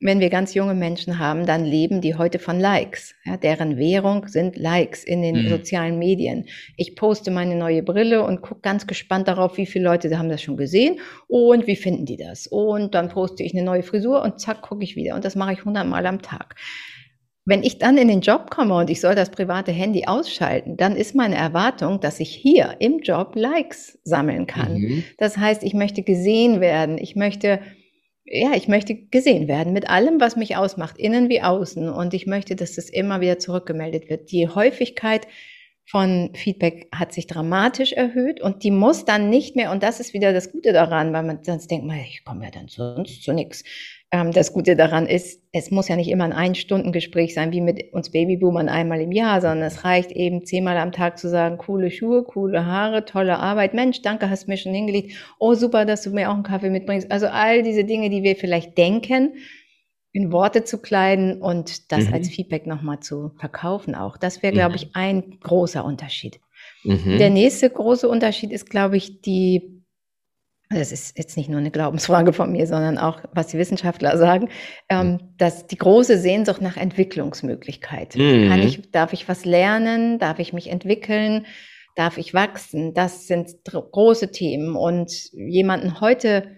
Wenn 0.00 0.20
wir 0.20 0.28
ganz 0.28 0.52
junge 0.52 0.74
Menschen 0.74 1.18
haben, 1.18 1.46
dann 1.46 1.64
leben 1.64 2.00
die 2.00 2.14
heute 2.14 2.38
von 2.38 2.60
Likes. 2.60 3.14
Ja, 3.24 3.36
deren 3.36 3.78
Währung 3.78 4.26
sind 4.28 4.56
Likes 4.56 5.04
in 5.04 5.22
den 5.22 5.44
mhm. 5.44 5.48
sozialen 5.48 5.98
Medien. 5.98 6.46
Ich 6.76 6.94
poste 6.94 7.30
meine 7.30 7.56
neue 7.56 7.82
Brille 7.82 8.24
und 8.24 8.42
gucke 8.42 8.60
ganz 8.60 8.86
gespannt 8.86 9.28
darauf, 9.28 9.56
wie 9.56 9.66
viele 9.66 9.84
Leute 9.84 10.18
haben 10.18 10.28
das 10.28 10.42
schon 10.42 10.56
gesehen 10.56 10.98
und 11.26 11.66
wie 11.66 11.76
finden 11.76 12.04
die 12.04 12.18
das. 12.18 12.46
Und 12.46 12.94
dann 12.94 13.08
poste 13.08 13.44
ich 13.44 13.54
eine 13.54 13.64
neue 13.64 13.82
Frisur 13.82 14.22
und 14.22 14.40
zack, 14.40 14.62
gucke 14.62 14.84
ich 14.84 14.96
wieder. 14.96 15.14
Und 15.14 15.24
das 15.24 15.36
mache 15.36 15.54
ich 15.54 15.64
hundertmal 15.64 16.04
am 16.06 16.20
Tag. 16.20 16.56
Wenn 17.46 17.62
ich 17.62 17.78
dann 17.78 17.98
in 17.98 18.08
den 18.08 18.22
Job 18.22 18.50
komme 18.50 18.74
und 18.74 18.88
ich 18.88 19.02
soll 19.02 19.14
das 19.14 19.30
private 19.30 19.70
Handy 19.70 20.06
ausschalten, 20.06 20.78
dann 20.78 20.96
ist 20.96 21.14
meine 21.14 21.36
Erwartung, 21.36 22.00
dass 22.00 22.18
ich 22.18 22.30
hier 22.30 22.76
im 22.78 23.00
Job 23.00 23.36
Likes 23.36 23.98
sammeln 24.02 24.46
kann. 24.46 24.78
Mhm. 24.78 25.04
Das 25.18 25.36
heißt, 25.36 25.62
ich 25.62 25.74
möchte 25.74 26.02
gesehen 26.02 26.62
werden. 26.62 26.96
Ich 26.96 27.16
möchte, 27.16 27.60
ja, 28.24 28.52
ich 28.54 28.66
möchte 28.68 28.94
gesehen 28.94 29.46
werden 29.46 29.74
mit 29.74 29.90
allem, 29.90 30.20
was 30.20 30.36
mich 30.36 30.56
ausmacht, 30.56 30.96
innen 30.96 31.28
wie 31.28 31.42
außen. 31.42 31.90
Und 31.90 32.14
ich 32.14 32.26
möchte, 32.26 32.56
dass 32.56 32.76
das 32.76 32.88
immer 32.88 33.20
wieder 33.20 33.38
zurückgemeldet 33.38 34.08
wird. 34.08 34.30
Die 34.32 34.48
Häufigkeit 34.48 35.26
von 35.86 36.30
Feedback 36.34 36.88
hat 36.92 37.12
sich 37.12 37.26
dramatisch 37.26 37.92
erhöht 37.92 38.40
und 38.40 38.64
die 38.64 38.70
muss 38.70 39.04
dann 39.04 39.28
nicht 39.28 39.54
mehr, 39.54 39.70
und 39.70 39.82
das 39.82 40.00
ist 40.00 40.14
wieder 40.14 40.32
das 40.32 40.50
Gute 40.50 40.72
daran, 40.72 41.12
weil 41.12 41.24
man 41.24 41.44
sonst 41.44 41.70
denkt, 41.70 41.92
ich 42.08 42.24
komme 42.24 42.46
ja 42.46 42.50
dann 42.50 42.68
sonst 42.68 43.22
zu 43.22 43.32
nichts. 43.32 43.64
Ähm, 44.14 44.30
das 44.30 44.52
Gute 44.52 44.76
daran 44.76 45.06
ist, 45.06 45.42
es 45.50 45.72
muss 45.72 45.88
ja 45.88 45.96
nicht 45.96 46.08
immer 46.08 46.22
ein 46.22 46.32
Ein-Stunden-Gespräch 46.32 47.34
sein, 47.34 47.50
wie 47.50 47.60
mit 47.60 47.92
uns 47.92 48.12
Babyboomern 48.12 48.68
einmal 48.68 49.00
im 49.00 49.10
Jahr, 49.10 49.40
sondern 49.40 49.66
es 49.66 49.82
reicht 49.82 50.12
eben 50.12 50.46
zehnmal 50.46 50.76
am 50.76 50.92
Tag 50.92 51.18
zu 51.18 51.28
sagen, 51.28 51.58
coole 51.58 51.90
Schuhe, 51.90 52.22
coole 52.22 52.64
Haare, 52.64 53.04
tolle 53.04 53.40
Arbeit. 53.40 53.74
Mensch, 53.74 54.02
danke, 54.02 54.30
hast 54.30 54.46
mir 54.46 54.56
schon 54.56 54.72
hingelegt. 54.72 55.14
Oh, 55.40 55.54
super, 55.54 55.84
dass 55.84 56.02
du 56.02 56.10
mir 56.10 56.30
auch 56.30 56.34
einen 56.34 56.44
Kaffee 56.44 56.70
mitbringst. 56.70 57.10
Also 57.10 57.26
all 57.26 57.64
diese 57.64 57.82
Dinge, 57.82 58.08
die 58.08 58.22
wir 58.22 58.36
vielleicht 58.36 58.78
denken, 58.78 59.34
in 60.12 60.30
Worte 60.30 60.62
zu 60.62 60.80
kleiden 60.80 61.42
und 61.42 61.90
das 61.90 62.06
mhm. 62.06 62.14
als 62.14 62.28
Feedback 62.28 62.68
nochmal 62.68 63.00
zu 63.00 63.32
verkaufen 63.40 63.96
auch. 63.96 64.16
Das 64.16 64.44
wäre, 64.44 64.52
glaube 64.52 64.70
mhm. 64.70 64.76
ich, 64.76 64.90
ein 64.94 65.40
großer 65.40 65.84
Unterschied. 65.84 66.38
Mhm. 66.84 67.18
Der 67.18 67.30
nächste 67.30 67.68
große 67.68 68.08
Unterschied 68.08 68.52
ist, 68.52 68.70
glaube 68.70 68.96
ich, 68.96 69.22
die 69.22 69.83
das 70.70 70.92
ist 70.92 71.18
jetzt 71.18 71.36
nicht 71.36 71.48
nur 71.48 71.60
eine 71.60 71.70
Glaubensfrage 71.70 72.32
von 72.32 72.50
mir, 72.50 72.66
sondern 72.66 72.98
auch, 72.98 73.20
was 73.32 73.48
die 73.48 73.58
Wissenschaftler 73.58 74.16
sagen, 74.16 74.48
ähm, 74.88 75.18
dass 75.36 75.66
die 75.66 75.76
große 75.76 76.18
Sehnsucht 76.18 76.62
nach 76.62 76.76
Entwicklungsmöglichkeit. 76.76 78.16
Mhm. 78.16 78.48
Kann 78.48 78.60
ich, 78.60 78.90
darf 78.90 79.12
ich 79.12 79.28
was 79.28 79.44
lernen? 79.44 80.18
Darf 80.18 80.38
ich 80.38 80.52
mich 80.52 80.70
entwickeln? 80.70 81.46
Darf 81.96 82.18
ich 82.18 82.34
wachsen? 82.34 82.94
Das 82.94 83.26
sind 83.26 83.50
große 83.64 84.32
Themen. 84.32 84.74
Und 84.74 85.12
jemanden 85.32 86.00
heute 86.00 86.56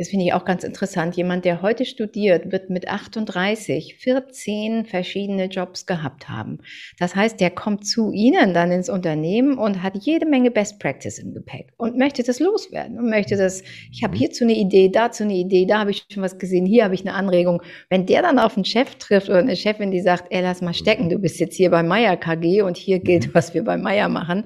das 0.00 0.08
finde 0.08 0.24
ich 0.24 0.32
auch 0.32 0.46
ganz 0.46 0.64
interessant. 0.64 1.14
Jemand, 1.14 1.44
der 1.44 1.60
heute 1.60 1.84
studiert, 1.84 2.50
wird 2.50 2.70
mit 2.70 2.88
38 2.88 3.96
14 3.96 4.86
verschiedene 4.86 5.44
Jobs 5.44 5.84
gehabt 5.84 6.26
haben. 6.30 6.60
Das 6.98 7.14
heißt, 7.14 7.38
der 7.38 7.50
kommt 7.50 7.86
zu 7.86 8.10
Ihnen 8.10 8.54
dann 8.54 8.72
ins 8.72 8.88
Unternehmen 8.88 9.58
und 9.58 9.82
hat 9.82 9.98
jede 9.98 10.24
Menge 10.24 10.50
Best 10.50 10.78
Practice 10.78 11.18
im 11.18 11.34
Gepäck 11.34 11.74
und 11.76 11.98
möchte 11.98 12.22
das 12.22 12.40
loswerden 12.40 12.98
und 12.98 13.10
möchte 13.10 13.36
das, 13.36 13.62
ich 13.92 14.02
habe 14.02 14.16
hierzu 14.16 14.44
eine 14.44 14.54
Idee, 14.54 14.88
dazu 14.88 15.24
eine 15.24 15.34
Idee, 15.34 15.66
da 15.66 15.80
habe 15.80 15.90
ich 15.90 16.06
schon 16.10 16.22
was 16.22 16.38
gesehen, 16.38 16.64
hier 16.64 16.84
habe 16.84 16.94
ich 16.94 17.02
eine 17.02 17.12
Anregung. 17.12 17.62
Wenn 17.90 18.06
der 18.06 18.22
dann 18.22 18.38
auf 18.38 18.56
einen 18.56 18.64
Chef 18.64 18.94
trifft 18.94 19.28
oder 19.28 19.40
eine 19.40 19.54
Chefin, 19.54 19.90
die 19.90 20.00
sagt, 20.00 20.28
ey, 20.30 20.40
lass 20.40 20.62
mal 20.62 20.72
stecken, 20.72 21.10
du 21.10 21.18
bist 21.18 21.38
jetzt 21.40 21.56
hier 21.56 21.70
bei 21.70 21.82
Meier 21.82 22.16
KG 22.16 22.62
und 22.62 22.78
hier 22.78 23.00
gilt, 23.00 23.26
mhm. 23.26 23.34
was 23.34 23.52
wir 23.52 23.64
bei 23.64 23.76
Meier 23.76 24.08
machen, 24.08 24.44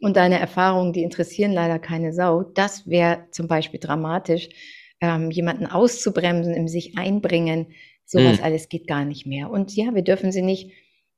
und 0.00 0.16
deine 0.16 0.38
Erfahrungen, 0.38 0.92
die 0.92 1.02
interessieren 1.02 1.52
leider 1.52 1.78
keine 1.78 2.12
Sau, 2.12 2.42
das 2.42 2.86
wäre 2.86 3.28
zum 3.30 3.48
Beispiel 3.48 3.80
dramatisch 3.80 4.48
ähm, 5.00 5.30
jemanden 5.30 5.66
auszubremsen, 5.66 6.54
im 6.54 6.68
sich 6.68 6.96
einbringen, 6.96 7.68
sowas 8.04 8.38
mhm. 8.38 8.44
alles 8.44 8.68
geht 8.68 8.86
gar 8.86 9.04
nicht 9.04 9.26
mehr. 9.26 9.50
Und 9.50 9.74
ja, 9.76 9.94
wir 9.94 10.02
dürfen 10.02 10.32
sie 10.32 10.42
nicht 10.42 10.72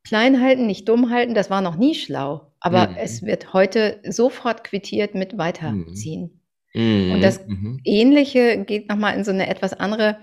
klein 0.05 0.41
halten, 0.41 0.67
nicht 0.67 0.89
dumm 0.89 1.11
halten, 1.11 1.35
das 1.35 1.51
war 1.51 1.61
noch 1.61 1.77
nie 1.77 1.95
schlau. 1.95 2.53
Aber 2.61 2.89
mhm. 2.89 2.97
es 2.99 3.23
wird 3.23 3.53
heute 3.53 4.01
sofort 4.05 4.65
quittiert 4.65 5.15
mit 5.15 5.39
Weiterziehen. 5.39 6.41
Mhm. 6.75 7.13
Und 7.13 7.21
das 7.23 7.47
mhm. 7.47 7.81
Ähnliche 7.85 8.65
geht 8.65 8.89
nochmal 8.89 9.17
in 9.17 9.25
so 9.25 9.31
eine 9.31 9.49
etwas 9.49 9.75
andere 9.75 10.19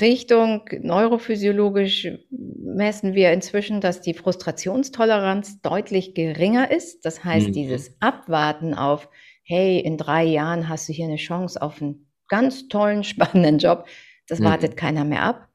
Richtung. 0.00 0.62
Neurophysiologisch 0.80 2.08
messen 2.30 3.14
wir 3.14 3.32
inzwischen, 3.32 3.80
dass 3.80 4.00
die 4.00 4.14
Frustrationstoleranz 4.14 5.60
deutlich 5.62 6.14
geringer 6.14 6.70
ist. 6.70 7.04
Das 7.04 7.24
heißt, 7.24 7.48
mhm. 7.48 7.52
dieses 7.52 7.96
Abwarten 8.00 8.74
auf, 8.74 9.08
hey, 9.44 9.78
in 9.78 9.96
drei 9.96 10.24
Jahren 10.24 10.68
hast 10.68 10.88
du 10.88 10.92
hier 10.92 11.06
eine 11.06 11.16
Chance 11.16 11.60
auf 11.60 11.80
ein 11.80 12.06
ganz 12.28 12.68
tollen, 12.68 13.04
spannenden 13.04 13.58
Job. 13.58 13.86
Das 14.28 14.40
mhm. 14.40 14.44
wartet 14.44 14.76
keiner 14.76 15.04
mehr 15.04 15.22
ab. 15.22 15.48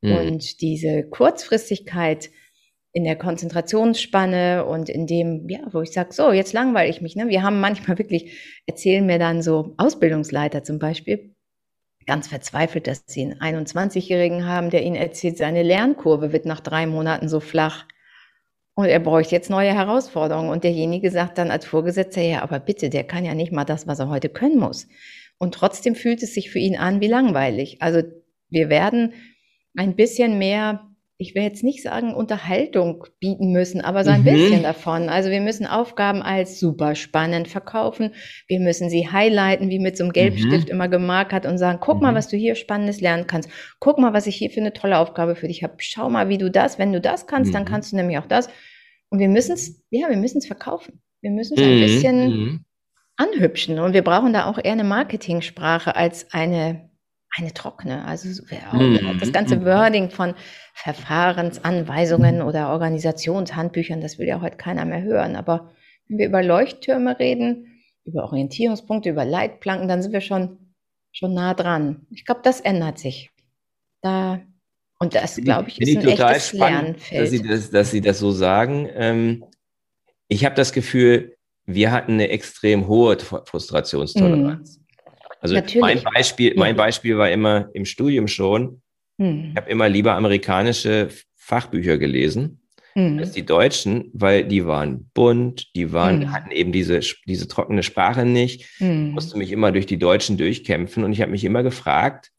Mhm. 0.00 0.16
Und 0.16 0.60
diese 0.60 1.04
Kurzfristigkeit 1.08 2.30
in 2.92 3.04
der 3.04 3.16
Konzentrationsspanne 3.16 4.64
und 4.64 4.88
in 4.88 5.06
dem, 5.06 5.48
ja, 5.48 5.60
wo 5.72 5.82
ich 5.82 5.92
sage, 5.92 6.12
so, 6.12 6.32
jetzt 6.32 6.52
langweile 6.52 6.90
ich 6.90 7.00
mich. 7.00 7.16
Ne? 7.16 7.28
Wir 7.28 7.42
haben 7.42 7.60
manchmal 7.60 7.98
wirklich, 7.98 8.62
erzählen 8.66 9.04
mir 9.04 9.18
dann 9.18 9.42
so 9.42 9.74
Ausbildungsleiter 9.76 10.64
zum 10.64 10.78
Beispiel, 10.78 11.34
ganz 12.06 12.26
verzweifelt, 12.26 12.86
dass 12.86 13.04
sie 13.06 13.36
einen 13.38 13.66
21-Jährigen 13.66 14.46
haben, 14.46 14.70
der 14.70 14.82
ihnen 14.82 14.96
erzählt, 14.96 15.36
seine 15.36 15.62
Lernkurve 15.62 16.32
wird 16.32 16.46
nach 16.46 16.60
drei 16.60 16.86
Monaten 16.86 17.28
so 17.28 17.38
flach. 17.38 17.84
Und 18.74 18.86
er 18.86 19.00
bräuchte 19.00 19.34
jetzt 19.34 19.50
neue 19.50 19.74
Herausforderungen. 19.74 20.50
Und 20.50 20.64
derjenige 20.64 21.10
sagt 21.10 21.36
dann 21.36 21.50
als 21.50 21.66
Vorgesetzter, 21.66 22.22
ja, 22.22 22.42
aber 22.42 22.60
bitte, 22.60 22.88
der 22.88 23.04
kann 23.04 23.24
ja 23.24 23.34
nicht 23.34 23.52
mal 23.52 23.64
das, 23.64 23.86
was 23.86 23.98
er 23.98 24.08
heute 24.08 24.28
können 24.28 24.58
muss. 24.58 24.88
Und 25.38 25.54
trotzdem 25.54 25.94
fühlt 25.94 26.22
es 26.22 26.34
sich 26.34 26.50
für 26.50 26.58
ihn 26.58 26.76
an 26.76 27.00
wie 27.00 27.06
langweilig. 27.06 27.80
Also 27.80 28.02
wir 28.50 28.68
werden 28.68 29.14
ein 29.76 29.94
bisschen 29.94 30.38
mehr, 30.38 30.84
ich 31.16 31.34
will 31.34 31.42
jetzt 31.42 31.62
nicht 31.62 31.82
sagen 31.82 32.14
Unterhaltung 32.14 33.04
bieten 33.20 33.52
müssen, 33.52 33.80
aber 33.80 34.04
so 34.04 34.10
ein 34.10 34.20
mhm. 34.20 34.24
bisschen 34.24 34.62
davon. 34.62 35.08
Also 35.08 35.30
wir 35.30 35.40
müssen 35.40 35.66
Aufgaben 35.66 36.22
als 36.22 36.58
super 36.58 36.94
spannend 36.94 37.48
verkaufen. 37.48 38.14
Wir 38.46 38.60
müssen 38.60 38.90
sie 38.90 39.08
highlighten, 39.08 39.68
wie 39.68 39.78
mit 39.78 39.96
so 39.96 40.04
einem 40.04 40.12
Gelbstift 40.12 40.68
mhm. 40.68 40.74
immer 40.74 40.88
gemarkert 40.88 41.46
und 41.46 41.58
sagen, 41.58 41.78
guck 41.80 41.96
mhm. 41.96 42.02
mal, 42.02 42.14
was 42.14 42.28
du 42.28 42.36
hier 42.36 42.56
Spannendes 42.56 43.00
lernen 43.00 43.26
kannst. 43.26 43.48
Guck 43.78 43.98
mal, 43.98 44.12
was 44.12 44.26
ich 44.26 44.36
hier 44.36 44.50
für 44.50 44.60
eine 44.60 44.72
tolle 44.72 44.98
Aufgabe 44.98 45.36
für 45.36 45.48
dich 45.48 45.62
habe. 45.62 45.74
Schau 45.78 46.10
mal, 46.10 46.28
wie 46.28 46.38
du 46.38 46.50
das, 46.50 46.78
wenn 46.78 46.92
du 46.92 47.00
das 47.00 47.26
kannst, 47.26 47.54
dann 47.54 47.62
mhm. 47.62 47.68
kannst 47.68 47.92
du 47.92 47.96
nämlich 47.96 48.18
auch 48.18 48.26
das. 48.26 48.48
Und 49.10 49.20
wir 49.20 49.28
müssen 49.28 49.52
es, 49.52 49.84
ja, 49.90 50.08
wir 50.08 50.16
müssen 50.16 50.38
es 50.38 50.46
verkaufen. 50.46 51.00
Wir 51.20 51.30
müssen 51.30 51.58
es 51.58 51.64
ein 51.64 51.76
mhm. 51.76 51.80
bisschen 51.80 52.28
mhm. 52.28 52.64
Anhübschen. 53.18 53.78
Und 53.78 53.92
wir 53.92 54.02
brauchen 54.02 54.32
da 54.32 54.46
auch 54.46 54.58
eher 54.58 54.72
eine 54.72 54.84
Marketingsprache 54.84 55.94
als 55.94 56.32
eine, 56.32 56.88
eine 57.36 57.52
trockene. 57.52 58.04
Also 58.06 58.28
mhm. 58.28 59.18
das 59.20 59.32
ganze 59.32 59.56
mhm. 59.56 59.64
Wording 59.66 60.10
von 60.10 60.34
Verfahrensanweisungen 60.74 62.40
oder 62.40 62.70
Organisationshandbüchern, 62.70 64.00
das 64.00 64.18
will 64.18 64.28
ja 64.28 64.40
heute 64.40 64.56
keiner 64.56 64.84
mehr 64.84 65.02
hören. 65.02 65.36
Aber 65.36 65.70
wenn 66.08 66.18
wir 66.18 66.26
über 66.26 66.42
Leuchttürme 66.42 67.18
reden, 67.18 67.82
über 68.04 68.24
Orientierungspunkte, 68.24 69.10
über 69.10 69.24
Leitplanken, 69.24 69.88
dann 69.88 70.00
sind 70.00 70.12
wir 70.12 70.22
schon, 70.22 70.74
schon 71.12 71.34
nah 71.34 71.54
dran. 71.54 72.06
Ich 72.10 72.24
glaube, 72.24 72.40
das 72.44 72.60
ändert 72.60 72.98
sich. 72.98 73.30
Da, 74.00 74.40
und 75.00 75.14
das, 75.14 75.36
glaube 75.36 75.68
ich, 75.68 75.80
ist 75.80 75.96
ein 75.96 76.08
echtes 76.08 76.48
spannend, 76.50 77.10
Lernfeld. 77.10 77.22
Dass 77.22 77.30
Sie, 77.30 77.42
das, 77.42 77.70
dass 77.70 77.90
Sie 77.90 78.00
das 78.00 78.18
so 78.20 78.30
sagen. 78.30 78.88
Ähm, 78.94 79.44
ich 80.28 80.44
habe 80.44 80.54
das 80.54 80.72
Gefühl, 80.72 81.37
wir 81.68 81.92
hatten 81.92 82.12
eine 82.12 82.30
extrem 82.30 82.88
hohe 82.88 83.18
Frustrationstoleranz. 83.18 84.78
Mhm. 84.78 84.84
Also 85.40 85.56
mein 85.78 86.02
Beispiel, 86.02 86.54
mein 86.56 86.74
Beispiel 86.74 87.18
war 87.18 87.30
immer 87.30 87.68
im 87.74 87.84
Studium 87.84 88.26
schon, 88.26 88.80
mhm. 89.18 89.50
ich 89.50 89.56
habe 89.56 89.70
immer 89.70 89.88
lieber 89.88 90.14
amerikanische 90.14 91.08
Fachbücher 91.36 91.98
gelesen 91.98 92.62
mhm. 92.94 93.18
als 93.18 93.32
die 93.32 93.44
deutschen, 93.44 94.10
weil 94.14 94.44
die 94.44 94.66
waren 94.66 95.10
bunt, 95.12 95.74
die 95.76 95.92
waren, 95.92 96.20
mhm. 96.20 96.32
hatten 96.32 96.50
eben 96.50 96.72
diese, 96.72 97.00
diese 97.26 97.46
trockene 97.46 97.82
Sprache 97.82 98.24
nicht, 98.24 98.80
mhm. 98.80 99.10
musste 99.10 99.36
mich 99.36 99.52
immer 99.52 99.70
durch 99.70 99.86
die 99.86 99.98
Deutschen 99.98 100.38
durchkämpfen 100.38 101.04
und 101.04 101.12
ich 101.12 101.20
habe 101.20 101.32
mich 101.32 101.44
immer 101.44 101.62
gefragt, 101.62 102.32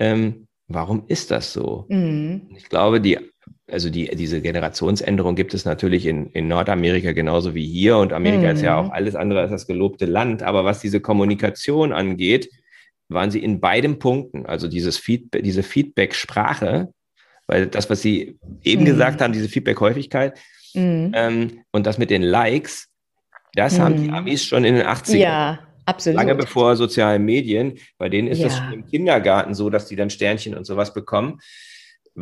ähm, 0.00 0.48
warum 0.66 1.04
ist 1.06 1.30
das 1.30 1.52
so? 1.52 1.86
Mhm. 1.88 2.50
Ich 2.56 2.68
glaube, 2.68 3.00
die, 3.00 3.29
also 3.72 3.90
die, 3.90 4.08
diese 4.16 4.40
Generationsänderung 4.40 5.34
gibt 5.34 5.54
es 5.54 5.64
natürlich 5.64 6.06
in, 6.06 6.26
in 6.30 6.48
Nordamerika 6.48 7.12
genauso 7.12 7.54
wie 7.54 7.66
hier. 7.66 7.96
Und 7.98 8.12
Amerika 8.12 8.48
mhm. 8.48 8.56
ist 8.56 8.62
ja 8.62 8.80
mhm. 8.80 8.88
auch 8.88 8.92
alles 8.92 9.14
andere 9.16 9.40
als 9.40 9.50
das 9.50 9.66
gelobte 9.66 10.06
Land. 10.06 10.42
Aber 10.42 10.64
was 10.64 10.80
diese 10.80 11.00
Kommunikation 11.00 11.92
angeht, 11.92 12.50
waren 13.08 13.30
sie 13.30 13.42
in 13.42 13.60
beiden 13.60 13.98
Punkten, 13.98 14.46
also 14.46 14.68
dieses 14.68 14.96
Feedback, 14.96 15.42
diese 15.42 15.62
Feedback-Sprache, 15.62 16.92
weil 17.46 17.66
das, 17.66 17.90
was 17.90 18.00
Sie 18.00 18.38
eben 18.62 18.82
mhm. 18.82 18.86
gesagt 18.86 19.20
haben, 19.20 19.32
diese 19.32 19.48
Feedback-Häufigkeit 19.48 20.38
mhm. 20.74 21.12
ähm, 21.14 21.60
und 21.72 21.86
das 21.86 21.98
mit 21.98 22.10
den 22.10 22.22
Likes, 22.22 22.88
das 23.54 23.80
haben 23.80 23.96
die 23.96 24.08
mhm. 24.08 24.14
Amis 24.14 24.44
schon 24.44 24.64
in 24.64 24.76
den 24.76 24.86
80ern. 24.86 25.16
Ja. 25.16 25.58
Absolut. 25.86 26.18
Lange 26.18 26.36
bevor 26.36 26.76
sozialen 26.76 27.24
Medien, 27.24 27.78
bei 27.98 28.08
denen 28.08 28.28
ist 28.28 28.38
ja. 28.38 28.46
das 28.46 28.58
schon 28.58 28.72
im 28.72 28.86
Kindergarten 28.86 29.54
so, 29.54 29.70
dass 29.70 29.86
die 29.86 29.96
dann 29.96 30.08
Sternchen 30.08 30.54
und 30.54 30.64
sowas 30.64 30.94
bekommen. 30.94 31.40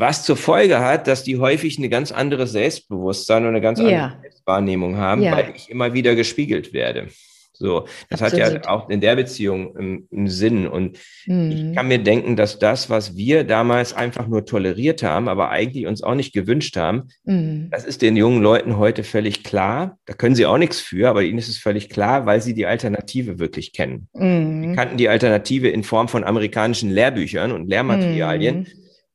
Was 0.01 0.24
zur 0.24 0.36
Folge 0.36 0.78
hat, 0.78 1.09
dass 1.09 1.24
die 1.24 1.38
häufig 1.38 1.78
eine 1.78 1.88
ganz 1.88 2.12
andere 2.12 2.46
Selbstbewusstsein 2.46 3.42
und 3.42 3.49
eine 3.49 3.61
ganz 3.61 3.80
andere 3.80 3.94
ja. 3.96 4.18
Selbstwahrnehmung 4.22 4.96
haben, 4.96 5.22
ja. 5.22 5.32
weil 5.32 5.53
ich 5.57 5.70
immer 5.70 5.92
wieder 5.92 6.14
gespiegelt 6.14 6.72
werde. 6.72 7.09
So, 7.53 7.86
das 8.09 8.22
Absolut. 8.22 8.44
hat 8.44 8.64
ja 8.66 8.70
auch 8.70 8.88
in 8.88 9.01
der 9.01 9.16
Beziehung 9.16 9.76
einen 9.76 10.28
Sinn. 10.28 10.68
Und 10.68 10.99
mhm. 11.26 11.51
ich 11.51 11.76
kann 11.76 11.88
mir 11.88 11.99
denken, 11.99 12.36
dass 12.36 12.61
das, 12.61 12.88
was 12.88 13.16
wir 13.16 13.42
damals 13.42 13.92
einfach 13.92 14.28
nur 14.28 14.44
toleriert 14.44 15.03
haben, 15.03 15.28
aber 15.28 15.51
eigentlich 15.51 15.88
uns 15.88 16.05
auch 16.05 16.14
nicht 16.14 16.32
gewünscht 16.32 16.76
haben, 16.76 17.09
mhm. 17.24 17.68
das 17.72 17.84
ist 17.84 18.01
den 18.01 18.16
jungen 18.16 18.40
Leuten 18.40 18.76
heute 18.76 19.03
völlig 19.03 19.42
klar. 19.42 19.99
Da 20.07 20.14
können 20.14 20.36
sie 20.36 20.46
auch 20.46 20.59
nichts 20.59 20.78
für, 20.78 21.09
aber 21.09 21.24
ihnen 21.24 21.38
ist 21.38 21.49
es 21.49 21.59
völlig 21.59 21.88
klar, 21.88 22.26
weil 22.26 22.40
sie 22.40 22.55
die 22.55 22.66
Alternative 22.66 23.40
wirklich 23.40 23.72
kennen. 23.72 24.09
Mhm. 24.12 24.62
Sie 24.62 24.76
kannten 24.76 24.96
die 24.96 25.09
Alternative 25.09 25.68
in 25.68 25.82
Form 25.82 26.07
von 26.07 26.22
amerikanischen 26.22 26.90
Lehrbüchern 26.90 27.51
und 27.51 27.68
Lehrmaterialien. 27.68 28.59
Mhm. 28.59 28.66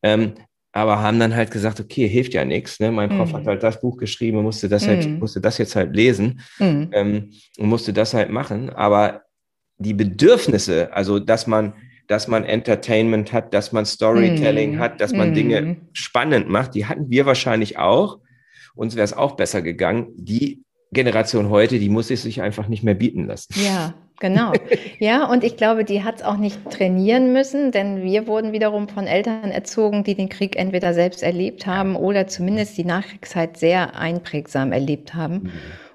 Ähm, 0.06 0.34
aber 0.74 1.02
haben 1.02 1.20
dann 1.20 1.36
halt 1.36 1.52
gesagt, 1.52 1.80
okay, 1.80 2.08
hilft 2.08 2.34
ja 2.34 2.44
nichts. 2.44 2.80
Ne? 2.80 2.92
Mein 2.92 3.10
Prof 3.10 3.32
mhm. 3.32 3.38
hat 3.38 3.46
halt 3.46 3.64
das 3.64 3.80
Buch 3.80 3.96
geschrieben, 3.98 4.42
musste 4.42 4.68
das 4.68 4.88
halt, 4.88 5.08
mhm. 5.08 5.20
musste 5.20 5.40
das 5.40 5.60
jetzt 5.60 5.76
halt 5.76 5.96
lesen 5.96 6.42
mhm. 6.58 6.90
ähm, 6.92 7.30
und 7.60 7.70
musste 7.70 7.94
das 7.94 8.16
halt 8.16 8.32
machen. 8.32 8.72
Aber 8.72 9.22
die 9.78 9.94
Bedürfnisse, 9.94 10.92
also 10.92 11.20
dass 11.20 11.46
man, 11.46 11.74
dass 12.08 12.28
man 12.28 12.44
Entertainment 12.44 13.32
hat, 13.32 13.54
dass 13.54 13.72
man 13.72 13.86
Storytelling 13.86 14.76
mhm. 14.76 14.80
hat, 14.80 15.00
dass 15.00 15.14
man 15.14 15.36
Dinge 15.36 15.62
mhm. 15.62 15.78
spannend 15.94 16.50
macht, 16.50 16.74
die 16.74 16.88
hatten 16.88 17.10
wir 17.10 17.28
wahrscheinlich 17.28 17.78
auch. 17.78 18.20
Uns 18.74 18.96
wäre 18.96 19.06
es 19.06 19.14
auch 19.14 19.36
besser 19.36 19.62
gegangen. 19.62 20.08
Die 20.16 20.64
Generation 20.92 21.50
heute, 21.50 21.78
die 21.78 21.90
muss 21.90 22.10
es 22.10 22.24
sich 22.24 22.42
einfach 22.42 22.68
nicht 22.68 22.84
mehr 22.84 22.96
bieten 22.96 23.28
lassen. 23.28 23.54
Ja, 23.64 23.94
Genau. 24.24 24.54
Ja, 25.00 25.26
und 25.26 25.44
ich 25.44 25.58
glaube, 25.58 25.84
die 25.84 26.06
hat 26.06 26.16
es 26.16 26.24
auch 26.24 26.38
nicht 26.38 26.70
trainieren 26.70 27.34
müssen, 27.34 27.74
denn 27.74 28.04
wir 28.04 28.26
wurden 28.26 28.54
wiederum 28.54 28.88
von 28.88 29.06
Eltern 29.06 29.52
erzogen, 29.52 30.06
die 30.06 30.16
den 30.16 30.30
Krieg 30.30 30.56
entweder 30.56 30.94
selbst 30.94 31.24
erlebt 31.24 31.68
haben 31.68 31.98
oder 31.98 32.26
zumindest 32.28 32.78
die 32.78 32.86
Nachkriegszeit 32.86 33.58
sehr 33.58 33.98
einprägsam 33.98 34.72
erlebt 34.72 35.14
haben. 35.14 35.34
Mhm. 35.44 35.52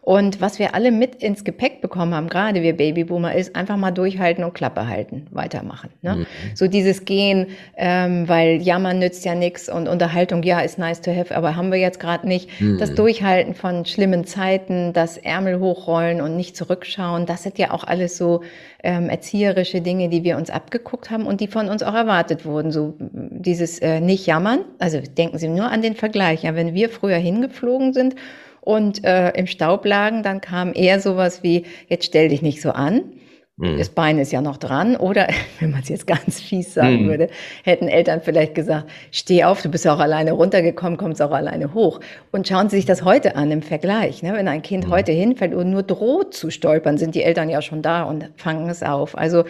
Und 0.08 0.40
was 0.40 0.58
wir 0.58 0.74
alle 0.74 0.90
mit 0.90 1.16
ins 1.16 1.44
Gepäck 1.44 1.82
bekommen 1.82 2.14
haben, 2.14 2.30
gerade 2.30 2.62
wir 2.62 2.74
Babyboomer, 2.74 3.34
ist 3.34 3.54
einfach 3.54 3.76
mal 3.76 3.90
durchhalten 3.90 4.42
und 4.42 4.54
Klappe 4.54 4.88
halten, 4.88 5.26
weitermachen. 5.32 5.90
Ne? 6.00 6.16
Mhm. 6.16 6.26
So 6.54 6.66
dieses 6.66 7.04
Gehen, 7.04 7.48
ähm, 7.76 8.26
weil 8.26 8.62
Jammern 8.62 9.00
nützt 9.00 9.26
ja 9.26 9.34
nichts 9.34 9.68
und 9.68 9.86
Unterhaltung, 9.86 10.42
ja, 10.44 10.60
ist 10.60 10.78
nice 10.78 11.02
to 11.02 11.14
have, 11.14 11.36
aber 11.36 11.56
haben 11.56 11.70
wir 11.70 11.78
jetzt 11.78 12.00
gerade 12.00 12.26
nicht. 12.26 12.58
Mhm. 12.58 12.78
Das 12.78 12.94
Durchhalten 12.94 13.54
von 13.54 13.84
schlimmen 13.84 14.24
Zeiten, 14.24 14.94
das 14.94 15.18
Ärmel 15.18 15.60
hochrollen 15.60 16.22
und 16.22 16.36
nicht 16.36 16.56
zurückschauen, 16.56 17.26
das 17.26 17.42
sind 17.42 17.58
ja 17.58 17.72
auch 17.72 17.84
alles 17.84 18.16
so 18.16 18.40
ähm, 18.82 19.10
erzieherische 19.10 19.82
Dinge, 19.82 20.08
die 20.08 20.24
wir 20.24 20.38
uns 20.38 20.48
abgeguckt 20.48 21.10
haben 21.10 21.26
und 21.26 21.42
die 21.42 21.48
von 21.48 21.68
uns 21.68 21.82
auch 21.82 21.94
erwartet 21.94 22.46
wurden. 22.46 22.72
So 22.72 22.94
dieses 22.98 23.78
äh, 23.80 24.00
nicht 24.00 24.24
jammern, 24.24 24.60
also 24.78 25.00
denken 25.02 25.36
Sie 25.36 25.48
nur 25.48 25.70
an 25.70 25.82
den 25.82 25.96
Vergleich. 25.96 26.44
Ja, 26.44 26.54
wenn 26.54 26.72
wir 26.72 26.88
früher 26.88 27.18
hingeflogen 27.18 27.92
sind, 27.92 28.14
und 28.60 29.04
äh, 29.04 29.30
im 29.30 29.46
Staub 29.46 29.84
lagen, 29.84 30.22
dann 30.22 30.40
kam 30.40 30.72
eher 30.74 31.00
sowas 31.00 31.42
wie, 31.42 31.64
jetzt 31.88 32.06
stell 32.06 32.28
dich 32.28 32.42
nicht 32.42 32.60
so 32.60 32.70
an. 32.70 33.12
Mhm. 33.58 33.78
Das 33.78 33.88
Bein 33.88 34.18
ist 34.18 34.32
ja 34.32 34.40
noch 34.40 34.56
dran. 34.56 34.96
Oder, 34.96 35.28
wenn 35.60 35.70
man 35.70 35.80
es 35.80 35.88
jetzt 35.88 36.06
ganz 36.06 36.40
fies 36.40 36.74
sagen 36.74 37.04
mhm. 37.04 37.08
würde, 37.08 37.28
hätten 37.64 37.88
Eltern 37.88 38.20
vielleicht 38.22 38.54
gesagt, 38.54 38.88
steh 39.10 39.44
auf, 39.44 39.62
du 39.62 39.68
bist 39.68 39.84
ja 39.84 39.94
auch 39.94 40.00
alleine 40.00 40.32
runtergekommen, 40.32 40.96
kommst 40.96 41.20
auch 41.20 41.32
alleine 41.32 41.74
hoch. 41.74 42.00
Und 42.30 42.48
schauen 42.48 42.68
Sie 42.68 42.76
sich 42.76 42.86
das 42.86 43.04
heute 43.04 43.36
an 43.36 43.50
im 43.50 43.62
Vergleich. 43.62 44.22
Ne? 44.22 44.32
Wenn 44.32 44.48
ein 44.48 44.62
Kind 44.62 44.86
mhm. 44.86 44.90
heute 44.90 45.12
hinfällt 45.12 45.54
und 45.54 45.70
nur 45.70 45.82
droht 45.82 46.34
zu 46.34 46.50
stolpern, 46.50 46.98
sind 46.98 47.14
die 47.14 47.22
Eltern 47.22 47.48
ja 47.48 47.60
schon 47.60 47.82
da 47.82 48.04
und 48.04 48.30
fangen 48.36 48.68
es 48.70 48.82
auf. 48.82 49.18
Also 49.18 49.44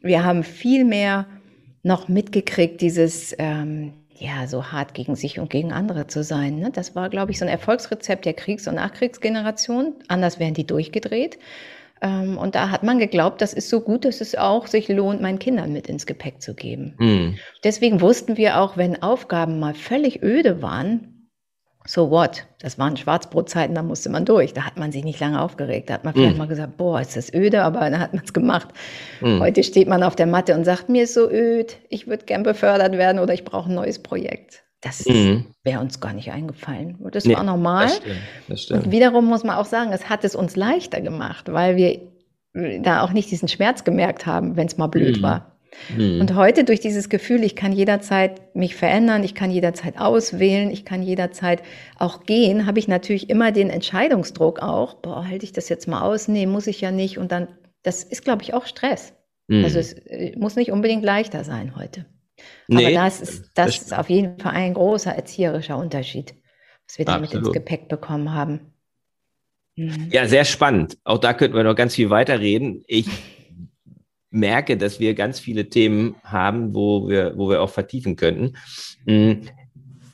wir 0.00 0.24
haben 0.24 0.44
viel 0.44 0.84
mehr 0.84 1.26
noch 1.82 2.08
mitgekriegt, 2.08 2.80
dieses 2.80 3.34
ähm, 3.38 3.92
ja, 4.18 4.46
so 4.46 4.72
hart 4.72 4.94
gegen 4.94 5.16
sich 5.16 5.38
und 5.38 5.50
gegen 5.50 5.72
andere 5.72 6.06
zu 6.06 6.22
sein. 6.22 6.58
Ne? 6.58 6.70
Das 6.72 6.94
war, 6.94 7.08
glaube 7.08 7.30
ich, 7.30 7.38
so 7.38 7.44
ein 7.44 7.50
Erfolgsrezept 7.50 8.24
der 8.24 8.34
Kriegs- 8.34 8.66
und 8.66 8.74
Nachkriegsgeneration. 8.74 9.94
Anders 10.08 10.38
wären 10.38 10.54
die 10.54 10.66
durchgedreht. 10.66 11.38
Ähm, 12.00 12.38
und 12.38 12.54
da 12.54 12.70
hat 12.70 12.82
man 12.82 12.98
geglaubt, 12.98 13.40
das 13.40 13.52
ist 13.52 13.68
so 13.68 13.80
gut, 13.80 14.04
dass 14.04 14.20
es 14.20 14.34
auch 14.34 14.66
sich 14.66 14.88
lohnt, 14.88 15.20
meinen 15.20 15.38
Kindern 15.38 15.72
mit 15.72 15.88
ins 15.88 16.06
Gepäck 16.06 16.40
zu 16.42 16.54
geben. 16.54 16.94
Mhm. 16.98 17.38
Deswegen 17.64 18.00
wussten 18.00 18.36
wir 18.36 18.60
auch, 18.60 18.76
wenn 18.76 19.02
Aufgaben 19.02 19.58
mal 19.58 19.74
völlig 19.74 20.22
öde 20.22 20.62
waren, 20.62 21.17
so 21.86 22.10
what? 22.10 22.46
Das 22.60 22.78
waren 22.78 22.96
Schwarzbrotzeiten, 22.96 23.74
da 23.74 23.82
musste 23.82 24.10
man 24.10 24.24
durch. 24.24 24.52
Da 24.52 24.62
hat 24.62 24.78
man 24.78 24.92
sich 24.92 25.04
nicht 25.04 25.20
lange 25.20 25.40
aufgeregt. 25.40 25.88
Da 25.88 25.94
hat 25.94 26.04
man 26.04 26.12
vielleicht 26.12 26.36
mm. 26.36 26.38
mal 26.38 26.48
gesagt, 26.48 26.76
boah, 26.76 27.00
ist 27.00 27.16
das 27.16 27.32
öde, 27.32 27.62
aber 27.62 27.80
dann 27.88 28.00
hat 28.00 28.12
man 28.12 28.24
es 28.24 28.32
gemacht. 28.32 28.68
Mm. 29.20 29.40
Heute 29.40 29.62
steht 29.62 29.88
man 29.88 30.02
auf 30.02 30.14
der 30.14 30.26
Matte 30.26 30.54
und 30.54 30.64
sagt, 30.64 30.88
mir 30.88 31.04
ist 31.04 31.14
so 31.14 31.30
öd, 31.30 31.78
ich 31.88 32.06
würde 32.06 32.24
gern 32.26 32.42
befördert 32.42 32.92
werden 32.92 33.18
oder 33.18 33.32
ich 33.32 33.44
brauche 33.44 33.70
ein 33.70 33.74
neues 33.74 34.02
Projekt. 34.02 34.64
Das 34.82 35.06
mm. 35.06 35.46
wäre 35.64 35.80
uns 35.80 36.00
gar 36.00 36.12
nicht 36.12 36.30
eingefallen. 36.30 36.98
Das 37.10 37.24
nee, 37.24 37.34
war 37.34 37.42
normal. 37.42 37.86
Das 37.86 37.96
stimmt, 37.96 38.16
das 38.48 38.62
stimmt. 38.62 38.84
Und 38.84 38.92
wiederum 38.92 39.24
muss 39.24 39.44
man 39.44 39.56
auch 39.56 39.66
sagen, 39.66 39.92
es 39.92 40.08
hat 40.10 40.24
es 40.24 40.34
uns 40.34 40.56
leichter 40.56 41.00
gemacht, 41.00 41.50
weil 41.50 41.76
wir 41.76 42.00
da 42.82 43.02
auch 43.02 43.12
nicht 43.12 43.30
diesen 43.30 43.48
Schmerz 43.48 43.84
gemerkt 43.84 44.26
haben, 44.26 44.56
wenn 44.56 44.66
es 44.66 44.76
mal 44.76 44.88
blöd 44.88 45.22
war. 45.22 45.57
Mhm. 45.96 46.20
Und 46.20 46.34
heute 46.34 46.64
durch 46.64 46.80
dieses 46.80 47.08
Gefühl, 47.08 47.44
ich 47.44 47.56
kann 47.56 47.72
jederzeit 47.72 48.54
mich 48.54 48.74
verändern, 48.74 49.22
ich 49.24 49.34
kann 49.34 49.50
jederzeit 49.50 49.98
auswählen, 49.98 50.70
ich 50.70 50.84
kann 50.84 51.02
jederzeit 51.02 51.62
auch 51.98 52.24
gehen, 52.24 52.66
habe 52.66 52.78
ich 52.78 52.88
natürlich 52.88 53.30
immer 53.30 53.52
den 53.52 53.70
Entscheidungsdruck 53.70 54.60
auch, 54.60 54.94
boah, 54.94 55.26
halte 55.26 55.44
ich 55.44 55.52
das 55.52 55.68
jetzt 55.68 55.88
mal 55.88 56.02
aus? 56.02 56.28
Nee, 56.28 56.46
muss 56.46 56.66
ich 56.66 56.80
ja 56.80 56.90
nicht. 56.90 57.18
Und 57.18 57.32
dann, 57.32 57.48
das 57.82 58.04
ist, 58.04 58.24
glaube 58.24 58.42
ich, 58.42 58.54
auch 58.54 58.66
Stress. 58.66 59.14
Mhm. 59.48 59.64
Also 59.64 59.78
es 59.78 59.92
äh, 59.92 60.34
muss 60.36 60.56
nicht 60.56 60.72
unbedingt 60.72 61.04
leichter 61.04 61.44
sein 61.44 61.76
heute. 61.76 62.06
Nee, 62.68 62.86
Aber 62.86 62.94
das 63.06 63.20
ist, 63.20 63.50
das, 63.54 63.66
das 63.66 63.82
ist 63.82 63.98
auf 63.98 64.10
jeden 64.10 64.38
Fall 64.38 64.52
ein 64.52 64.74
großer 64.74 65.12
erzieherischer 65.12 65.76
Unterschied, 65.76 66.34
was 66.86 66.98
wir 66.98 67.04
damit 67.04 67.32
ins 67.34 67.52
Gepäck 67.52 67.88
bekommen 67.88 68.32
haben. 68.32 68.72
Mhm. 69.76 70.08
Ja, 70.10 70.26
sehr 70.26 70.44
spannend. 70.44 70.98
Auch 71.04 71.18
da 71.18 71.34
könnten 71.34 71.56
wir 71.56 71.64
noch 71.64 71.76
ganz 71.76 71.94
viel 71.94 72.10
weiterreden. 72.10 72.82
Ich 72.86 73.08
merke, 74.30 74.76
dass 74.76 75.00
wir 75.00 75.14
ganz 75.14 75.40
viele 75.40 75.68
Themen 75.68 76.16
haben, 76.22 76.74
wo 76.74 77.08
wir, 77.08 77.36
wo 77.36 77.48
wir 77.48 77.62
auch 77.62 77.70
vertiefen 77.70 78.16
könnten. 78.16 78.56
Mm, 79.06 79.46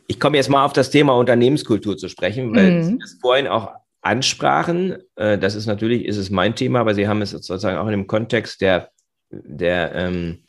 ich 0.07 0.21
komme 0.21 0.37
jetzt 0.37 0.51
mal 0.51 0.65
auf 0.65 0.73
das 0.73 0.91
Thema 0.91 1.15
Unternehmenskultur 1.15 1.97
zu 1.97 2.09
sprechen, 2.09 2.55
weil 2.55 2.73
mhm. 2.73 2.83
Sie 2.83 2.99
das 2.99 3.19
vorhin 3.21 3.47
auch 3.49 3.73
ansprachen. 4.03 4.97
Äh, 5.17 5.39
das 5.39 5.55
ist 5.55 5.67
natürlich, 5.67 6.05
ist 6.05 6.19
es 6.19 6.31
mein 6.31 6.55
Thema, 6.55 6.81
aber 6.81 6.95
Sie 6.95 7.09
haben 7.09 7.23
es 7.23 7.31
sozusagen 7.31 7.79
auch 7.79 7.87
in 7.87 7.93
dem 7.93 8.07
Kontext 8.07 8.61
der, 8.61 8.91
der 9.31 9.95
ähm, 9.95 10.45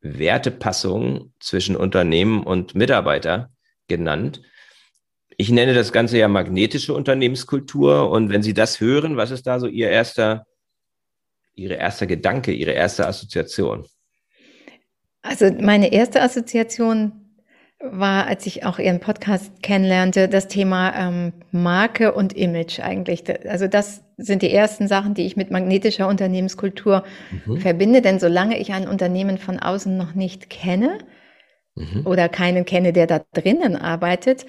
Wertepassung 0.00 1.32
zwischen 1.38 1.76
Unternehmen 1.76 2.42
und 2.42 2.74
Mitarbeiter 2.74 3.50
genannt. 3.88 4.42
Ich 5.36 5.50
nenne 5.50 5.74
das 5.74 5.92
Ganze 5.92 6.18
ja 6.18 6.28
magnetische 6.28 6.92
Unternehmenskultur. 6.92 8.10
Und 8.10 8.30
wenn 8.30 8.42
Sie 8.42 8.52
das 8.54 8.80
hören, 8.80 9.16
was 9.16 9.30
ist 9.30 9.46
da 9.46 9.60
so 9.60 9.66
Ihr 9.66 9.88
erster, 9.88 10.44
Ihre 11.54 11.74
erster 11.74 12.06
Gedanke, 12.06 12.52
Ihre 12.52 12.72
erste 12.72 13.06
Assoziation? 13.06 13.86
Also 15.22 15.50
meine 15.60 15.92
erste 15.92 16.20
Assoziation 16.20 17.12
war, 17.82 18.26
als 18.26 18.46
ich 18.46 18.64
auch 18.64 18.78
Ihren 18.78 19.00
Podcast 19.00 19.62
kennenlernte, 19.62 20.28
das 20.28 20.48
Thema 20.48 20.94
ähm, 20.96 21.32
Marke 21.50 22.12
und 22.12 22.32
Image 22.32 22.80
eigentlich. 22.80 23.24
Also 23.48 23.66
das 23.66 24.04
sind 24.16 24.42
die 24.42 24.52
ersten 24.52 24.86
Sachen, 24.86 25.14
die 25.14 25.26
ich 25.26 25.36
mit 25.36 25.50
magnetischer 25.50 26.08
Unternehmenskultur 26.08 27.04
mhm. 27.44 27.58
verbinde. 27.58 28.00
Denn 28.02 28.20
solange 28.20 28.58
ich 28.58 28.72
ein 28.72 28.88
Unternehmen 28.88 29.38
von 29.38 29.58
außen 29.58 29.96
noch 29.96 30.14
nicht 30.14 30.48
kenne 30.48 30.98
mhm. 31.74 32.06
oder 32.06 32.28
keinen 32.28 32.64
kenne, 32.64 32.92
der 32.92 33.06
da 33.06 33.20
drinnen 33.32 33.76
arbeitet, 33.76 34.46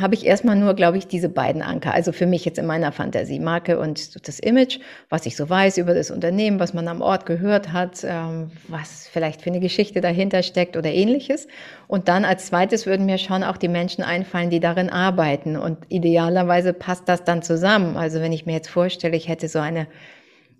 habe 0.00 0.14
ich 0.14 0.26
erstmal 0.26 0.56
nur, 0.56 0.74
glaube 0.74 0.98
ich, 0.98 1.06
diese 1.06 1.28
beiden 1.28 1.62
Anker. 1.62 1.92
Also 1.92 2.12
für 2.12 2.26
mich 2.26 2.44
jetzt 2.44 2.58
in 2.58 2.66
meiner 2.66 2.92
Fantasie, 2.92 3.38
Marke 3.38 3.78
und 3.78 4.26
das 4.26 4.38
Image, 4.38 4.78
was 5.08 5.26
ich 5.26 5.36
so 5.36 5.48
weiß 5.48 5.78
über 5.78 5.94
das 5.94 6.10
Unternehmen, 6.10 6.58
was 6.58 6.74
man 6.74 6.88
am 6.88 7.00
Ort 7.00 7.26
gehört 7.26 7.72
hat, 7.72 8.04
ähm, 8.04 8.50
was 8.68 9.08
vielleicht 9.08 9.42
für 9.42 9.50
eine 9.50 9.60
Geschichte 9.60 10.00
dahinter 10.00 10.42
steckt 10.42 10.76
oder 10.76 10.90
ähnliches. 10.90 11.48
Und 11.88 12.08
dann 12.08 12.24
als 12.24 12.46
zweites 12.46 12.86
würden 12.86 13.06
mir 13.06 13.18
schon 13.18 13.42
auch 13.44 13.56
die 13.56 13.68
Menschen 13.68 14.02
einfallen, 14.02 14.50
die 14.50 14.60
darin 14.60 14.90
arbeiten. 14.90 15.56
Und 15.56 15.78
idealerweise 15.88 16.72
passt 16.72 17.08
das 17.08 17.24
dann 17.24 17.42
zusammen. 17.42 17.96
Also 17.96 18.20
wenn 18.20 18.32
ich 18.32 18.46
mir 18.46 18.54
jetzt 18.54 18.68
vorstelle, 18.68 19.16
ich 19.16 19.28
hätte 19.28 19.48
so 19.48 19.58
eine 19.58 19.86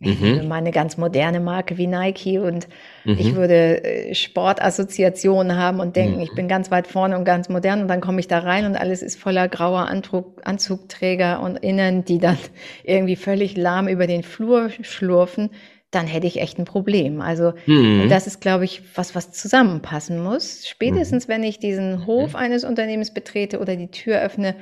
mhm. 0.03 0.49
mal 0.49 0.57
eine 0.57 0.71
ganz 0.71 0.97
moderne 0.97 1.41
Marke 1.41 1.79
wie 1.79 1.87
Nike 1.87 2.39
und 2.39 2.69
mhm. 3.05 3.17
ich 3.19 3.35
würde 3.35 3.85
äh, 3.85 4.15
Sportassoziationen 4.15 5.57
haben 5.57 5.81
und 5.81 5.97
denken, 5.97 6.17
mhm. 6.17 6.23
ich 6.23 6.35
bin 6.35 6.49
ganz 6.49 6.71
weit 6.71 6.87
vorne 6.87 7.17
und 7.17 7.25
ganz 7.25 7.49
modern 7.49 7.83
und 7.83 7.89
dann 7.89 8.01
komme 8.01 8.21
ich 8.21 8.29
da 8.29 8.41
rein 8.41 8.67
und 8.67 8.77
alles 8.77 9.03
ist 9.03 9.19
voller 9.19 9.49
grauer 9.49 9.87
Anzug, 9.89 10.41
Anzugträger 10.45 11.41
und 11.41 11.57
innen, 11.57 12.05
die 12.05 12.19
dann 12.19 12.39
irgendwie 12.85 13.17
völlig 13.17 13.57
lahm 13.57 13.89
über 13.89 14.07
den 14.07 14.23
Flur 14.23 14.71
schlurfen, 14.83 15.51
dann 15.91 16.07
hätte 16.07 16.27
ich 16.27 16.41
echt 16.41 16.59
ein 16.59 16.65
Problem. 16.65 17.21
Also 17.21 17.53
mhm. 17.67 18.09
das 18.09 18.27
ist, 18.27 18.41
glaube 18.41 18.65
ich, 18.65 18.83
was, 18.95 19.15
was 19.15 19.31
zusammenpassen 19.31 20.23
muss. 20.23 20.67
Spätestens, 20.67 21.29
mhm. 21.29 21.33
wenn 21.33 21.43
ich 21.45 21.59
diesen 21.59 22.01
mhm. 22.01 22.07
Hof 22.07 22.35
eines 22.35 22.65
Unternehmens 22.65 23.13
betrete 23.13 23.61
oder 23.61 23.77
die 23.77 23.91
Tür 23.91 24.21
öffne, 24.21 24.57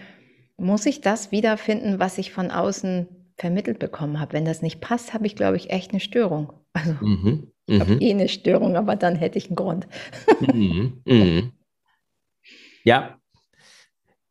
muss 0.56 0.84
ich 0.86 1.00
das 1.00 1.32
wiederfinden, 1.32 1.98
was 1.98 2.18
ich 2.18 2.32
von 2.32 2.50
außen 2.50 3.08
vermittelt 3.40 3.78
bekommen 3.78 4.20
habe. 4.20 4.34
Wenn 4.34 4.44
das 4.44 4.60
nicht 4.60 4.80
passt, 4.80 5.14
habe 5.14 5.26
ich, 5.26 5.34
glaube 5.34 5.56
ich, 5.56 5.70
echt 5.70 5.92
eine 5.92 6.00
Störung. 6.00 6.52
Also 6.74 6.94
mhm. 7.00 7.50
ich 7.66 7.80
habe 7.80 7.94
mhm. 7.94 8.00
eh 8.00 8.10
eine 8.10 8.28
Störung, 8.28 8.76
aber 8.76 8.96
dann 8.96 9.16
hätte 9.16 9.38
ich 9.38 9.46
einen 9.46 9.56
Grund. 9.56 9.88
Mhm. 10.40 11.02
Mhm. 11.06 11.52
Ja, 12.84 13.18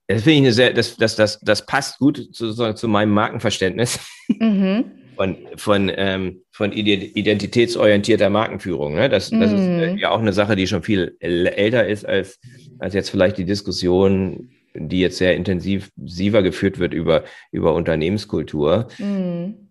das 0.08 0.24
finde 0.24 0.34
ich 0.34 0.40
eine 0.40 0.54
sehr, 0.54 0.74
das, 0.74 0.98
das, 0.98 1.16
das, 1.16 1.40
das 1.42 1.66
passt 1.66 2.00
gut 2.00 2.30
zu, 2.34 2.74
zu 2.74 2.88
meinem 2.88 3.12
Markenverständnis 3.12 4.00
mhm. 4.28 4.86
von, 5.16 5.38
von, 5.56 5.92
ähm, 5.96 6.42
von 6.52 6.72
identitätsorientierter 6.72 8.30
Markenführung. 8.30 8.96
Ne? 8.96 9.10
Das, 9.10 9.30
das 9.30 9.52
ist 9.52 9.60
äh, 9.60 9.96
ja 9.96 10.10
auch 10.12 10.20
eine 10.20 10.34
Sache, 10.34 10.56
die 10.56 10.68
schon 10.68 10.84
viel 10.84 11.16
älter 11.20 11.88
ist 11.88 12.06
als, 12.06 12.40
als 12.80 12.94
jetzt 12.94 13.10
vielleicht 13.10 13.38
die 13.38 13.46
Diskussion 13.46 14.50
die 14.74 15.00
jetzt 15.00 15.18
sehr 15.18 15.36
intensiver 15.36 16.42
geführt 16.42 16.80
wird 16.80 16.94
über, 16.94 17.24
über 17.52 17.74
Unternehmenskultur. 17.74 18.88
Mhm. 18.98 19.70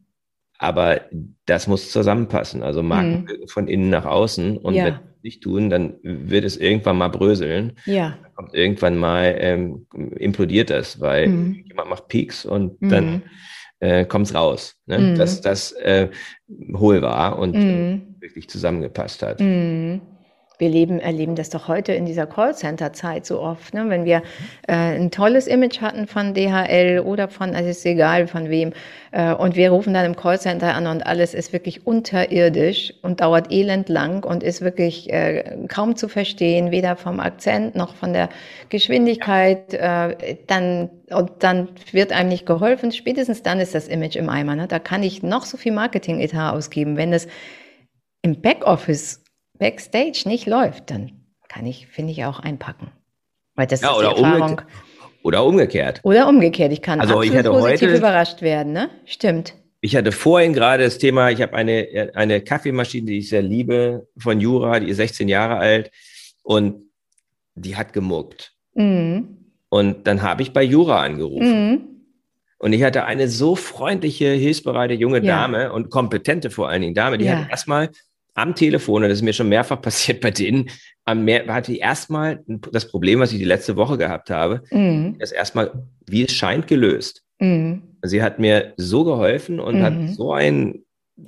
Aber 0.59 1.03
das 1.47 1.69
muss 1.69 1.93
zusammenpassen. 1.93 2.63
Also 2.63 2.83
Marken 2.83 3.29
mhm. 3.29 3.49
von 3.49 3.69
innen 3.69 3.91
nach 3.91 4.05
außen. 4.05 4.57
Und 4.57 4.75
ja. 4.75 4.85
wenn 4.85 4.93
wir 4.95 5.01
das 5.01 5.23
nicht 5.23 5.43
tun, 5.43 5.71
dann 5.71 5.95
wird 6.03 6.45
es 6.45 6.57
irgendwann 6.57 6.99
mal 6.99 7.09
bröseln. 7.09 7.75
Ja. 7.87 8.19
Dann 8.23 8.35
kommt 8.35 8.55
irgendwann 8.55 8.99
mal 8.99 9.37
ähm, 9.39 9.87
implodiert 10.17 10.71
das, 10.71 11.01
weil 11.01 11.29
mhm. 11.29 11.65
jemand 11.67 11.91
macht 11.91 12.09
Peaks 12.09 12.45
und 12.45 12.81
mhm. 12.83 12.89
dann 12.89 13.23
äh, 13.81 14.05
kommt 14.05 14.27
es 14.27 14.35
raus, 14.35 14.77
ne? 14.87 14.99
Mhm. 14.99 15.15
dass 15.17 15.41
das 15.41 15.73
äh, 15.73 16.09
hohl 16.75 17.01
war 17.03 17.39
und 17.39 17.55
äh, 17.55 18.01
wirklich 18.19 18.49
zusammengepasst 18.49 19.23
hat. 19.23 19.41
Wir 20.59 20.69
leben, 20.69 20.99
erleben 20.99 21.37
das 21.37 21.51
doch 21.51 21.69
heute 21.69 21.93
in 21.93 22.05
dieser 22.05 22.27
Callcenter-Zeit 22.27 23.25
so 23.25 23.41
oft. 23.41 23.75
Ne? 23.75 23.89
Wenn 23.89 24.05
wir 24.05 24.23
äh, 24.67 24.75
ein 24.75 25.13
tolles 25.13 25.47
Image 25.47 25.81
hatten 25.81 26.09
von 26.09 26.35
DHL 26.35 27.01
oder 27.05 27.29
von, 27.29 27.55
also 27.55 27.71
ist 27.71 27.87
egal 27.87 28.27
von 28.27 28.51
wem, 28.51 28.73
äh, 29.13 29.33
und 29.33 29.55
wir 29.55 29.71
rufen 29.71 29.95
dann 29.95 30.05
im 30.05 30.17
Callcenter 30.17 30.75
an 30.75 30.89
und 30.89 31.07
alles 31.07 31.33
ist 31.33 31.53
wirklich 31.53 31.87
unterirdisch 31.87 32.93
und 33.03 33.21
dauert 33.21 33.53
elend 33.53 33.89
lang 33.89 34.25
und 34.25 34.43
ist 34.43 34.61
wirklich 34.61 35.13
äh, 35.13 35.67
kaum 35.69 35.95
zu 35.95 36.09
verstehen, 36.09 36.73
weder 36.73 36.97
vom 36.97 37.21
Akzent 37.21 37.77
noch 37.77 37.95
von 37.95 38.13
der 38.13 38.29
Geschwindigkeit. 38.69 39.75
Äh, 39.75 40.39
dann 40.49 40.91
und 41.11 41.31
dann 41.39 41.69
wird 41.93 42.13
einem 42.13 42.29
nicht 42.29 42.47
geholfen. 42.47 42.93
Spätestens 42.93 43.43
dann 43.43 43.61
ist 43.61 43.75
das 43.75 43.89
Image 43.89 44.17
im 44.17 44.29
Eimer. 44.29 44.57
Ne? 44.57 44.67
Da 44.67 44.79
kann 44.79 45.03
ich 45.03 45.23
noch 45.23 45.45
so 45.45 45.57
viel 45.57 45.73
Marketing-Etat 45.73 46.53
ausgeben, 46.53 46.97
wenn 46.97 47.13
das 47.13 47.29
im 48.23 48.41
Backoffice 48.41 49.23
Backstage 49.59 50.23
nicht 50.27 50.47
läuft, 50.47 50.91
dann 50.91 51.13
kann 51.49 51.67
ich, 51.67 51.87
finde 51.89 52.13
ich, 52.13 52.25
auch 52.25 52.41
einpacken. 52.41 52.91
Weil 53.55 53.67
das 53.67 53.81
ja, 53.81 53.91
ist 53.91 53.97
oder, 53.97 54.17
umgekehrt, 54.17 54.67
oder 55.23 55.45
umgekehrt. 55.45 56.01
Oder 56.05 56.29
umgekehrt. 56.29 56.73
Ich 56.73 56.83
kann 56.83 57.01
also 57.01 57.19
absolut 57.19 57.37
ich 57.37 57.47
positiv 57.47 57.89
heute, 57.89 57.97
überrascht 57.99 58.43
werden, 58.43 58.73
ne? 58.73 58.91
Stimmt. 59.05 59.55
Ich 59.81 59.95
hatte 59.97 60.13
vorhin 60.13 60.53
gerade 60.53 60.85
das 60.85 60.99
Thema, 60.99 61.31
ich 61.31 61.41
habe 61.41 61.55
eine, 61.55 62.11
eine 62.15 62.41
Kaffeemaschine, 62.41 63.07
die 63.07 63.19
ich 63.19 63.29
sehr 63.29 63.43
liebe, 63.43 64.09
von 64.19 64.41
Jura, 64.41 64.81
die 64.81 64.89
ist 64.89 64.97
16 64.97 65.29
Jahre 65.29 65.57
alt 65.57 65.91
und 66.43 66.91
die 67.55 67.77
hat 67.77 67.93
gemuckt. 67.93 68.53
Mhm. 68.75 69.53
Und 69.69 70.07
dann 70.07 70.23
habe 70.23 70.43
ich 70.43 70.53
bei 70.53 70.63
Jura 70.63 71.03
angerufen. 71.03 71.71
Mhm. 71.71 71.81
Und 72.59 72.73
ich 72.73 72.83
hatte 72.83 73.05
eine 73.05 73.29
so 73.29 73.55
freundliche, 73.55 74.31
hilfsbereite 74.31 74.95
junge 74.95 75.19
ja. 75.19 75.43
Dame 75.43 75.73
und 75.73 75.91
kompetente 75.91 76.51
vor 76.51 76.69
allen 76.69 76.83
Dingen 76.83 76.95
Dame, 76.95 77.19
die 77.19 77.27
ja. 77.27 77.39
hat 77.39 77.51
erstmal 77.51 77.91
am 78.39 78.55
Telefon, 78.55 79.03
und 79.03 79.09
das 79.09 79.19
ist 79.19 79.25
mir 79.25 79.33
schon 79.33 79.49
mehrfach 79.49 79.81
passiert 79.83 80.21
bei 80.21 80.31
denen, 80.31 80.71
am 81.05 81.25
mehr, 81.25 81.47
hatte 81.47 81.73
ich 81.73 81.81
erstmal 81.81 82.45
das 82.47 82.89
Problem, 82.89 83.21
was 83.21 83.33
ich 83.33 83.39
die 83.39 83.45
letzte 83.45 83.77
Woche 83.77 83.99
gehabt 83.99 84.31
habe, 84.31 84.63
mhm. 84.71 85.17
das 85.19 85.33
erstmal, 85.33 85.73
wie 86.07 86.25
es 86.25 86.33
scheint, 86.33 86.67
gelöst. 86.67 87.25
Mhm. 87.39 87.83
Sie 88.03 88.23
hat 88.23 88.39
mir 88.39 88.75
so 88.77 89.05
geholfen 89.05 89.59
und 89.59 89.79
mhm. 89.79 89.83
hat 89.83 89.95
so 90.11 90.33
ein, 90.33 90.85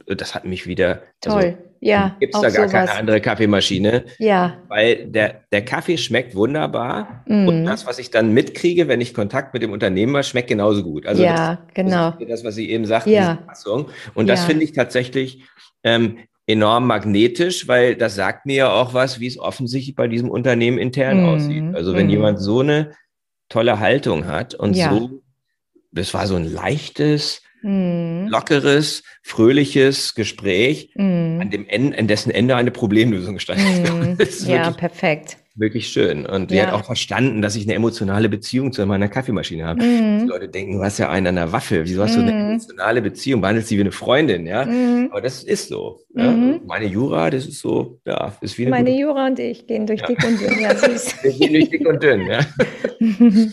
das 0.07 0.35
hat 0.35 0.45
mich 0.45 0.67
wieder. 0.67 1.03
Also 1.25 1.39
Toll. 1.39 1.45
Also, 1.45 1.71
ja. 1.81 2.17
Gibt 2.21 2.35
es 2.35 2.41
da 2.41 2.51
gar 2.51 2.69
sowas. 2.69 2.73
keine 2.73 2.99
andere 2.99 3.21
Kaffeemaschine. 3.21 4.05
Ja. 4.19 4.59
Weil 4.69 5.07
der, 5.07 5.45
der 5.51 5.65
Kaffee 5.65 5.97
schmeckt 5.97 6.35
wunderbar. 6.35 7.25
Mhm. 7.27 7.49
Und 7.49 7.65
das, 7.65 7.87
was 7.87 7.99
ich 7.99 8.11
dann 8.11 8.33
mitkriege, 8.33 8.87
wenn 8.87 9.01
ich 9.01 9.15
Kontakt 9.15 9.55
mit 9.55 9.63
dem 9.63 9.73
Unternehmen 9.73 10.15
habe, 10.15 10.25
schmeckt 10.25 10.49
genauso 10.49 10.83
gut. 10.83 11.07
Also 11.07 11.23
ja, 11.23 11.57
das, 11.57 11.75
genau. 11.75 12.11
Das, 12.11 12.29
das, 12.29 12.45
was 12.45 12.55
Sie 12.55 12.71
eben 12.71 12.85
sagten, 12.85 13.11
ja. 13.11 13.39
Und 14.15 14.29
das 14.29 14.41
ja. 14.41 14.47
finde 14.47 14.65
ich 14.65 14.73
tatsächlich 14.73 15.43
ähm, 15.83 16.19
enorm 16.51 16.87
magnetisch, 16.87 17.69
weil 17.69 17.97
das 17.97 18.15
sagt 18.15 18.47
mir 18.47 18.57
ja 18.57 18.73
auch 18.73 18.95
was, 18.95 19.21
wie 19.21 19.27
es 19.27 19.39
offensichtlich 19.39 19.95
bei 19.95 20.09
diesem 20.09 20.31
Unternehmen 20.31 20.79
intern 20.79 21.23
mm, 21.23 21.27
aussieht. 21.27 21.65
Also 21.75 21.95
wenn 21.95 22.07
mm. 22.07 22.11
jemand 22.11 22.41
so 22.41 22.61
eine 22.61 22.93
tolle 23.49 23.81
Haltung 23.81 24.27
hat 24.27 24.55
und 24.55 24.77
ja. 24.77 24.93
so, 24.93 25.23
das 25.93 26.15
war 26.15 26.27
so 26.27 26.37
ein 26.37 26.45
leichtes, 26.45 27.43
mm. 27.63 28.27
lockeres, 28.29 29.03
fröhliches 29.23 30.15
Gespräch, 30.15 30.93
mm. 30.95 31.41
an 31.41 31.51
dem 31.51 31.67
Ende, 31.67 31.99
an 31.99 32.07
dessen 32.07 32.31
Ende 32.31 32.57
eine 32.57 32.71
Problemlösung 32.71 33.39
stand. 33.39 33.61
Mm. 33.61 34.17
ja, 34.47 34.71
perfekt 34.71 35.40
wirklich 35.57 35.89
schön. 35.89 36.27
Und 36.27 36.51
die 36.51 36.63
hat 36.63 36.73
auch 36.73 36.85
verstanden, 36.85 37.43
dass 37.43 37.57
ich 37.57 37.65
eine 37.65 37.75
emotionale 37.75 38.29
Beziehung 38.29 38.73
zu 38.73 38.85
meiner 38.87 39.09
Kaffeemaschine 39.09 39.67
habe. 39.67 39.83
Mhm. 39.83 40.21
Die 40.21 40.27
Leute 40.27 40.49
denken, 40.49 40.79
du 40.79 40.83
hast 40.83 40.99
ja 40.99 41.11
einen 41.11 41.27
an 41.29 41.35
der 41.37 41.53
Waffe. 41.53 41.83
Wieso 41.85 42.03
hast 42.03 42.17
mhm. 42.17 42.27
du 42.27 42.33
eine 42.33 42.33
mhm. 42.33 42.51
emotionale 42.51 43.03
Beziehung? 43.03 43.41
Behandelst 43.41 43.69
sie 43.69 43.77
wie 43.77 43.83
eine 43.83 43.93
Freundin, 43.93 44.47
ja? 44.47 44.65
Mhm. 44.65 45.09
Aber 45.11 45.21
das 45.21 45.43
ist 45.43 45.69
so. 45.69 46.01
Ja? 46.15 46.31
Mhm. 46.31 46.61
Meine 46.67 46.87
Jura, 46.87 47.31
das 47.31 47.47
ist 47.47 47.61
so, 47.61 48.01
ja, 48.07 48.33
ist 48.41 48.57
wie 48.59 48.63
eine 48.63 48.71
Meine 48.71 48.91
gute... 48.91 49.03
Jura 49.03 49.27
und 49.27 49.39
ich 49.39 49.67
gehen 49.67 49.87
durch 49.87 50.01
ja. 50.01 50.07
dick 50.07 50.25
und 50.25 50.41
dünn. 50.41 50.61
Ja, 50.61 50.77
süß. 50.77 51.15
Wir 51.23 51.33
gehen 51.33 51.53
durch 51.53 51.71
dick 51.71 51.87
und 51.87 52.03
dünn, 52.03 52.27
ja. 52.27 52.41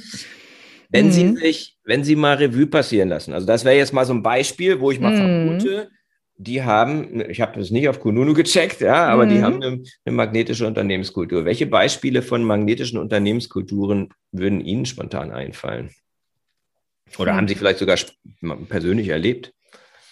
wenn 0.90 1.12
Sie 1.12 1.24
mhm. 1.24 1.36
sich, 1.38 1.78
wenn 1.84 2.04
Sie 2.04 2.16
mal 2.16 2.36
Revue 2.36 2.68
passieren 2.68 3.10
lassen, 3.10 3.34
also 3.34 3.46
das 3.46 3.66
wäre 3.66 3.76
jetzt 3.76 3.94
mal 3.94 4.06
so 4.06 4.14
ein 4.14 4.24
Beispiel, 4.24 4.80
wo 4.80 4.92
ich 4.92 5.00
mal 5.00 5.16
vermute, 5.16 5.90
die 6.38 6.64
haben, 6.64 7.22
ich 7.30 7.42
habe 7.42 7.60
das 7.60 7.72
nicht 7.72 7.90
auf 7.90 8.00
Kununu 8.00 8.34
gecheckt, 8.34 8.82
ja, 8.82 9.08
aber 9.08 9.26
mhm. 9.26 9.30
die 9.30 9.42
haben 9.42 9.64
eine, 9.64 9.84
eine, 10.06 10.16
magnetische 10.16 10.68
Unternehmenskultur. 10.68 11.46
Welche 11.46 11.66
Beispiele 11.66 12.22
von 12.22 12.44
magnetischen 12.44 13.00
Unternehmenskulturen 13.00 14.10
würden 14.32 14.62
Ihnen 14.62 14.86
spontan 14.86 15.32
einfallen? 15.32 15.90
Oder 17.18 17.34
mhm. 17.34 17.38
haben 17.38 17.48
Sie 17.48 17.56
vielleicht 17.56 17.80
sogar 17.80 17.98
persönlich 18.70 19.10
erlebt? 19.10 19.54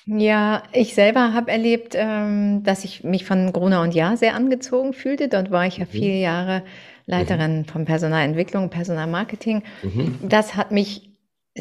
Ja, 0.07 0.63
ich 0.71 0.93
selber 0.93 1.33
habe 1.33 1.51
erlebt, 1.51 1.93
ähm, 1.95 2.63
dass 2.63 2.83
ich 2.83 3.03
mich 3.03 3.25
von 3.25 3.51
Gruner 3.51 3.81
und 3.81 3.95
Jahr 3.95 4.17
sehr 4.17 4.35
angezogen 4.35 4.93
fühlte. 4.93 5.27
Dort 5.29 5.49
war 5.51 5.65
ich 5.65 5.77
ja 5.77 5.85
mhm. 5.85 5.89
vier 5.89 6.19
Jahre 6.19 6.63
Leiterin 7.07 7.59
mhm. 7.59 7.65
von 7.65 7.85
Personalentwicklung, 7.85 8.69
Personalmarketing. 8.69 9.63
Mhm. 9.83 10.19
Das 10.21 10.55
hat 10.55 10.71
mich 10.71 11.04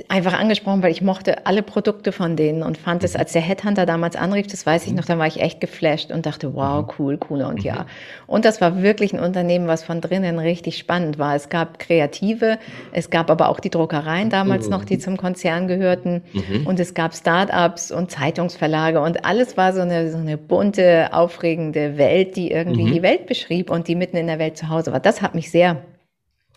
einfach 0.09 0.33
angesprochen, 0.33 0.83
weil 0.83 0.91
ich 0.91 1.03
mochte 1.03 1.47
alle 1.47 1.63
Produkte 1.63 2.11
von 2.11 2.35
denen 2.35 2.65
und 2.65 2.77
fand 2.77 3.05
es, 3.05 3.15
mhm. 3.15 3.21
als 3.21 3.33
der 3.33 3.43
Headhunter 3.43 3.87
damals 3.87 4.17
anrief, 4.17 4.49
das 4.49 4.67
weiß 4.67 4.87
ich 4.87 4.91
mhm. 4.91 4.97
noch, 4.97 5.05
dann 5.05 5.21
war 5.21 5.29
ich 5.29 5.41
echt 5.41 5.61
geflasht 5.61 6.11
und 6.11 6.27
dachte, 6.27 6.53
wow, 6.57 6.83
mhm. 6.83 6.91
cool, 6.99 7.19
cool 7.31 7.43
und 7.43 7.63
ja. 7.63 7.87
Und 8.27 8.45
das 8.45 8.61
war 8.61 8.83
wirklich 8.83 9.13
ein 9.13 9.21
Unternehmen, 9.21 9.69
was 9.69 9.85
von 9.85 10.01
drinnen 10.01 10.41
richtig 10.41 10.79
spannend 10.79 11.21
war. 11.21 11.37
Es 11.37 11.49
gab 11.49 11.79
Kreative, 11.79 12.59
es 12.91 13.09
gab 13.09 13.31
aber 13.31 13.49
auch 13.49 13.61
die 13.61 13.71
Druckereien 13.71 14.31
damals 14.31 14.69
noch, 14.69 14.85
die 14.85 14.99
zum 14.99 15.17
Konzern 15.17 15.69
gehörten 15.69 16.23
und 16.65 16.81
es 16.81 16.95
gab 16.95 17.15
Startups 17.15 17.93
und 17.93 18.11
Zeitungsverlage 18.11 19.01
und 19.01 19.25
alles 19.25 19.57
war 19.57 19.73
so 19.73 19.81
eine, 19.81 20.11
so 20.11 20.19
eine 20.19 20.37
bunte, 20.37 21.11
aufregende 21.13 21.97
Welt, 21.99 22.35
die 22.35 22.51
irgendwie 22.51 22.91
die 22.91 23.03
Welt 23.03 23.27
beschrieb 23.27 23.71
und 23.71 23.87
die 23.87 23.95
mitten 23.95 24.17
in 24.17 24.27
der 24.27 24.41
Welt 24.41 24.57
zu 24.57 24.69
Hause 24.69 24.93
war. 24.93 24.99
Das 24.99 25.23
hat 25.23 25.37
mich 25.37 25.53
sehr 25.53 25.83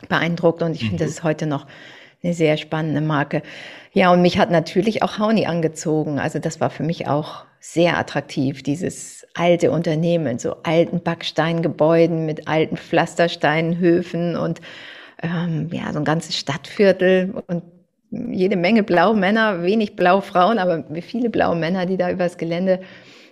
beeindruckt 0.10 0.64
und 0.64 0.74
ich 0.74 0.82
finde, 0.82 1.04
das 1.04 1.10
ist 1.10 1.24
heute 1.24 1.46
noch 1.46 1.68
eine 2.24 2.34
sehr 2.34 2.57
spannende 2.57 3.01
Marke. 3.01 3.41
Ja, 3.93 4.11
und 4.11 4.22
mich 4.22 4.38
hat 4.38 4.51
natürlich 4.51 5.03
auch 5.03 5.20
Hauni 5.20 5.45
angezogen. 5.45 6.20
Also 6.20 6.39
das 6.39 6.59
war 6.59 6.70
für 6.70 6.84
mich 6.84 7.07
auch 7.07 7.45
sehr 7.59 7.97
attraktiv, 7.97 8.63
dieses 8.63 9.26
alte 9.34 9.72
Unternehmen, 9.72 10.39
so 10.39 10.57
alten 10.63 11.01
Backsteingebäuden 11.01 12.26
mit 12.26 12.47
alten 12.47 12.78
Pflastersteinhöfen 12.78 14.36
und 14.36 14.61
ähm, 15.22 15.70
ja, 15.72 15.91
so 15.91 15.99
ein 15.99 16.05
ganzes 16.05 16.38
Stadtviertel 16.38 17.34
und 17.47 17.63
jede 18.11 18.55
Menge 18.55 18.84
blaue 18.84 19.15
Männer, 19.15 19.63
wenig 19.63 19.95
blaue 19.95 20.22
Frauen, 20.22 20.59
aber 20.59 20.86
viele 21.01 21.30
blaue 21.30 21.55
Männer, 21.55 21.86
die 21.86 21.97
da 21.97 22.09
übers 22.09 22.38
Gelände 22.38 22.80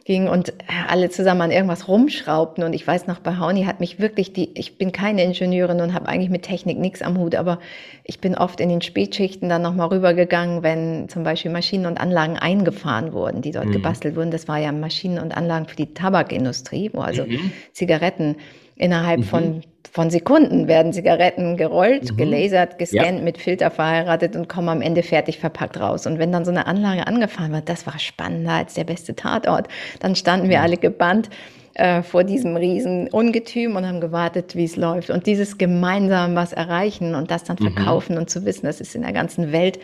ging 0.05 0.27
und 0.27 0.53
alle 0.87 1.09
zusammen 1.09 1.41
an 1.41 1.51
irgendwas 1.51 1.87
rumschraubten. 1.87 2.63
Und 2.63 2.73
ich 2.73 2.85
weiß 2.85 3.07
noch, 3.07 3.19
bei 3.19 3.37
Hauni 3.37 3.63
hat 3.63 3.79
mich 3.79 3.99
wirklich 3.99 4.31
die, 4.33 4.51
ich 4.57 4.77
bin 4.77 4.91
keine 4.91 5.23
Ingenieurin 5.23 5.81
und 5.81 5.95
habe 5.95 6.07
eigentlich 6.07 6.29
mit 6.29 6.43
Technik 6.43 6.77
nichts 6.77 7.01
am 7.01 7.17
Hut, 7.17 7.33
aber 7.33 7.59
ich 8.03 8.21
bin 8.21 8.35
oft 8.35 8.59
in 8.59 8.69
den 8.69 8.83
Spätschichten 8.83 9.49
dann 9.49 9.63
nochmal 9.63 9.87
rübergegangen, 9.87 10.61
wenn 10.61 11.09
zum 11.09 11.23
Beispiel 11.23 11.49
Maschinen 11.49 11.87
und 11.87 11.99
Anlagen 11.99 12.37
eingefahren 12.37 13.13
wurden, 13.13 13.41
die 13.41 13.51
dort 13.51 13.65
mhm. 13.65 13.71
gebastelt 13.71 14.15
wurden. 14.15 14.29
Das 14.29 14.47
war 14.47 14.59
ja 14.59 14.71
Maschinen 14.71 15.17
und 15.17 15.35
Anlagen 15.35 15.65
für 15.65 15.75
die 15.75 15.93
Tabakindustrie, 15.95 16.91
wo 16.93 16.99
also 16.99 17.25
mhm. 17.25 17.51
Zigaretten 17.73 18.35
innerhalb 18.75 19.21
mhm. 19.21 19.23
von 19.23 19.61
von 19.95 20.09
Sekunden 20.09 20.67
werden 20.67 20.91
Zigaretten 20.91 21.55
gerollt, 21.55 22.11
mhm. 22.11 22.17
gelasert, 22.17 22.77
gescannt, 22.77 23.19
ja. 23.19 23.23
mit 23.23 23.37
Filter 23.37 23.71
verheiratet 23.71 24.35
und 24.35 24.49
kommen 24.49 24.67
am 24.67 24.81
Ende 24.81 25.03
fertig 25.03 25.39
verpackt 25.39 25.79
raus. 25.79 26.05
Und 26.05 26.19
wenn 26.19 26.33
dann 26.33 26.43
so 26.43 26.51
eine 26.51 26.67
Anlage 26.67 27.07
angefahren 27.07 27.53
wird, 27.53 27.69
das 27.69 27.87
war 27.87 27.97
spannender 27.97 28.51
als 28.51 28.73
der 28.73 28.83
beste 28.83 29.15
Tatort. 29.15 29.69
Dann 30.01 30.17
standen 30.17 30.49
wir 30.49 30.61
alle 30.61 30.75
gebannt 30.75 31.29
äh, 31.75 32.03
vor 32.03 32.25
diesem 32.25 32.57
riesen 32.57 33.07
Ungetüm 33.07 33.77
und 33.77 33.87
haben 33.87 34.01
gewartet, 34.01 34.53
wie 34.57 34.65
es 34.65 34.75
läuft. 34.75 35.11
Und 35.11 35.27
dieses 35.27 35.57
gemeinsam 35.57 36.35
was 36.35 36.51
erreichen 36.51 37.15
und 37.15 37.31
das 37.31 37.45
dann 37.45 37.55
mhm. 37.57 37.71
verkaufen 37.71 38.15
mhm. 38.15 38.23
und 38.23 38.29
zu 38.29 38.43
wissen, 38.43 38.65
das 38.65 38.81
ist 38.81 38.95
in 38.95 39.03
der 39.03 39.13
ganzen 39.13 39.53
Welt 39.53 39.79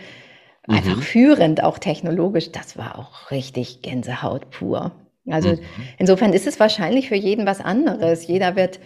mhm. 0.68 0.76
einfach 0.76 1.02
führend, 1.02 1.64
auch 1.64 1.78
technologisch, 1.78 2.52
das 2.52 2.78
war 2.78 3.00
auch 3.00 3.32
richtig 3.32 3.82
Gänsehaut 3.82 4.50
pur. 4.50 4.92
Also 5.30 5.52
mhm. 5.52 5.60
insofern 5.98 6.34
ist 6.34 6.48
es 6.48 6.60
wahrscheinlich 6.60 7.08
für 7.08 7.16
jeden 7.16 7.46
was 7.46 7.62
anderes. 7.62 8.28
Jeder 8.28 8.58
wird 8.58 8.82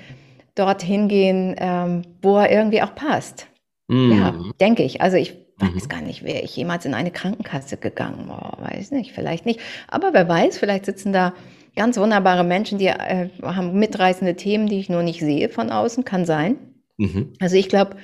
dorthin 0.56 1.08
gehen, 1.08 1.56
ähm, 1.58 2.02
wo 2.22 2.38
er 2.38 2.52
irgendwie 2.52 2.82
auch 2.82 2.96
passt. 2.96 3.48
Mhm. 3.88 4.12
Ja, 4.12 4.34
denke 4.60 4.84
ich. 4.84 5.02
Also 5.02 5.18
ich 5.18 5.36
weiß 5.58 5.84
mhm. 5.84 5.90
gar 5.90 6.02
nicht, 6.02 6.24
wäre 6.24 6.42
ich 6.42 6.56
jemals 6.56 6.86
in 6.86 6.94
eine 6.94 7.12
Krankenkasse 7.12 7.78
gegangen? 7.78 8.28
Boah, 8.28 8.58
weiß 8.60 8.92
nicht, 8.92 9.14
vielleicht 9.14 9.46
nicht. 9.46 9.60
Aber 9.88 10.14
wer 10.14 10.28
weiß, 10.28 10.58
vielleicht 10.58 10.86
sitzen 10.86 11.14
da 11.14 11.34
ganz 11.76 11.98
wunderbare 11.98 12.44
Menschen, 12.44 12.78
die 12.78 12.88
äh, 12.88 13.30
haben 13.44 13.78
mitreißende 13.78 14.36
Themen, 14.36 14.68
die 14.68 14.80
ich 14.80 14.90
nur 14.90 15.04
nicht 15.04 15.20
sehe 15.20 15.50
von 15.50 15.70
außen. 15.70 16.06
Kann 16.06 16.26
sein. 16.26 16.58
Mhm. 16.98 17.34
Also 17.40 17.58
ich 17.58 17.70
glaube, 17.70 17.98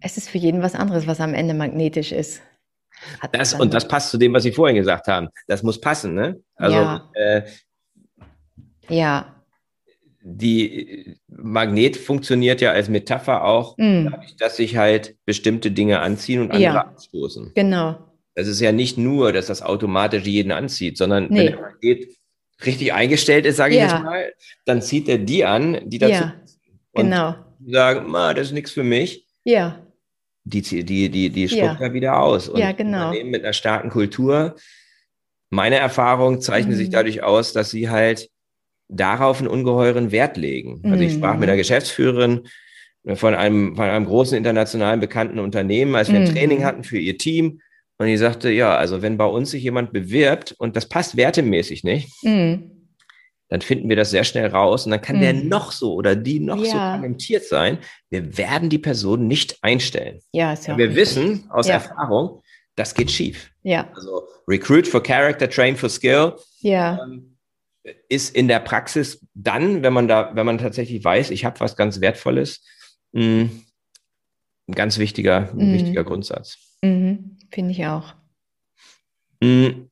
es 0.00 0.16
ist 0.16 0.28
für 0.28 0.38
jeden 0.38 0.62
was 0.62 0.74
anderes, 0.74 1.06
was 1.06 1.20
am 1.20 1.34
Ende 1.34 1.54
magnetisch 1.54 2.12
ist. 2.12 2.42
das, 3.32 3.54
und 3.54 3.72
das 3.72 3.86
passt 3.86 4.10
zu 4.10 4.18
dem, 4.18 4.34
was 4.34 4.42
Sie 4.42 4.52
vorhin 4.52 4.76
gesagt 4.76 5.08
haben. 5.08 5.28
Das 5.46 5.62
muss 5.62 5.80
passen, 5.80 6.14
ne? 6.14 6.40
Also, 6.56 6.76
ja. 6.76 7.10
Äh, 7.14 7.42
ja 8.88 9.37
die 10.30 11.16
Magnet 11.26 11.96
funktioniert 11.96 12.60
ja 12.60 12.72
als 12.72 12.88
Metapher 12.88 13.44
auch, 13.44 13.76
mm. 13.78 14.08
dadurch, 14.10 14.36
dass 14.36 14.56
sich 14.56 14.76
halt 14.76 15.16
bestimmte 15.24 15.70
Dinge 15.70 16.00
anziehen 16.00 16.42
und 16.42 16.50
andere 16.50 16.62
ja, 16.62 16.80
abstoßen. 16.80 17.52
Genau. 17.54 17.98
Das 18.34 18.46
ist 18.46 18.60
ja 18.60 18.70
nicht 18.72 18.98
nur, 18.98 19.32
dass 19.32 19.46
das 19.46 19.62
automatisch 19.62 20.24
jeden 20.24 20.52
anzieht, 20.52 20.98
sondern 20.98 21.28
nee. 21.28 21.38
wenn 21.38 21.46
der 21.46 21.60
Magnet 21.60 22.08
richtig 22.64 22.92
eingestellt 22.92 23.46
ist, 23.46 23.56
sage 23.56 23.74
ich 23.74 23.80
ja. 23.80 23.86
jetzt 23.86 24.02
mal, 24.04 24.32
dann 24.66 24.82
zieht 24.82 25.08
er 25.08 25.18
die 25.18 25.44
an, 25.44 25.80
die 25.84 25.98
dazu 25.98 26.12
ja, 26.12 26.34
genau. 26.92 27.34
sagen, 27.66 28.12
das 28.12 28.48
ist 28.48 28.52
nichts 28.52 28.72
für 28.72 28.84
mich. 28.84 29.26
Ja. 29.44 29.80
Die, 30.44 30.62
die, 30.62 31.08
die, 31.08 31.30
die 31.30 31.48
spuckt 31.48 31.62
ja. 31.62 31.80
er 31.80 31.92
wieder 31.92 32.20
aus. 32.20 32.48
Und 32.48 32.60
ja, 32.60 32.72
genau. 32.72 33.12
mit 33.12 33.44
einer 33.44 33.52
starken 33.52 33.90
Kultur, 33.90 34.56
meine 35.50 35.76
Erfahrung 35.76 36.40
zeichnet 36.40 36.74
mm. 36.74 36.78
sich 36.78 36.90
dadurch 36.90 37.22
aus, 37.22 37.52
dass 37.52 37.70
sie 37.70 37.88
halt 37.88 38.28
darauf 38.88 39.38
einen 39.38 39.48
ungeheuren 39.48 40.10
Wert 40.10 40.36
legen. 40.36 40.80
Also 40.84 41.02
ich 41.02 41.12
sprach 41.12 41.36
mit 41.36 41.48
der 41.48 41.54
mhm. 41.54 41.60
Geschäftsführerin 41.60 42.48
von 43.14 43.34
einem, 43.34 43.76
von 43.76 43.84
einem 43.84 44.06
großen 44.06 44.36
internationalen 44.36 45.00
bekannten 45.00 45.38
Unternehmen, 45.38 45.94
als 45.94 46.10
wir 46.10 46.20
ein 46.20 46.28
mhm. 46.28 46.34
Training 46.34 46.64
hatten 46.64 46.84
für 46.84 46.98
ihr 46.98 47.16
Team. 47.16 47.60
Und 47.98 48.06
die 48.06 48.16
sagte, 48.16 48.50
ja, 48.50 48.76
also 48.76 49.02
wenn 49.02 49.16
bei 49.16 49.24
uns 49.24 49.50
sich 49.50 49.62
jemand 49.62 49.92
bewirbt 49.92 50.54
und 50.58 50.76
das 50.76 50.86
passt 50.86 51.16
wertemäßig 51.16 51.84
nicht, 51.84 52.08
mhm. 52.22 52.88
dann 53.48 53.60
finden 53.60 53.88
wir 53.88 53.96
das 53.96 54.10
sehr 54.10 54.24
schnell 54.24 54.46
raus 54.46 54.86
und 54.86 54.92
dann 54.92 55.02
kann 55.02 55.16
mhm. 55.16 55.20
der 55.20 55.32
noch 55.32 55.72
so 55.72 55.94
oder 55.94 56.14
die 56.14 56.38
noch 56.38 56.58
ja. 56.58 56.64
so 56.64 56.72
talentiert 56.72 57.44
sein. 57.44 57.78
Wir 58.08 58.38
werden 58.38 58.68
die 58.68 58.78
Person 58.78 59.26
nicht 59.26 59.58
einstellen. 59.62 60.20
Ja, 60.32 60.52
ist 60.52 60.66
ja 60.66 60.78
wir 60.78 60.94
wissen 60.94 61.46
aus 61.50 61.66
ja. 61.66 61.74
Erfahrung, 61.74 62.40
das 62.76 62.94
geht 62.94 63.10
schief. 63.10 63.50
Ja. 63.64 63.88
Also 63.94 64.22
Recruit 64.46 64.86
for 64.86 65.02
Character, 65.02 65.50
Train 65.50 65.76
for 65.76 65.88
Skill. 65.88 66.34
Ja. 66.60 67.00
Ähm, 67.02 67.37
ist 68.08 68.34
in 68.34 68.48
der 68.48 68.60
Praxis 68.60 69.26
dann, 69.34 69.82
wenn 69.82 69.92
man 69.92 70.08
da, 70.08 70.30
wenn 70.34 70.46
man 70.46 70.58
tatsächlich 70.58 71.04
weiß, 71.04 71.30
ich 71.30 71.44
habe 71.44 71.60
was 71.60 71.76
ganz 71.76 72.00
Wertvolles, 72.00 72.64
mh, 73.12 73.22
hm, 73.22 73.62
ein 74.68 74.74
ganz 74.74 74.98
wichtiger, 74.98 75.52
mhm. 75.54 75.72
wichtiger 75.72 76.04
Grundsatz. 76.04 76.58
Mhm. 76.82 77.38
Finde 77.50 77.72
ich 77.72 77.86
auch. 77.86 78.14
Hm, 79.42 79.88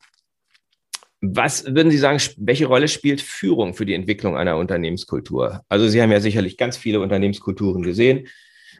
was 1.20 1.64
würden 1.64 1.90
Sie 1.90 1.98
sagen, 1.98 2.20
welche 2.36 2.66
Rolle 2.66 2.88
spielt 2.88 3.20
Führung 3.20 3.74
für 3.74 3.86
die 3.86 3.94
Entwicklung 3.94 4.36
einer 4.36 4.58
Unternehmenskultur? 4.58 5.62
Also 5.68 5.88
Sie 5.88 6.00
haben 6.02 6.12
ja 6.12 6.20
sicherlich 6.20 6.56
ganz 6.56 6.76
viele 6.76 7.00
Unternehmenskulturen 7.00 7.82
gesehen. 7.82 8.28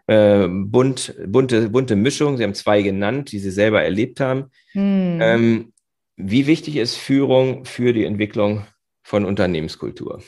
Äh, 0.07 0.47
bunt, 0.49 1.15
bunte, 1.27 1.71
bunte 1.71 1.97
Mischung. 1.97 2.37
Sie 2.37 2.45
haben 2.45 2.55
zwei 2.55 2.83
genannt, 2.83 3.33
die 3.33 3.39
Sie 3.39 3.51
selber 3.51 3.83
erlebt 3.83 4.21
haben. 4.21 4.51
Mhm. 4.75 5.19
Ähm, 5.21 5.73
wie 6.17 6.47
wichtig 6.47 6.77
ist 6.77 6.97
Führung 6.97 7.65
für 7.65 7.93
die 7.93 8.05
Entwicklung 8.05 8.65
von 9.07 9.25
Unternehmenskultur? 9.25 10.21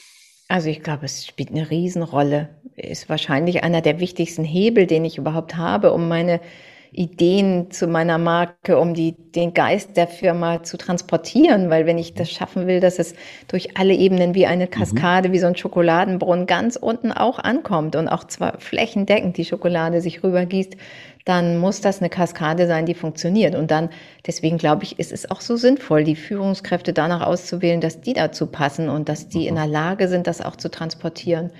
Also 0.47 0.70
ich 0.70 0.83
glaube, 0.83 1.05
es 1.05 1.26
spielt 1.26 1.51
eine 1.51 1.68
Riesenrolle. 1.68 2.49
Ist 2.76 3.09
wahrscheinlich 3.09 3.64
einer 3.64 3.81
der 3.81 3.99
wichtigsten 3.99 4.45
Hebel, 4.45 4.87
den 4.87 5.05
ich 5.05 5.18
überhaupt 5.18 5.57
habe, 5.57 5.93
um 5.93 6.07
meine 6.07 6.41
Ideen 6.93 7.70
zu 7.70 7.89
meiner 7.89 8.18
Marke, 8.18 8.79
um 8.79 8.95
die, 8.95 9.12
den 9.12 9.53
Geist 9.53 9.97
der 9.97 10.07
Firma 10.07 10.62
zu 10.62 10.79
transportieren. 10.79 11.70
Weil 11.70 11.87
wenn 11.87 11.99
ich 11.99 12.14
das 12.14 12.31
schaffen 12.31 12.68
will, 12.68 12.79
dass 12.79 13.01
es 13.01 13.14
durch 13.49 13.76
alle 13.76 13.95
Ebenen 13.95 14.35
wie 14.35 14.47
eine 14.47 14.68
Kaskade, 14.68 15.29
mhm. 15.29 15.33
wie 15.33 15.39
so 15.41 15.49
ein 15.49 15.57
Schokoladenbrunnen 15.57 16.47
ganz 16.47 16.76
unten 16.76 17.11
auch 17.11 17.41
ankommt 17.41 17.97
und 17.97 18.09
auch 18.09 18.24
zwar 18.24 18.61
flächendeckend 18.61 19.37
die 19.37 19.45
Schokolade 19.45 20.01
sich 20.01 20.22
rübergießt, 20.22 20.76
dann 21.29 21.59
muss 21.59 21.83
das 21.83 22.01
eine 22.01 22.09
Kaskade 22.09 22.66
sein, 22.66 22.87
die 22.87 22.95
funktioniert. 22.95 23.55
Und 23.55 23.70
dann, 23.70 23.91
deswegen 24.26 24.57
glaube 24.57 24.85
ich, 24.85 24.99
ist 24.99 25.12
es 25.12 25.31
auch 25.31 25.43
so 25.43 25.57
sinnvoll, 25.57 26.03
die 26.03 26.16
Führungskräfte 26.16 26.95
danach 26.95 27.20
auszuwählen, 27.20 27.83
dass 27.83 28.01
die 28.01 28.14
dazu 28.14 28.47
passen 28.47 28.89
und 28.89 29.11
dass 29.11 29.29
die 29.29 29.47
in 29.47 29.57
der 29.57 29.66
Lage 29.66 30.09
sind, 30.09 30.26
das 30.26 30.41
auch 30.41 30.57
zu 30.57 30.70
transportieren. 30.70 31.51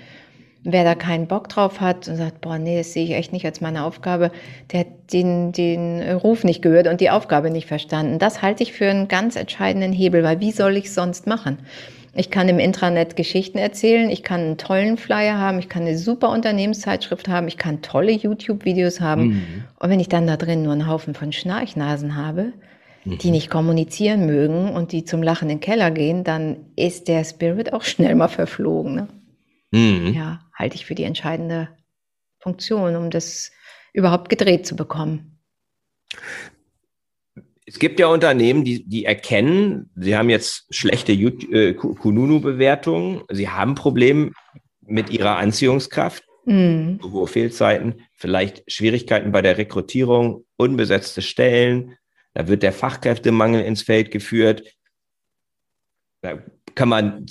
Wer 0.63 0.83
da 0.83 0.95
keinen 0.95 1.27
Bock 1.27 1.49
drauf 1.49 1.81
hat 1.81 2.07
und 2.07 2.15
sagt, 2.15 2.41
boah, 2.41 2.57
nee, 2.57 2.79
das 2.79 2.93
sehe 2.93 3.05
ich 3.05 3.11
echt 3.11 3.31
nicht 3.31 3.45
als 3.45 3.61
meine 3.61 3.83
Aufgabe, 3.83 4.31
der 4.71 4.81
hat 4.81 4.87
den, 5.13 5.51
den 5.51 6.01
Ruf 6.13 6.43
nicht 6.43 6.63
gehört 6.63 6.87
und 6.87 6.99
die 6.99 7.11
Aufgabe 7.11 7.51
nicht 7.51 7.67
verstanden. 7.67 8.17
Das 8.17 8.41
halte 8.41 8.63
ich 8.63 8.73
für 8.73 8.89
einen 8.89 9.07
ganz 9.07 9.35
entscheidenden 9.35 9.93
Hebel, 9.93 10.23
weil 10.23 10.39
wie 10.39 10.51
soll 10.51 10.77
ich 10.77 10.85
es 10.85 10.95
sonst 10.95 11.27
machen? 11.27 11.59
Ich 12.13 12.31
kann 12.31 12.49
im 12.49 12.59
Intranet 12.59 13.15
Geschichten 13.15 13.57
erzählen, 13.57 14.09
ich 14.09 14.23
kann 14.23 14.41
einen 14.41 14.57
tollen 14.57 14.97
Flyer 14.97 15.37
haben, 15.37 15.59
ich 15.59 15.69
kann 15.69 15.83
eine 15.83 15.97
super 15.97 16.29
Unternehmenszeitschrift 16.29 17.27
haben, 17.27 17.47
ich 17.47 17.57
kann 17.57 17.81
tolle 17.81 18.11
YouTube-Videos 18.11 18.99
haben. 18.99 19.27
Mhm. 19.27 19.63
Und 19.79 19.89
wenn 19.89 19.99
ich 19.99 20.09
dann 20.09 20.27
da 20.27 20.37
drin 20.37 20.63
nur 20.63 20.73
einen 20.73 20.87
Haufen 20.87 21.13
von 21.13 21.31
Schnarchnasen 21.31 22.15
habe, 22.15 22.53
mhm. 23.05 23.17
die 23.19 23.31
nicht 23.31 23.49
kommunizieren 23.49 24.25
mögen 24.25 24.69
und 24.69 24.91
die 24.91 25.05
zum 25.05 25.21
Lachen 25.21 25.49
in 25.49 25.57
den 25.57 25.61
Keller 25.61 25.91
gehen, 25.91 26.23
dann 26.23 26.57
ist 26.75 27.07
der 27.07 27.23
Spirit 27.23 27.73
auch 27.73 27.83
schnell 27.83 28.15
mal 28.15 28.27
verflogen. 28.27 28.95
Ne? 28.95 29.07
Mhm. 29.71 30.13
Ja, 30.13 30.41
halte 30.53 30.75
ich 30.75 30.85
für 30.85 30.95
die 30.95 31.03
entscheidende 31.03 31.69
Funktion, 32.39 32.95
um 32.95 33.09
das 33.09 33.51
überhaupt 33.93 34.29
gedreht 34.29 34.65
zu 34.65 34.75
bekommen. 34.75 35.39
Es 37.69 37.77
gibt 37.77 37.99
ja 37.99 38.07
Unternehmen, 38.07 38.63
die, 38.63 38.83
die 38.83 39.05
erkennen, 39.05 39.91
sie 39.95 40.17
haben 40.17 40.31
jetzt 40.31 40.65
schlechte 40.71 41.11
äh, 41.13 41.75
Kununu-Bewertungen, 41.75 43.21
sie 43.29 43.47
haben 43.47 43.75
Probleme 43.75 44.31
mit 44.81 45.11
ihrer 45.11 45.37
Anziehungskraft. 45.37 46.23
mhm. 46.45 46.99
hohe 47.03 47.27
Fehlzeiten, 47.27 48.01
vielleicht 48.15 48.63
Schwierigkeiten 48.71 49.31
bei 49.31 49.43
der 49.43 49.59
Rekrutierung, 49.59 50.45
unbesetzte 50.57 51.21
Stellen, 51.21 51.95
da 52.33 52.47
wird 52.47 52.63
der 52.63 52.73
Fachkräftemangel 52.73 53.63
ins 53.63 53.83
Feld 53.83 54.09
geführt. 54.09 54.63
Da 56.21 56.39
kann 56.73 56.89
man 56.89 57.27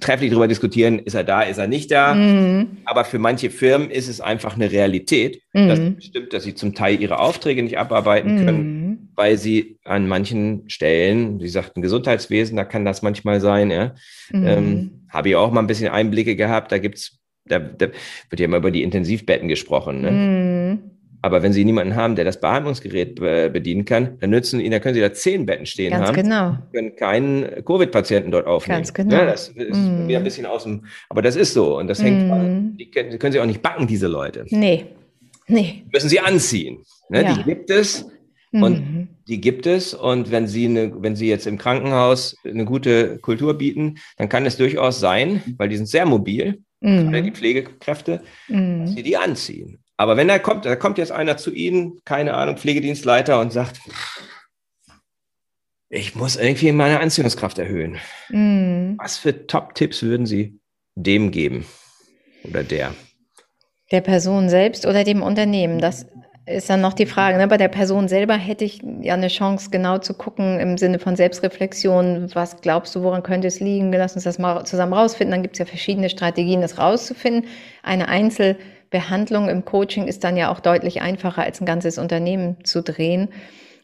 trefflich 0.00 0.30
darüber 0.30 0.48
diskutieren, 0.48 0.98
ist 0.98 1.14
er 1.14 1.24
da, 1.24 1.42
ist 1.42 1.58
er 1.58 1.66
nicht 1.66 1.90
da. 1.90 2.14
Mhm. 2.14 2.78
Aber 2.84 3.04
für 3.04 3.18
manche 3.18 3.50
Firmen 3.50 3.90
ist 3.90 4.08
es 4.08 4.20
einfach 4.20 4.54
eine 4.54 4.70
Realität, 4.70 5.42
mhm. 5.52 5.68
dass 5.68 5.80
bestimmt, 5.80 6.32
dass 6.32 6.44
sie 6.44 6.54
zum 6.54 6.74
Teil 6.74 7.00
ihre 7.00 7.20
Aufträge 7.20 7.62
nicht 7.62 7.78
abarbeiten 7.78 8.34
mhm. 8.34 8.44
können, 8.44 9.08
weil 9.14 9.38
sie 9.38 9.78
an 9.84 10.08
manchen 10.08 10.68
Stellen, 10.68 11.40
Sie 11.40 11.48
sagten 11.48 11.82
Gesundheitswesen, 11.82 12.56
da 12.56 12.64
kann 12.64 12.84
das 12.84 13.02
manchmal 13.02 13.40
sein, 13.40 13.70
ja. 13.70 13.94
Mhm. 14.30 14.46
Ähm, 14.46 14.90
Habe 15.08 15.30
ich 15.30 15.36
auch 15.36 15.50
mal 15.50 15.60
ein 15.60 15.66
bisschen 15.66 15.88
Einblicke 15.88 16.36
gehabt, 16.36 16.70
da 16.72 16.78
gibt's, 16.78 17.18
da, 17.46 17.58
da 17.58 17.88
wird 18.30 18.40
ja 18.40 18.44
immer 18.44 18.58
über 18.58 18.70
die 18.70 18.82
Intensivbetten 18.82 19.48
gesprochen. 19.48 20.02
Ne? 20.02 20.10
Mhm. 21.18 21.22
Aber 21.22 21.42
wenn 21.42 21.52
Sie 21.52 21.64
niemanden 21.64 21.96
haben, 21.96 22.16
der 22.16 22.24
das 22.24 22.40
Beatmungsgerät 22.40 23.16
bedienen 23.16 23.84
kann, 23.84 24.18
dann 24.20 24.30
nützen 24.30 24.60
Ihnen, 24.60 24.72
da 24.72 24.78
können 24.80 24.94
Sie 24.94 25.00
da 25.00 25.12
zehn 25.12 25.46
Betten 25.46 25.66
stehen 25.66 25.90
Ganz 25.90 26.08
haben. 26.08 26.14
genau. 26.14 26.58
Können 26.72 26.96
keinen 26.96 27.64
Covid-Patienten 27.64 28.30
dort 28.30 28.46
aufnehmen. 28.46 28.78
Ganz 28.78 28.94
genau. 28.94 29.16
Ja, 29.16 29.26
das 29.26 29.48
ist 29.48 29.76
mm. 29.76 30.08
wieder 30.08 30.18
ein 30.18 30.24
bisschen 30.24 30.46
aus 30.46 30.62
dem, 30.62 30.86
aber 31.08 31.22
das 31.22 31.36
ist 31.36 31.54
so. 31.54 31.78
Und 31.78 31.88
das 31.88 32.02
hängt, 32.02 32.28
mm. 32.28 32.76
die 32.76 32.90
können, 32.90 33.10
die 33.10 33.18
können 33.18 33.32
Sie 33.32 33.40
auch 33.40 33.46
nicht 33.46 33.62
backen, 33.62 33.86
diese 33.86 34.06
Leute. 34.06 34.46
Nee. 34.50 34.86
Nee. 35.48 35.84
Müssen 35.92 36.08
Sie 36.08 36.20
anziehen. 36.20 36.84
Ne? 37.08 37.22
Ja. 37.24 37.34
Die 37.34 37.42
gibt 37.42 37.70
es. 37.70 38.06
Und 38.52 38.80
mhm. 38.80 39.08
die 39.28 39.40
gibt 39.40 39.66
es. 39.66 39.92
Und 39.92 40.30
wenn 40.30 40.46
Sie, 40.46 40.66
eine, 40.66 41.02
wenn 41.02 41.16
Sie 41.16 41.28
jetzt 41.28 41.46
im 41.46 41.58
Krankenhaus 41.58 42.36
eine 42.44 42.64
gute 42.64 43.18
Kultur 43.18 43.54
bieten, 43.54 43.98
dann 44.16 44.28
kann 44.28 44.46
es 44.46 44.56
durchaus 44.56 45.00
sein, 45.00 45.42
weil 45.58 45.68
die 45.68 45.76
sind 45.76 45.86
sehr 45.86 46.06
mobil, 46.06 46.62
mhm. 46.80 47.12
die 47.24 47.32
Pflegekräfte, 47.32 48.22
mhm. 48.48 48.80
dass 48.80 48.94
Sie 48.94 49.02
die 49.02 49.16
anziehen. 49.16 49.80
Aber 49.98 50.16
wenn 50.16 50.28
er 50.28 50.38
kommt, 50.38 50.64
da 50.64 50.76
kommt 50.76 50.96
jetzt 50.96 51.10
einer 51.10 51.36
zu 51.36 51.52
Ihnen, 51.52 52.00
keine 52.04 52.34
Ahnung, 52.34 52.56
Pflegedienstleiter 52.56 53.40
und 53.40 53.52
sagt, 53.52 53.80
ich 55.90 56.14
muss 56.14 56.36
irgendwie 56.36 56.70
meine 56.70 57.00
Anziehungskraft 57.00 57.58
erhöhen. 57.58 57.98
Mm. 58.28 58.94
Was 58.98 59.18
für 59.18 59.46
Top-Tipps 59.46 60.02
würden 60.02 60.24
Sie 60.24 60.60
dem 60.94 61.32
geben 61.32 61.66
oder 62.44 62.62
der? 62.62 62.94
Der 63.90 64.00
Person 64.00 64.48
selbst 64.48 64.86
oder 64.86 65.02
dem 65.02 65.20
Unternehmen? 65.20 65.80
Das 65.80 66.06
ist 66.46 66.70
dann 66.70 66.80
noch 66.80 66.92
die 66.92 67.06
Frage. 67.06 67.36
Ne? 67.36 67.48
Bei 67.48 67.56
der 67.56 67.68
Person 67.68 68.06
selber 68.06 68.34
hätte 68.36 68.64
ich 68.64 68.80
ja 69.00 69.14
eine 69.14 69.28
Chance, 69.28 69.70
genau 69.70 69.98
zu 69.98 70.14
gucken 70.14 70.60
im 70.60 70.78
Sinne 70.78 71.00
von 71.00 71.16
Selbstreflexion. 71.16 72.30
Was 72.34 72.60
glaubst 72.60 72.94
du, 72.94 73.02
woran 73.02 73.24
könnte 73.24 73.48
es 73.48 73.58
liegen? 73.58 73.92
Lass 73.92 74.14
uns 74.14 74.24
das 74.24 74.38
mal 74.38 74.64
zusammen 74.64 74.92
rausfinden. 74.92 75.32
Dann 75.32 75.42
gibt 75.42 75.56
es 75.56 75.58
ja 75.58 75.66
verschiedene 75.66 76.08
Strategien, 76.08 76.60
das 76.60 76.78
rauszufinden. 76.78 77.46
Eine 77.82 78.08
Einzel- 78.08 78.56
Behandlung 78.90 79.48
im 79.48 79.64
Coaching 79.64 80.06
ist 80.06 80.24
dann 80.24 80.36
ja 80.36 80.50
auch 80.50 80.60
deutlich 80.60 81.00
einfacher, 81.00 81.42
als 81.42 81.60
ein 81.60 81.66
ganzes 81.66 81.98
Unternehmen 81.98 82.64
zu 82.64 82.82
drehen. 82.82 83.28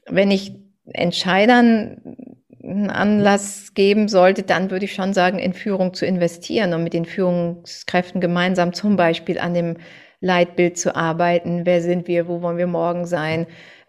Wenn 0.07 0.31
ich 0.31 0.55
Entscheidern 0.87 2.17
einen 2.63 2.91
Anlass 2.91 3.75
geben 3.75 4.09
sollte, 4.09 4.43
dann 4.43 4.71
würde 4.71 4.87
ich 4.87 4.95
schon 4.95 5.13
sagen, 5.13 5.39
in 5.39 5.53
Führung 5.53 5.93
zu 5.95 6.07
investieren 6.07 6.73
und 6.73 6.83
mit 6.83 6.95
den 6.95 7.05
Führungskräften 7.05 8.21
gemeinsam 8.21 8.73
zum 8.73 8.97
Beispiel 8.97 9.39
an 9.39 9.55
dem 9.55 9.77
Leitbild 10.21 10.79
zu 10.79 10.97
arbeiten. 10.97 11.67
Wer 11.67 11.83
sind 11.83 12.09
wir? 12.09 12.27
Wo 12.29 12.41
wollen 12.41 12.57
wir 12.57 12.67
morgen 12.67 13.05
sein? 13.05 13.47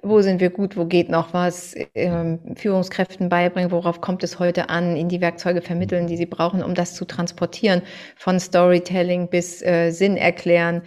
Wo 0.07 0.21
sind 0.21 0.39
wir 0.39 0.51
gut? 0.51 0.77
Wo 0.77 0.85
geht 0.85 1.09
noch 1.09 1.33
was? 1.33 1.75
Ähm, 1.95 2.39
Führungskräften 2.55 3.27
beibringen, 3.27 3.71
worauf 3.71 4.01
kommt 4.01 4.23
es 4.23 4.37
heute 4.37 4.69
an? 4.69 4.95
Ihnen 4.95 5.09
die 5.09 5.19
Werkzeuge 5.19 5.63
vermitteln, 5.63 6.05
die 6.05 6.15
sie 6.15 6.27
brauchen, 6.27 6.63
um 6.63 6.75
das 6.75 6.93
zu 6.93 7.05
transportieren. 7.05 7.81
Von 8.15 8.39
Storytelling 8.39 9.29
bis 9.29 9.63
äh, 9.63 9.89
Sinn 9.89 10.15
erklären 10.15 10.83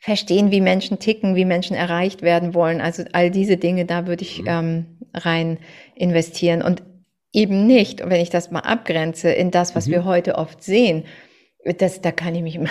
verstehen, 0.00 0.50
wie 0.50 0.60
Menschen 0.60 0.98
ticken, 0.98 1.36
wie 1.36 1.44
Menschen 1.44 1.76
erreicht 1.76 2.22
werden 2.22 2.54
wollen. 2.54 2.80
Also 2.80 3.04
all 3.12 3.30
diese 3.30 3.56
Dinge, 3.56 3.84
da 3.84 4.08
würde 4.08 4.22
ich 4.22 4.42
mhm. 4.42 4.48
ähm, 4.48 4.86
rein 5.14 5.58
investieren 5.94 6.60
und 6.60 6.82
eben 7.32 7.68
nicht, 7.68 8.00
wenn 8.04 8.20
ich 8.20 8.30
das 8.30 8.50
mal 8.50 8.60
abgrenze, 8.60 9.30
in 9.30 9.52
das, 9.52 9.76
was 9.76 9.86
mhm. 9.86 9.92
wir 9.92 10.04
heute 10.04 10.34
oft 10.34 10.60
sehen. 10.60 11.04
Das, 11.78 12.00
da 12.00 12.10
kann 12.10 12.34
ich 12.34 12.42
mich 12.42 12.56
immer 12.56 12.70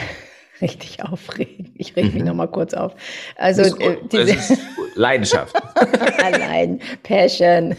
richtig 0.62 1.04
aufregen. 1.04 1.72
Ich 1.76 1.96
reg 1.96 2.14
mich 2.14 2.22
mhm. 2.22 2.30
noch 2.30 2.36
mal 2.36 2.48
kurz 2.48 2.74
auf. 2.74 2.96
Also 3.36 3.64
äh, 3.78 3.98
diese 4.12 4.58
Leidenschaft. 4.96 5.56
Allein 6.24 6.80
Passion. 7.04 7.76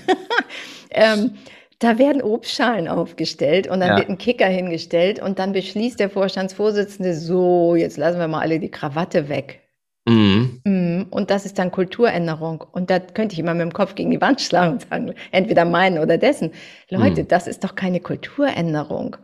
ähm, 0.91 1.33
da 1.79 1.99
werden 1.99 2.23
Obstschalen 2.23 2.89
aufgestellt 2.89 3.67
und 3.67 3.81
dann 3.81 3.91
ja. 3.91 3.97
wird 3.99 4.09
ein 4.09 4.19
Kicker 4.19 4.47
hingestellt 4.47 5.21
und 5.21 5.39
dann 5.39 5.53
beschließt 5.53 6.01
der 6.01 6.09
Vorstandsvorsitzende 6.09 7.15
so, 7.15 7.75
jetzt 7.75 7.99
lassen 7.99 8.19
wir 8.19 8.29
mal 8.29 8.41
alle 8.41 8.59
die 8.59 8.71
Krawatte 8.71 9.29
weg. 9.29 9.61
Mhm. 10.09 10.61
mhm. 10.65 11.07
Und 11.11 11.31
das 11.31 11.45
ist 11.45 11.59
dann 11.59 11.71
Kulturänderung. 11.71 12.65
Und 12.73 12.91
da 12.91 12.99
könnte 12.99 13.35
ich 13.35 13.39
immer 13.39 13.55
mit 13.55 13.63
dem 13.63 13.73
Kopf 13.73 13.95
gegen 13.95 14.11
die 14.11 14.21
Wand 14.21 14.41
schlagen 14.41 14.75
und 14.75 14.89
sagen, 14.89 15.15
entweder 15.33 15.65
meinen 15.65 15.99
oder 15.99 16.17
dessen. 16.17 16.53
Leute, 16.89 17.23
mhm. 17.23 17.29
das 17.29 17.47
ist 17.47 17.65
doch 17.65 17.75
keine 17.75 18.01
Kulturänderung. 18.01 19.17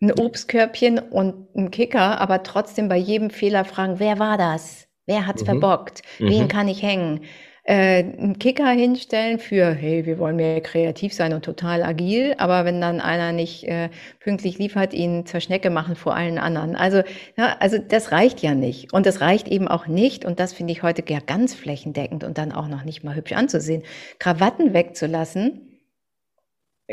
Ein 0.00 0.12
Obstkörbchen 0.12 0.98
und 0.98 1.54
ein 1.56 1.70
Kicker, 1.70 2.20
aber 2.20 2.42
trotzdem 2.42 2.88
bei 2.88 2.96
jedem 2.96 3.30
Fehler 3.30 3.64
fragen, 3.64 3.98
wer 3.98 4.18
war 4.18 4.36
das? 4.36 4.88
Wer 5.06 5.26
hat's 5.26 5.42
mhm. 5.42 5.46
verbockt? 5.46 6.02
Wen 6.18 6.44
mhm. 6.44 6.48
kann 6.48 6.68
ich 6.68 6.82
hängen? 6.82 7.20
äh, 7.66 8.04
einen 8.04 8.38
Kicker 8.38 8.68
hinstellen 8.70 9.40
für, 9.40 9.72
hey, 9.72 10.06
wir 10.06 10.18
wollen 10.18 10.36
mehr 10.36 10.60
kreativ 10.60 11.12
sein 11.12 11.32
und 11.32 11.44
total 11.44 11.82
agil, 11.82 12.34
aber 12.38 12.64
wenn 12.64 12.80
dann 12.80 13.00
einer 13.00 13.32
nicht 13.32 13.64
äh, 13.64 13.90
pünktlich 14.20 14.58
liefert, 14.58 14.94
ihn 14.94 15.26
zur 15.26 15.40
Schnecke 15.40 15.68
machen 15.68 15.96
vor 15.96 16.14
allen 16.14 16.38
anderen. 16.38 16.76
Also, 16.76 17.02
ja, 17.36 17.56
also 17.58 17.78
das 17.78 18.12
reicht 18.12 18.40
ja 18.40 18.54
nicht. 18.54 18.92
Und 18.92 19.04
das 19.04 19.20
reicht 19.20 19.48
eben 19.48 19.66
auch 19.66 19.88
nicht, 19.88 20.24
und 20.24 20.38
das 20.38 20.52
finde 20.52 20.72
ich 20.72 20.84
heute 20.84 21.02
ja 21.08 21.18
ganz 21.18 21.54
flächendeckend 21.54 22.22
und 22.22 22.38
dann 22.38 22.52
auch 22.52 22.68
noch 22.68 22.84
nicht 22.84 23.02
mal 23.02 23.16
hübsch 23.16 23.32
anzusehen, 23.32 23.82
Krawatten 24.20 24.72
wegzulassen, 24.72 25.80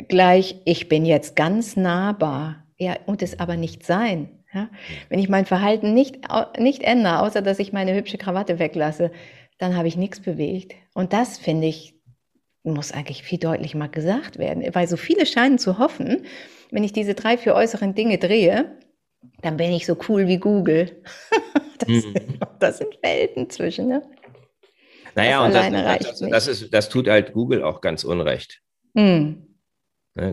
gleich, 0.08 0.60
ich 0.66 0.90
bin 0.90 1.06
jetzt 1.06 1.36
ganz 1.36 1.76
nahbar, 1.76 2.63
ja, 2.78 2.98
und 3.06 3.22
es 3.22 3.40
aber 3.40 3.56
nicht 3.56 3.86
sein. 3.86 4.44
Ja? 4.54 4.70
Wenn 5.10 5.20
ich 5.20 5.30
mein 5.30 5.46
Verhalten 5.46 5.94
nicht, 5.94 6.20
nicht 6.58 6.84
ändere, 6.84 7.22
außer 7.22 7.42
dass 7.42 7.60
ich 7.60 7.74
meine 7.74 7.96
hübsche 7.96 8.18
Krawatte 8.18 8.60
weglasse, 8.60 9.12
dann 9.58 9.76
habe 9.76 9.88
ich 9.88 9.98
nichts 9.98 10.20
bewegt. 10.20 10.74
Und 10.94 11.14
das 11.14 11.38
finde 11.38 11.68
ich, 11.68 11.96
muss 12.64 12.92
eigentlich 12.92 13.24
viel 13.24 13.40
deutlich 13.40 13.76
mal 13.76 13.90
gesagt 13.90 14.38
werden, 14.38 14.64
weil 14.74 14.88
so 14.88 14.98
viele 14.98 15.26
scheinen 15.26 15.58
zu 15.58 15.78
hoffen, 15.78 16.26
wenn 16.72 16.84
ich 16.84 16.94
diese 16.94 17.14
drei, 17.14 17.38
vier 17.38 17.56
äußeren 17.56 17.94
Dinge 17.94 18.18
drehe, 18.18 18.78
dann 19.42 19.58
bin 19.58 19.72
ich 19.72 19.86
so 19.86 19.98
cool 20.08 20.28
wie 20.28 20.38
Google. 20.38 21.04
das, 21.80 21.90
mhm. 21.90 22.02
sind, 22.02 22.40
das 22.60 22.78
sind 22.80 22.98
Welten 23.02 23.50
zwischen, 23.50 23.88
ne? 23.88 24.04
Naja, 25.16 25.48
das 25.48 25.68
und 25.68 25.74
das, 25.74 26.00
das, 26.00 26.30
das, 26.30 26.48
ist, 26.48 26.74
das 26.74 26.90
tut 26.90 27.08
halt 27.08 27.34
Google 27.34 27.64
auch 27.64 27.82
ganz 27.82 28.04
unrecht. 28.04 28.62
Mhm. 28.94 29.53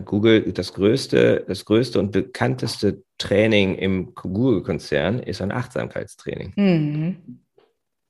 Google, 0.05 0.51
das 0.53 0.73
größte, 0.73 1.43
das 1.47 1.65
größte 1.65 1.99
und 1.99 2.11
bekannteste 2.11 3.03
Training 3.17 3.75
im 3.75 4.13
Google-Konzern 4.13 5.19
ist 5.19 5.41
ein 5.41 5.51
Achtsamkeitstraining. 5.51 6.53
Mhm. 6.55 7.41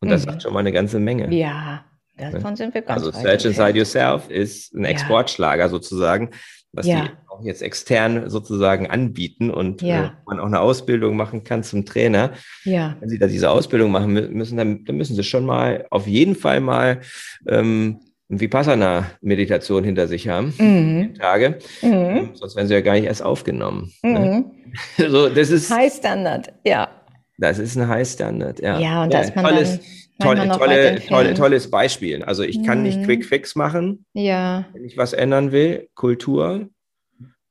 Und 0.01 0.09
das 0.09 0.25
mhm. 0.25 0.31
sagt 0.31 0.43
schon 0.43 0.53
mal 0.53 0.59
eine 0.59 0.73
ganze 0.73 0.99
Menge. 0.99 1.33
Ja, 1.33 1.85
davon 2.17 2.55
sind 2.57 2.73
wir 2.73 2.81
ganz 2.81 3.03
Also 3.03 3.17
Search 3.17 3.45
Inside 3.45 3.77
Yourself 3.77 4.29
ist 4.29 4.73
ein 4.73 4.83
Exportschlager 4.83 5.63
ja. 5.63 5.69
sozusagen, 5.69 6.31
was 6.73 6.87
ja. 6.87 7.03
die 7.03 7.09
auch 7.29 7.41
jetzt 7.43 7.61
extern 7.61 8.29
sozusagen 8.29 8.87
anbieten 8.87 9.49
und 9.49 9.81
ja. 9.81 10.05
äh, 10.05 10.09
man 10.25 10.39
auch 10.41 10.45
eine 10.47 10.59
Ausbildung 10.59 11.15
machen 11.15 11.45
kann 11.45 11.63
zum 11.63 11.85
Trainer. 11.85 12.33
Ja. 12.65 12.97
Wenn 12.99 13.09
Sie 13.09 13.19
da 13.19 13.27
diese 13.27 13.49
Ausbildung 13.49 13.91
machen 13.91 14.11
müssen, 14.33 14.57
dann, 14.57 14.83
dann 14.83 14.97
müssen 14.97 15.15
Sie 15.15 15.23
schon 15.23 15.45
mal 15.45 15.85
auf 15.89 16.05
jeden 16.05 16.35
Fall 16.35 16.59
mal 16.59 16.99
ähm, 17.47 17.99
Vipassana-Meditation 18.39 19.83
hinter 19.83 20.07
sich 20.07 20.27
haben, 20.27 20.53
mhm. 20.57 21.15
Tage. 21.15 21.59
Mhm. 21.81 21.91
Ähm, 21.91 22.29
sonst 22.33 22.55
werden 22.55 22.67
sie 22.67 22.73
ja 22.73 22.81
gar 22.81 22.93
nicht 22.93 23.05
erst 23.05 23.23
aufgenommen. 23.23 23.91
Ne? 24.01 24.19
Mhm. 24.19 24.51
Ne? 24.97 25.09
so, 25.09 25.29
das 25.29 25.49
ist 25.49 25.69
High 25.69 25.93
Standard, 25.93 26.53
ja. 26.65 26.89
Das 27.37 27.59
ist 27.59 27.75
ein 27.75 27.87
High 27.87 28.07
Standard, 28.07 28.59
ja. 28.61 28.79
Ja, 28.79 29.03
und 29.03 29.13
ja, 29.13 29.23
man 29.35 29.45
tolles, 29.45 29.79
tolle, 30.19 30.49
tolle, 30.49 31.05
tolle, 31.07 31.33
tolles 31.33 31.71
Beispiel. 31.71 32.23
Also 32.23 32.43
ich 32.43 32.63
kann 32.63 32.79
mhm. 32.79 32.83
nicht 32.83 33.03
Quick 33.03 33.25
Fix 33.25 33.55
machen, 33.55 34.05
ja. 34.13 34.65
wenn 34.73 34.85
ich 34.85 34.97
was 34.97 35.13
ändern 35.13 35.51
will. 35.51 35.89
Kultur. 35.95 36.69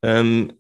Ähm, 0.03 0.53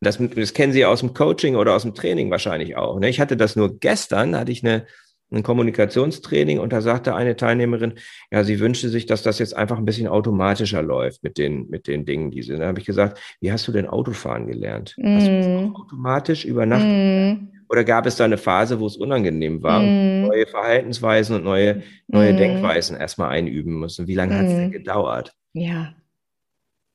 das, 0.00 0.18
das 0.18 0.52
kennen 0.52 0.72
Sie 0.72 0.84
aus 0.84 1.00
dem 1.00 1.14
Coaching 1.14 1.56
oder 1.56 1.74
aus 1.74 1.82
dem 1.82 1.94
Training 1.94 2.30
wahrscheinlich 2.30 2.76
auch. 2.76 2.98
Ne? 2.98 3.08
Ich 3.08 3.20
hatte 3.20 3.36
das 3.36 3.56
nur 3.56 3.78
gestern, 3.78 4.36
hatte 4.36 4.52
ich 4.52 4.64
eine, 4.64 4.86
ein 5.32 5.42
Kommunikationstraining 5.42 6.58
und 6.58 6.72
da 6.72 6.80
sagte 6.80 7.14
eine 7.14 7.36
Teilnehmerin, 7.36 7.94
ja, 8.30 8.44
sie 8.44 8.60
wünschte 8.60 8.88
sich, 8.88 9.06
dass 9.06 9.22
das 9.22 9.38
jetzt 9.38 9.56
einfach 9.56 9.78
ein 9.78 9.84
bisschen 9.84 10.08
automatischer 10.08 10.82
läuft 10.82 11.22
mit 11.22 11.38
den, 11.38 11.68
mit 11.68 11.86
den 11.86 12.04
Dingen, 12.04 12.30
die 12.30 12.42
sie. 12.42 12.56
Da 12.56 12.66
habe 12.66 12.80
ich 12.80 12.86
gesagt, 12.86 13.18
wie 13.40 13.50
hast 13.50 13.66
du 13.66 13.72
denn 13.72 13.86
Autofahren 13.86 14.46
gelernt? 14.46 14.94
Mm. 14.98 15.16
Hast 15.16 15.26
du 15.26 15.38
das 15.38 15.46
mhm. 15.46 15.76
automatisch 15.76 16.44
über 16.44 16.66
Nacht? 16.66 16.84
Mm. 16.84 17.48
Oder 17.68 17.84
gab 17.84 18.06
es 18.06 18.16
da 18.16 18.24
eine 18.24 18.36
Phase, 18.36 18.80
wo 18.80 18.86
es 18.86 18.96
unangenehm 18.96 19.62
war 19.62 19.80
mm. 19.80 19.84
und 19.84 20.22
neue 20.28 20.46
Verhaltensweisen 20.46 21.36
und 21.36 21.44
neue, 21.44 21.82
neue 22.06 22.34
mm. 22.34 22.36
Denkweisen 22.36 22.96
erstmal 22.98 23.30
einüben 23.30 23.74
mussten? 23.74 24.06
Wie 24.06 24.14
lange 24.14 24.34
mm. 24.34 24.38
hat 24.38 24.46
es 24.46 24.54
denn 24.54 24.70
gedauert? 24.70 25.32
Ja. 25.54 25.94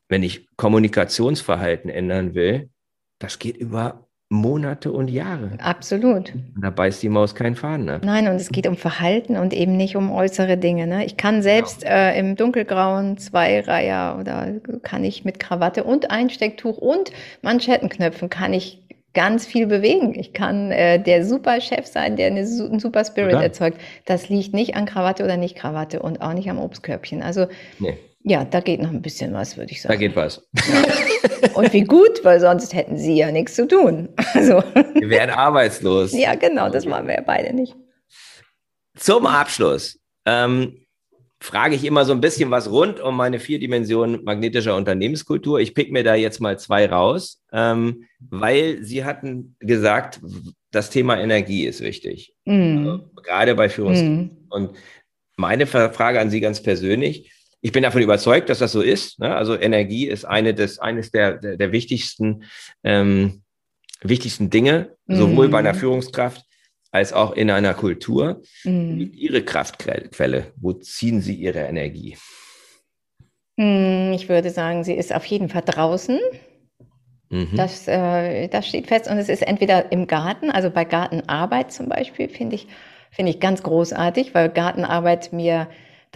Wenn 0.08 0.24
ich 0.24 0.48
Kommunikationsverhalten 0.56 1.90
ändern 1.90 2.36
will, 2.36 2.70
das 3.20 3.40
geht 3.40 3.58
über 3.58 4.07
Monate 4.30 4.92
und 4.92 5.10
Jahre. 5.10 5.52
Absolut. 5.60 6.34
Und 6.34 6.62
da 6.62 6.70
beißt 6.70 7.02
die 7.02 7.08
Maus 7.08 7.34
keinen 7.34 7.56
Faden 7.56 7.90
ab. 7.90 8.02
Nein, 8.04 8.28
und 8.28 8.36
es 8.36 8.50
geht 8.50 8.68
um 8.68 8.76
Verhalten 8.76 9.38
und 9.38 9.54
eben 9.54 9.78
nicht 9.78 9.96
um 9.96 10.12
äußere 10.12 10.58
Dinge. 10.58 10.86
Ne? 10.86 11.06
Ich 11.06 11.16
kann 11.16 11.42
selbst 11.42 11.82
genau. 11.82 11.94
äh, 11.94 12.20
im 12.20 12.36
dunkelgrauen 12.36 13.18
Zweireiher 13.18 14.18
oder 14.20 14.52
kann 14.84 15.06
ich 15.06 15.24
mit 15.24 15.40
Krawatte 15.40 15.86
und 15.86 16.12
Einstecktuch 16.12 16.78
und 16.78 17.12
Manschettenknöpfen 17.42 18.30
kann 18.30 18.54
ich 18.54 18.82
ganz 19.14 19.48
viel 19.48 19.66
bewegen. 19.66 20.14
Ich 20.14 20.34
kann 20.34 20.72
äh, 20.72 21.02
der 21.02 21.26
super 21.26 21.62
Chef 21.62 21.88
sein, 21.88 22.18
der 22.18 22.28
eine, 22.28 22.42
einen 22.42 22.80
super 22.80 23.04
Spirit 23.06 23.34
erzeugt. 23.34 23.80
Das 24.06 24.30
liegt 24.30 24.54
nicht 24.54 24.76
an 24.76 24.86
Krawatte 24.86 25.24
oder 25.24 25.38
nicht 25.38 25.56
Krawatte 25.56 26.02
und 26.02 26.22
auch 26.22 26.34
nicht 26.34 26.50
am 26.50 26.60
Obstkörbchen. 26.60 27.24
Also 27.24 27.48
nee. 27.80 27.98
Ja, 28.30 28.44
da 28.44 28.60
geht 28.60 28.82
noch 28.82 28.90
ein 28.90 29.02
bisschen 29.02 29.34
was, 29.34 29.56
würde 29.56 29.72
ich 29.72 29.82
sagen. 29.82 29.94
Da 29.94 29.98
geht 29.98 30.16
was. 30.16 30.46
Und 31.54 31.72
wie 31.72 31.84
gut, 31.84 32.24
weil 32.24 32.42
sonst 32.42 32.74
hätten 32.74 32.98
sie 32.98 33.16
ja 33.16 33.32
nichts 33.32 33.56
zu 33.56 33.68
tun. 33.68 34.10
Also. 34.34 34.62
Wir 34.94 35.10
wären 35.10 35.30
arbeitslos. 35.30 36.12
Ja, 36.12 36.36
genau, 36.36 36.70
das 36.70 36.86
machen 36.86 37.08
wir 37.08 37.16
ja 37.16 37.24
beide 37.26 37.54
nicht. 37.54 37.74
Zum 38.98 39.26
Abschluss 39.26 40.00
ähm, 40.26 40.78
frage 41.40 41.76
ich 41.76 41.86
immer 41.86 42.04
so 42.04 42.12
ein 42.12 42.20
bisschen 42.20 42.52
was 42.52 42.70
rund 42.70 43.00
um 43.00 43.16
meine 43.16 43.40
vier 43.40 43.60
Dimensionen 43.60 44.24
magnetischer 44.26 44.76
Unternehmenskultur. 44.76 45.60
Ich 45.60 45.74
pick 45.74 45.92
mir 45.92 46.04
da 46.04 46.16
jetzt 46.16 46.42
mal 46.42 46.60
zwei 46.60 46.86
raus, 46.88 47.42
ähm, 47.54 48.06
weil 48.20 48.84
Sie 48.84 49.06
hatten 49.06 49.56
gesagt, 49.60 50.20
das 50.72 50.90
Thema 50.90 51.18
Energie 51.18 51.66
ist 51.66 51.82
wichtig. 51.82 52.36
Mm. 52.46 52.78
Also, 52.78 53.10
gerade 53.24 53.56
bei 53.56 53.70
Führungskräften. 53.70 54.48
Mm. 54.48 54.52
Und 54.52 54.72
meine 55.38 55.66
Frage 55.66 56.20
an 56.20 56.30
Sie 56.30 56.42
ganz 56.42 56.62
persönlich, 56.62 57.32
ich 57.62 57.72
bin 57.72 57.84
davon 57.84 58.02
überzeugt, 58.02 58.50
dass 58.50 58.60
das 58.60 58.72
so 58.72 58.82
ist. 58.82 59.20
Ne? 59.20 59.36
Also 59.36 59.60
Energie 59.60 60.08
ist 60.08 60.26
eine 60.26 60.54
des, 60.54 60.80
eines 60.80 61.12
der, 61.12 61.38
der, 61.38 61.58
der 61.58 61.72
wichtigsten, 61.72 62.44
ähm, 62.84 63.42
wichtigsten 64.02 64.50
Dinge, 64.50 64.96
sowohl 65.08 65.50
bei 65.50 65.60
einer 65.60 65.74
mhm. 65.74 65.78
Führungskraft 65.78 66.44
als 66.92 67.14
auch 67.14 67.34
in 67.34 67.50
einer 67.50 67.74
Kultur. 67.74 68.42
Mhm. 68.64 69.12
Ihre 69.14 69.44
Kraftquelle, 69.44 70.54
wo 70.56 70.74
ziehen 70.74 71.22
Sie 71.22 71.36
Ihre 71.36 71.60
Energie? 71.60 72.18
Mm, 73.58 74.14
ich 74.14 74.30
würde 74.30 74.52
sagen, 74.52 74.84
sie 74.84 74.94
ist 74.94 75.14
auf 75.14 75.26
jeden 75.26 75.50
Fall 75.50 75.64
draußen. 75.66 76.20
Mhm. 77.30 77.56
Das, 77.56 77.88
äh, 77.88 78.48
das 78.48 78.68
steht 78.68 78.88
fest. 78.88 79.10
Und 79.10 79.18
es 79.18 79.30
ist 79.30 79.42
entweder 79.42 79.92
im 79.92 80.08
Garten, 80.08 80.50
also 80.52 80.70
bei 80.70 80.86
Gartenarbeit 80.86 81.72
zum 81.72 81.90
Beispiel, 81.90 82.30
finde 82.30 82.56
ich, 82.56 82.68
finde 83.12 83.32
ich 83.32 83.40
ganz 83.40 83.64
großartig, 83.64 84.34
weil 84.34 84.50
Gartenarbeit 84.50 85.34
mir 85.34 85.68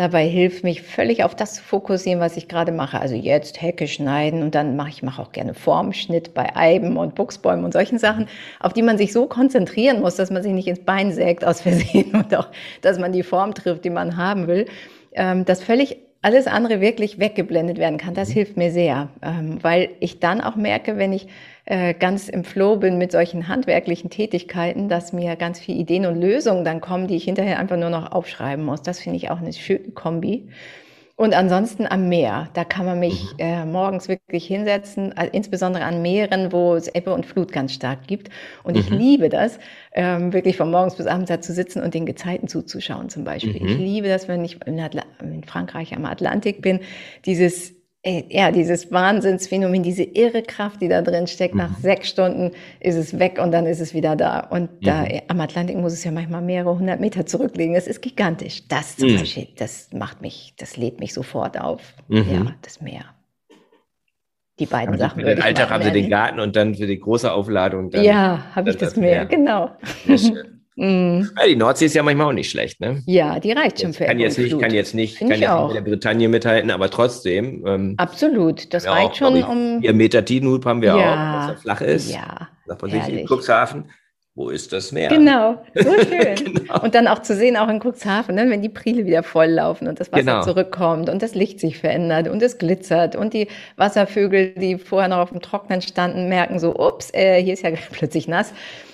dabei 0.02 0.28
hilft, 0.28 0.64
mich 0.64 0.82
völlig 0.82 1.24
auf 1.24 1.36
das 1.36 1.54
zu 1.56 1.64
fokussieren, 1.64 2.20
was 2.20 2.36
ich 2.36 2.48
gerade 2.48 2.72
mache. 2.72 3.00
Also 3.00 3.16
jetzt 3.16 3.62
Hecke 3.62 3.88
schneiden 3.88 4.44
und 4.44 4.56
dann 4.56 4.76
mache 4.76 4.90
ich 4.90 5.04
mache 5.04 5.22
auch 5.22 5.32
gerne 5.32 5.54
Formschnitt 5.54 6.34
bei 6.34 6.56
Eiben 6.56 6.98
und 6.98 7.16
Buchsbäumen 7.16 7.64
und 7.64 7.74
solchen 7.74 8.00
Sachen, 8.00 8.28
auf 8.60 8.74
die 8.74 8.82
man 8.82 8.98
sich 8.98 9.14
so 9.14 9.28
konzentrieren 9.28 10.02
muss, 10.02 10.16
dass 10.16 10.32
man 10.32 10.44
sich 10.44 10.52
nicht 10.52 10.68
ins 10.68 10.84
Bein 10.84 11.12
sägt 11.12 11.46
aus 11.46 11.62
Versehen 11.62 12.12
und 12.14 12.36
auch, 12.36 12.48
dass 12.82 13.00
man 13.00 13.12
die 13.12 13.24
Form 13.24 13.54
trifft, 13.54 13.86
die 13.86 13.90
man 13.90 14.18
haben 14.18 14.48
will. 14.48 14.66
Ähm, 15.14 15.46
das 15.46 15.64
völlig 15.64 15.98
alles 16.22 16.48
andere 16.48 16.82
wirklich 16.82 17.20
weggeblendet 17.20 17.78
werden 17.78 17.98
kann. 17.98 18.14
Das 18.14 18.30
mhm. 18.30 18.34
hilft 18.34 18.58
mir 18.58 18.72
sehr, 18.72 19.10
ähm, 19.22 19.58
weil 19.62 19.90
ich 20.00 20.20
dann 20.20 20.42
auch 20.42 20.56
merke, 20.56 20.98
wenn 20.98 21.14
ich 21.14 21.28
äh, 21.66 21.94
ganz 21.94 22.30
im 22.30 22.44
Flow 22.44 22.76
bin 22.78 22.98
mit 22.98 23.12
solchen 23.12 23.48
handwerklichen 23.48 24.10
Tätigkeiten, 24.10 24.90
dass 24.90 25.14
mir 25.14 25.36
ganz 25.36 25.60
viele 25.60 25.80
Ideen 25.80 26.06
und 26.06 26.20
Lösungen 26.20 26.64
dann 26.64 26.82
kommen, 26.82 27.08
die 27.08 27.16
ich 27.16 27.24
hinterher 27.24 27.60
einfach 27.60 27.78
nur 27.78 27.90
noch 27.90 28.12
aufschreiben 28.12 28.64
muss. 28.64 28.82
Das 28.82 29.00
finde 29.00 29.18
ich 29.18 29.30
auch 29.30 29.40
eine 29.40 29.54
schöne 29.54 29.92
Kombi. 29.92 30.48
Und 31.22 31.36
ansonsten 31.36 31.86
am 31.86 32.10
Meer, 32.10 32.50
da 32.56 32.64
kann 32.64 32.88
man 32.88 32.98
mich 32.98 33.26
mhm. 33.34 33.38
äh, 33.38 33.64
morgens 33.64 34.08
wirklich 34.08 34.48
hinsetzen, 34.48 35.16
also 35.16 35.32
insbesondere 35.32 35.84
an 35.84 36.02
Meeren, 36.02 36.52
wo 36.52 36.74
es 36.74 36.88
Ebbe 36.88 37.14
und 37.14 37.28
Flut 37.28 37.52
ganz 37.52 37.74
stark 37.74 38.08
gibt. 38.08 38.32
Und 38.64 38.74
mhm. 38.74 38.80
ich 38.80 38.90
liebe 38.90 39.30
das, 39.30 39.60
ähm, 39.94 40.34
wirklich 40.34 40.58
von 40.58 40.72
morgens 40.72 40.96
bis 40.96 41.06
abends 41.06 41.30
da 41.30 41.40
zu 41.40 41.54
sitzen 41.54 41.84
und 41.84 41.94
den 41.94 42.08
Gezeiten 42.08 42.48
zuzuschauen 42.48 43.10
zum 43.10 43.24
Beispiel. 43.24 43.62
Mhm. 43.62 43.68
Ich 43.68 43.78
liebe 43.78 44.08
das, 44.08 44.28
wenn 44.28 44.44
ich 44.44 44.66
in, 44.66 44.80
in 44.80 45.44
Frankreich 45.44 45.96
am 45.96 46.06
Atlantik 46.06 46.64
bin, 46.64 46.80
dieses 47.28 47.76
ja, 48.04 48.52
dieses 48.52 48.92
Wahnsinnsphänomen, 48.92 49.84
diese 49.84 50.04
irre 50.04 50.42
Kraft, 50.42 50.82
die 50.82 50.88
da 50.88 51.04
drin 51.04 51.28
steckt, 51.28 51.54
mhm. 51.54 51.62
nach 51.62 51.78
sechs 51.78 52.10
Stunden 52.10 52.52
ist 52.80 52.96
es 52.96 53.20
weg 53.20 53.40
und 53.42 53.52
dann 53.52 53.68
ist 53.68 53.80
es 53.80 53.94
wieder 53.94 54.16
da. 54.16 54.40
Und 54.40 54.82
mhm. 54.82 54.86
da 54.86 55.06
am 55.28 55.40
Atlantik 55.40 55.78
muss 55.78 55.94
es 55.94 56.04
ja 56.04 56.12
manchmal 56.12 56.42
mehrere 56.42 56.78
hundert 56.80 57.00
Meter 57.00 57.28
zurücklegen. 57.28 57.76
Das 57.76 57.86
ist 57.86 58.02
gigantisch. 58.02 58.68
Das 58.68 58.98
zum 58.98 59.12
mhm. 59.12 59.18
Beispiel, 59.18 59.48
das 59.56 59.90
macht 59.94 60.22
mich, 60.22 60.56
das 60.58 60.78
lädt 60.78 61.00
mich 61.00 61.14
sofort 61.14 61.60
auf. 61.60 61.94
Mhm. 62.08 62.26
Ja, 62.32 62.56
das 62.64 62.82
Meer. 62.82 63.06
Die 64.58 64.66
beiden 64.66 64.96
Aber 64.96 64.98
Sachen. 64.98 65.22
Für 65.22 65.36
den 65.36 65.42
Alltag 65.42 65.70
haben 65.70 65.84
Sie 65.84 65.92
den 65.92 66.10
Garten 66.10 66.40
und 66.40 66.56
dann 66.56 66.74
für 66.74 66.88
die 66.88 67.00
große 67.00 67.32
Aufladung. 67.32 67.92
Dann, 67.92 68.04
ja, 68.04 68.46
habe 68.56 68.72
ich 68.72 68.78
das, 68.78 68.94
das 68.94 68.98
Meer, 68.98 69.26
Meer. 69.26 69.26
genau. 69.26 69.72
Mm. 70.76 71.24
Ja, 71.38 71.48
die 71.48 71.56
Nordsee 71.56 71.86
ist 71.86 71.96
ja 71.96 72.04
manchmal 72.04 72.28
auch 72.28 72.34
nicht 72.34 72.50
schlecht, 72.50 72.80
ne? 72.80 73.02
Ja, 73.06 73.40
die 73.40 73.52
reicht 73.52 73.82
schon 73.82 73.94
für 73.94 74.06
kann 74.06 74.20
jetzt 74.20 74.38
nicht, 74.38 74.58
kann 74.60 74.74
jetzt 74.74 74.96
nicht, 74.96 75.18
Find 75.18 75.32
kann 75.32 75.42
jetzt 75.42 75.52
nicht 75.52 75.68
mit 75.68 75.76
der 75.76 75.90
Bretagne 75.90 76.30
mithalten, 76.30 76.72
aber 76.72 76.90
trotzdem. 76.90 77.66
Ähm, 77.68 77.94
Absolut, 77.98 78.74
das 78.74 78.88
reicht 78.88 79.12
auch, 79.12 79.16
schon 79.16 79.36
ich, 79.36 79.46
um. 79.46 79.82
Vier 79.82 79.94
Meter 79.94 80.24
Tidenhub 80.24 80.66
haben 80.66 80.82
wir 80.82 80.96
ja. 80.96 80.96
auch, 80.96 81.48
dass 81.48 81.56
er 81.56 81.62
flach 81.62 81.82
ist. 81.82 82.14
Ja. 82.14 82.48
Sagt 82.66 82.82
man 82.82 82.92
sich 82.92 83.10
in 83.10 83.28
Cuxhaven. 83.28 83.86
Wo 84.34 84.50
ist 84.50 84.72
das 84.72 84.94
Meer? 84.94 85.10
Genau, 85.10 85.62
so 85.76 85.92
schön. 86.10 86.36
genau. 86.36 86.82
Und 86.82 86.96
dann 86.96 87.10
auch 87.10 87.20
zu 87.20 87.36
sehen, 87.36 87.58
auch 87.58 87.68
in 87.68 87.82
Cuxhaven, 87.82 88.34
ne, 88.34 88.50
wenn 88.50 88.62
die 88.62 88.70
Priele 88.70 89.06
wieder 89.06 89.24
volllaufen 89.24 89.90
und 89.90 90.00
das 90.00 90.10
Wasser 90.14 90.24
genau. 90.24 90.42
zurückkommt 90.42 91.10
und 91.10 91.22
das 91.22 91.36
Licht 91.36 91.60
sich 91.60 91.78
verändert 91.78 92.30
und 92.30 92.42
es 92.42 92.58
glitzert 92.58 93.18
und 93.18 93.34
die 93.34 93.50
Wasservögel, 93.76 94.54
die 94.54 94.78
vorher 94.78 95.10
noch 95.10 95.18
auf 95.18 95.32
dem 95.32 95.42
Trocknen 95.42 95.82
standen, 95.82 96.30
merken 96.30 96.60
so, 96.60 96.74
ups, 96.74 97.14
äh, 97.14 97.44
hier 97.44 97.54
ist 97.54 97.64
ja 97.64 97.72
plötzlich 97.92 98.30
nass. 98.30 98.54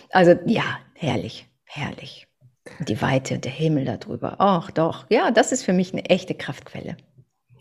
Also 0.09 0.33
ja, 0.47 0.63
herrlich 0.95 1.47
herrlich. 1.77 2.27
Die 2.87 3.01
Weite, 3.01 3.39
der 3.39 3.51
Himmel 3.51 3.85
darüber. 3.85 4.35
Ach 4.39 4.71
doch, 4.71 5.05
ja, 5.09 5.31
das 5.31 5.51
ist 5.51 5.63
für 5.63 5.73
mich 5.73 5.93
eine 5.93 6.05
echte 6.05 6.35
Kraftquelle. 6.35 6.97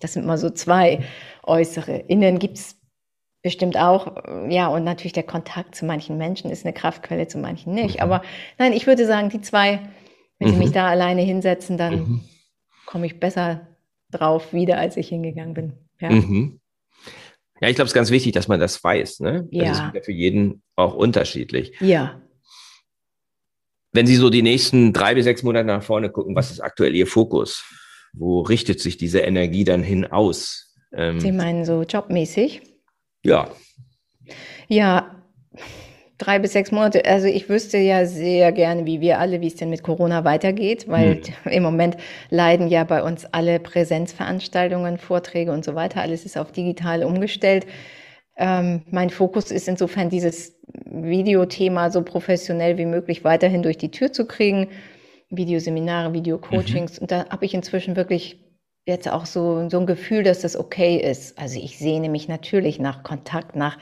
Das 0.01 0.13
sind 0.13 0.27
mal 0.27 0.39
so 0.39 0.51
zwei 0.51 1.05
äußere. 1.45 1.97
Innen 2.09 2.39
gibt 2.39 2.59
es 2.59 2.77
bestimmt 3.43 3.77
auch, 3.77 4.17
ja, 4.49 4.67
und 4.67 4.83
natürlich 4.83 5.13
der 5.13 5.23
Kontakt 5.23 5.77
zu 5.77 5.85
manchen 5.85 6.19
Menschen 6.19 6.51
ist 6.51 6.65
eine 6.65 6.75
Kraftquelle, 6.75 7.29
zu 7.29 7.39
manchen 7.39 7.75
nicht. 7.75 7.97
Mhm. 7.97 8.03
Aber 8.03 8.23
nein, 8.59 8.73
ich 8.73 8.87
würde 8.87 9.07
sagen, 9.07 9.31
die 9.31 9.41
zwei, 9.41 9.81
wenn 10.39 10.49
mhm. 10.49 10.53
sie 10.53 10.59
mich 10.59 10.73
da 10.73 10.89
alleine 10.89 11.23
hinsetzen, 11.23 11.79
dann 11.79 11.95
mhm. 11.95 12.21
komme 12.87 13.07
ich 13.07 13.21
besser 13.21 13.69
drauf 14.11 14.53
wieder, 14.53 14.79
als 14.79 14.97
ich 14.97 15.09
hingegangen 15.09 15.55
bin. 15.55 15.73
Ja. 16.01 16.11
Mhm. 16.11 16.61
Ja, 17.61 17.69
ich 17.69 17.77
glaube, 17.77 17.87
es 17.87 17.93
ist 17.93 17.95
ganz 17.95 18.11
wichtig, 18.11 18.33
dass 18.33 18.49
man 18.49 18.61
das 18.61 18.83
weiß. 18.83 19.21
Ne? 19.21 19.49
Ja. 19.51 19.65
Das 19.69 19.79
ist 19.79 19.95
ja 19.95 20.03
für 20.03 20.13
jeden 20.13 20.63
auch 20.75 20.95
unterschiedlich. 20.95 21.73
Ja. 21.81 22.21
Wenn 23.97 24.07
Sie 24.07 24.17
so 24.17 24.29
die 24.29 24.43
nächsten 24.43 24.93
drei 24.93 25.15
bis 25.15 25.25
sechs 25.25 25.43
Monate 25.43 25.65
nach 25.65 25.83
vorne 25.83 26.11
gucken, 26.11 26.37
was 26.37 26.51
ist 26.51 26.61
aktuell 26.61 26.95
Ihr 26.95 27.07
Fokus? 27.07 27.65
Wo 28.13 28.43
richtet 28.43 28.79
sich 28.79 28.99
diese 28.99 29.21
Energie 29.21 29.65
dann 29.65 29.83
hin 29.83 30.05
aus? 30.05 30.77
Ähm, 30.95 31.19
Sie 31.19 31.33
meinen 31.33 31.65
so 31.65 31.83
jobmäßig? 31.83 32.61
Ja. 33.25 33.49
Ja, 34.69 35.25
drei 36.19 36.39
bis 36.39 36.53
sechs 36.53 36.73
Monate. 36.73 37.07
Also 37.07 37.27
ich 37.27 37.49
wüsste 37.49 37.79
ja 37.79 38.05
sehr 38.05 38.53
gerne, 38.53 38.85
wie 38.85 39.01
wir 39.01 39.19
alle, 39.19 39.41
wie 39.41 39.47
es 39.47 39.57
denn 39.57 39.71
mit 39.71 39.83
Corona 39.83 40.25
weitergeht, 40.25 40.89
weil 40.89 41.23
hm. 41.45 41.53
im 41.53 41.63
Moment 41.63 41.97
leiden 42.29 42.69
ja 42.69 42.85
bei 42.85 43.03
uns 43.03 43.25
alle 43.25 43.61
Präsenzveranstaltungen, 43.61 44.99
Vorträge 44.99 45.53
und 45.53 45.65
so 45.65 45.75
weiter. 45.75 46.03
Alles 46.03 46.27
ist 46.27 46.37
auf 46.37 46.53
digital 46.53 47.03
umgestellt. 47.03 47.65
Ähm, 48.37 48.83
mein 48.91 49.11
Fokus 49.11 49.51
ist 49.51 49.69
insofern 49.69 50.11
dieses 50.11 50.59
Videothema 50.85 51.91
so 51.91 52.03
professionell 52.03 52.77
wie 52.79 52.87
möglich 52.87 53.25
weiterhin 53.25 53.63
durch 53.63 53.79
die 53.79 53.91
Tür 53.91 54.13
zu 54.13 54.27
kriegen. 54.27 54.69
Videoseminare, 55.31 56.13
Videocoachings. 56.13 56.99
Mhm. 56.99 57.03
Und 57.03 57.11
da 57.11 57.29
habe 57.31 57.45
ich 57.45 57.55
inzwischen 57.55 57.97
wirklich 57.97 58.39
jetzt 58.87 59.11
auch 59.11 59.27
so, 59.27 59.69
so 59.69 59.81
ein 59.81 59.87
Gefühl, 59.87 60.23
dass 60.23 60.41
das 60.41 60.57
okay 60.57 60.97
ist. 60.97 61.37
Also 61.39 61.59
ich 61.59 61.77
sehne 61.79 62.09
mich 62.09 62.29
natürlich 62.29 62.79
nach 62.79 63.03
Kontakt, 63.03 63.57
nach 63.57 63.79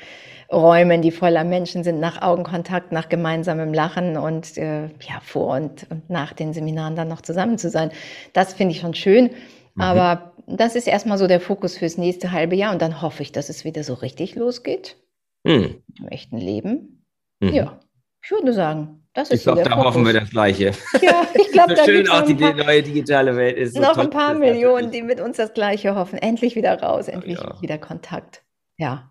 Räumen, 0.51 1.03
die 1.03 1.11
voller 1.11 1.45
Menschen 1.45 1.85
sind, 1.85 2.01
nach 2.01 2.23
Augenkontakt, 2.23 2.91
nach 2.91 3.11
gemeinsamem 3.11 3.75
Lachen 3.75 4.17
und 4.17 4.57
äh, 4.57 4.85
ja, 4.87 5.21
vor 5.23 5.57
und, 5.57 5.87
und 5.91 6.09
nach 6.09 6.33
den 6.33 6.55
Seminaren 6.55 6.97
dann 6.97 7.09
noch 7.09 7.21
zusammen 7.21 7.59
zu 7.59 7.69
sein. 7.69 7.91
Das 8.33 8.55
finde 8.55 8.73
ich 8.73 8.81
schon 8.81 8.95
schön. 8.95 9.31
Mhm. 9.75 9.83
Aber 9.83 10.35
das 10.47 10.77
ist 10.77 10.87
erstmal 10.87 11.19
so 11.19 11.27
der 11.27 11.41
Fokus 11.41 11.77
fürs 11.77 11.99
nächste 11.99 12.33
halbe 12.33 12.57
Jahr 12.57 12.73
und 12.73 12.83
dann 12.83 13.03
hoffe 13.03 13.23
ich, 13.23 13.33
dass 13.33 13.49
es 13.49 13.65
wieder 13.65 13.85
so 13.85 13.95
richtig 13.95 14.35
losgeht. 14.35 14.97
Mhm. 15.45 15.83
Im 15.99 16.09
echten 16.09 16.39
Leben. 16.39 17.05
Mhm. 17.41 17.53
Ja, 17.53 17.81
ich 18.23 18.31
würde 18.31 18.53
sagen, 18.53 19.07
das 19.13 19.31
ist 19.31 19.39
Ich 19.39 19.43
glaube, 19.45 19.61
so 19.61 19.65
da 19.65 19.71
Fokus. 19.77 19.87
hoffen 19.87 20.07
wir 20.07 20.13
das 20.13 20.31
Gleiche. 20.31 20.73
Ja, 21.01 21.27
ich 21.35 21.53
glaube, 21.53 21.75
da 21.77 21.85
schön 21.85 22.09
auch 22.09 22.23
die, 22.23 22.35
paar, 22.35 22.55
neue 22.55 22.83
digitale 22.83 23.37
Welt 23.37 23.57
ist. 23.57 23.75
So 23.75 23.81
noch 23.81 23.97
ein 23.97 24.11
paar 24.11 24.35
Millionen, 24.35 24.91
die 24.91 25.03
mit 25.03 25.21
uns 25.21 25.37
das 25.37 25.55
Gleiche 25.55 25.95
hoffen. 25.95 26.19
Endlich 26.19 26.57
wieder 26.57 26.81
raus, 26.81 27.09
endlich 27.09 27.39
ja. 27.39 27.61
wieder 27.61 27.79
Kontakt. 27.79 28.43
Ja. 28.77 29.11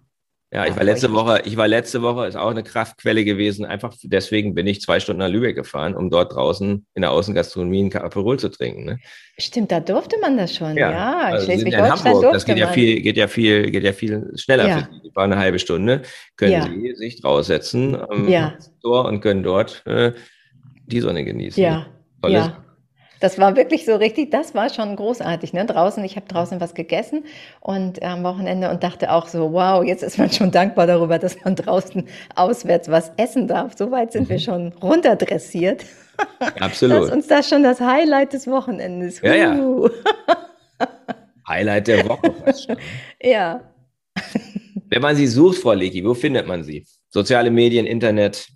Ja, 0.54 0.68
ich 0.68 0.76
war 0.76 0.84
letzte 0.84 1.12
Woche, 1.12 1.42
ich 1.46 1.58
war 1.58 1.68
letzte 1.68 2.04
Woche, 2.04 2.28
ist 2.28 2.36
auch 2.36 2.52
eine 2.52 2.62
Kraftquelle 2.62 3.26
gewesen. 3.26 3.66
Einfach 3.66 3.96
deswegen 4.04 4.54
bin 4.54 4.68
ich 4.68 4.82
zwei 4.82 5.00
Stunden 5.00 5.22
nach 5.22 5.30
Lübeck 5.30 5.56
gefahren, 5.56 5.96
um 5.96 6.12
dort 6.12 6.36
draußen 6.36 6.86
in 6.94 7.02
der 7.02 7.10
Außengastronomie 7.10 7.86
ein 7.86 7.96
Aperol 7.96 8.38
zu 8.38 8.50
trinken. 8.50 8.86
Ne? 8.86 9.00
Stimmt, 9.40 9.72
da 9.72 9.80
durfte 9.80 10.16
man 10.22 10.38
das 10.38 10.56
schon. 10.56 10.78
Ja, 10.78 10.92
ja 10.92 11.20
also 11.22 11.46
Schleswig-Holstein 11.46 12.14
durfte 12.14 12.34
Das 12.34 12.46
geht 12.46 12.58
ja 12.60 12.68
viel, 12.68 13.02
geht 13.02 13.18
ja 13.18 13.28
viel, 13.28 13.72
geht 13.72 13.84
ja 13.84 13.94
viel 13.94 14.32
schneller. 14.36 14.68
Ja. 14.68 14.78
Für 14.78 15.16
war 15.16 15.24
eine 15.24 15.40
halbe 15.40 15.58
Stunde. 15.58 16.04
Können 16.38 16.52
ja. 16.52 16.68
Sie 16.68 16.94
sich 16.96 17.22
draussetzen 17.22 18.00
am 18.00 18.30
ja. 18.30 18.56
Und 18.84 19.22
können 19.22 19.42
dort 19.42 19.82
äh, 19.88 20.12
die 20.86 21.00
Sonne 21.00 21.26
genießen. 21.26 21.64
Ja. 21.64 21.88
Tolles 22.22 22.46
ja. 22.46 22.64
Das 23.24 23.40
war 23.40 23.56
wirklich 23.56 23.86
so 23.86 23.96
richtig, 23.96 24.32
das 24.32 24.54
war 24.54 24.70
schon 24.70 24.98
großartig. 24.98 25.54
Ne? 25.54 25.66
Draußen, 25.66 26.04
ich 26.04 26.18
habe 26.18 26.28
draußen 26.28 26.60
was 26.60 26.74
gegessen 26.74 27.24
und 27.62 28.02
äh, 28.02 28.06
am 28.08 28.22
Wochenende 28.26 28.70
und 28.70 28.84
dachte 28.84 29.14
auch 29.14 29.30
so, 29.30 29.54
wow, 29.54 29.82
jetzt 29.82 30.04
ist 30.04 30.18
man 30.18 30.30
schon 30.30 30.52
dankbar 30.52 30.88
darüber, 30.88 31.18
dass 31.20 31.42
man 31.42 31.56
draußen 31.56 32.06
auswärts 32.36 32.92
was 32.92 33.14
essen 33.16 33.48
darf. 33.48 33.78
So 33.78 33.92
weit 33.92 34.12
sind 34.12 34.24
mhm. 34.24 34.30
wir 34.30 34.40
schon 34.40 34.74
runterdressiert. 34.74 35.86
Absolut. 36.60 36.98
Das 36.98 37.06
ist 37.06 37.12
uns 37.14 37.28
das 37.28 37.48
schon 37.48 37.64
das 37.64 37.80
Highlight 37.80 38.34
des 38.34 38.46
Wochenendes. 38.46 39.22
Ja, 39.22 39.36
ja. 39.36 39.58
Highlight 41.48 41.88
der 41.88 42.10
Woche 42.10 42.34
ja. 43.22 43.62
Wenn 44.90 45.02
man 45.02 45.16
sie 45.16 45.28
sucht, 45.28 45.60
Frau 45.60 45.72
Leki, 45.72 46.04
wo 46.04 46.14
findet 46.14 46.46
man 46.46 46.66
sie? 46.66 46.86
Soziale 47.08 47.52
Medien, 47.52 47.86
Internet? 47.86 48.48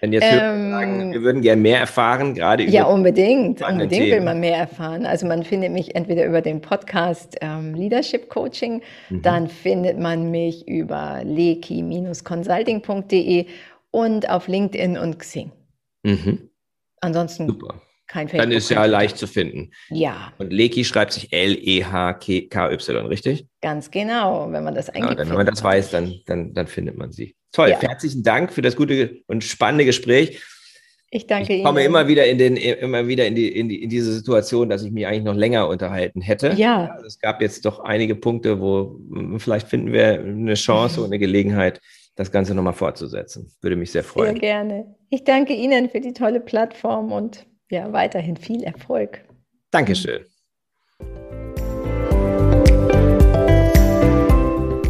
Wenn 0.00 0.12
jetzt 0.12 0.24
ähm, 0.24 0.70
sagen, 0.70 1.12
wir 1.12 1.22
würden 1.22 1.42
gerne 1.42 1.60
mehr 1.60 1.78
erfahren, 1.78 2.32
gerade 2.34 2.62
über. 2.62 2.72
Ja, 2.72 2.84
unbedingt. 2.84 3.60
Unbedingt 3.62 3.92
Themen. 3.92 4.12
will 4.12 4.22
man 4.22 4.40
mehr 4.40 4.56
erfahren. 4.56 5.04
Also 5.04 5.26
man 5.26 5.44
findet 5.44 5.72
mich 5.72 5.94
entweder 5.94 6.24
über 6.24 6.40
den 6.40 6.62
Podcast 6.62 7.36
ähm, 7.42 7.74
Leadership 7.74 8.30
Coaching, 8.30 8.80
mhm. 9.10 9.22
dann 9.22 9.48
findet 9.48 9.98
man 9.98 10.30
mich 10.30 10.66
über 10.66 11.20
leki-consulting.de 11.24 13.44
und 13.90 14.30
auf 14.30 14.48
LinkedIn 14.48 14.96
und 14.96 15.18
Xing. 15.18 15.52
Mhm. 16.02 16.48
Ansonsten 17.02 17.46
Super. 17.46 17.82
kein 18.06 18.28
Facebook. 18.28 18.48
Dann 18.48 18.56
ist 18.56 18.70
ja 18.70 18.86
leicht 18.86 19.18
zu 19.18 19.26
finden. 19.26 19.72
Ja. 19.90 20.32
Und 20.38 20.50
Leki 20.52 20.84
schreibt 20.84 21.12
sich 21.12 21.30
L-E-H-K-Y, 21.32 23.06
richtig? 23.06 23.46
Ganz 23.60 23.90
genau. 23.90 24.50
Wenn 24.50 24.64
man 24.64 24.74
das 24.74 24.88
eingibt. 24.88 25.18
Ja, 25.18 25.28
wenn 25.28 25.36
man 25.36 25.46
das 25.46 25.62
weiß, 25.62 25.90
dann, 25.90 26.14
dann, 26.26 26.54
dann 26.54 26.66
findet 26.66 26.96
man 26.96 27.12
sie. 27.12 27.36
Toll, 27.52 27.70
ja. 27.70 27.80
herzlichen 27.80 28.22
Dank 28.22 28.52
für 28.52 28.62
das 28.62 28.76
gute 28.76 29.22
und 29.26 29.44
spannende 29.44 29.84
Gespräch. 29.84 30.40
Ich 31.12 31.26
danke 31.26 31.54
ich 31.54 31.64
komme 31.64 31.80
Ihnen. 31.80 31.88
immer 31.88 32.06
wieder 32.06 32.26
in 32.26 32.38
den, 32.38 32.56
immer 32.56 33.08
wieder 33.08 33.26
in 33.26 33.34
die, 33.34 33.48
in 33.48 33.68
die, 33.68 33.82
in 33.82 33.90
diese 33.90 34.12
Situation, 34.12 34.68
dass 34.68 34.84
ich 34.84 34.92
mich 34.92 35.06
eigentlich 35.06 35.24
noch 35.24 35.34
länger 35.34 35.68
unterhalten 35.68 36.20
hätte. 36.20 36.52
Ja. 36.56 36.92
Also 36.92 37.06
es 37.06 37.18
gab 37.18 37.42
jetzt 37.42 37.64
doch 37.64 37.80
einige 37.80 38.14
Punkte, 38.14 38.60
wo 38.60 39.00
vielleicht 39.38 39.66
finden 39.66 39.92
wir 39.92 40.20
eine 40.20 40.54
Chance 40.54 41.00
und 41.00 41.06
eine 41.06 41.18
Gelegenheit, 41.18 41.80
das 42.14 42.30
Ganze 42.30 42.54
nochmal 42.54 42.74
fortzusetzen. 42.74 43.50
Würde 43.60 43.74
mich 43.74 43.90
sehr 43.90 44.04
freuen. 44.04 44.32
Sehr 44.32 44.40
gerne. 44.40 44.94
Ich 45.08 45.24
danke 45.24 45.54
Ihnen 45.54 45.90
für 45.90 46.00
die 46.00 46.12
tolle 46.12 46.38
Plattform 46.38 47.10
und 47.10 47.46
ja, 47.70 47.92
weiterhin 47.92 48.36
viel 48.36 48.62
Erfolg. 48.62 49.24
Dankeschön. 49.72 50.24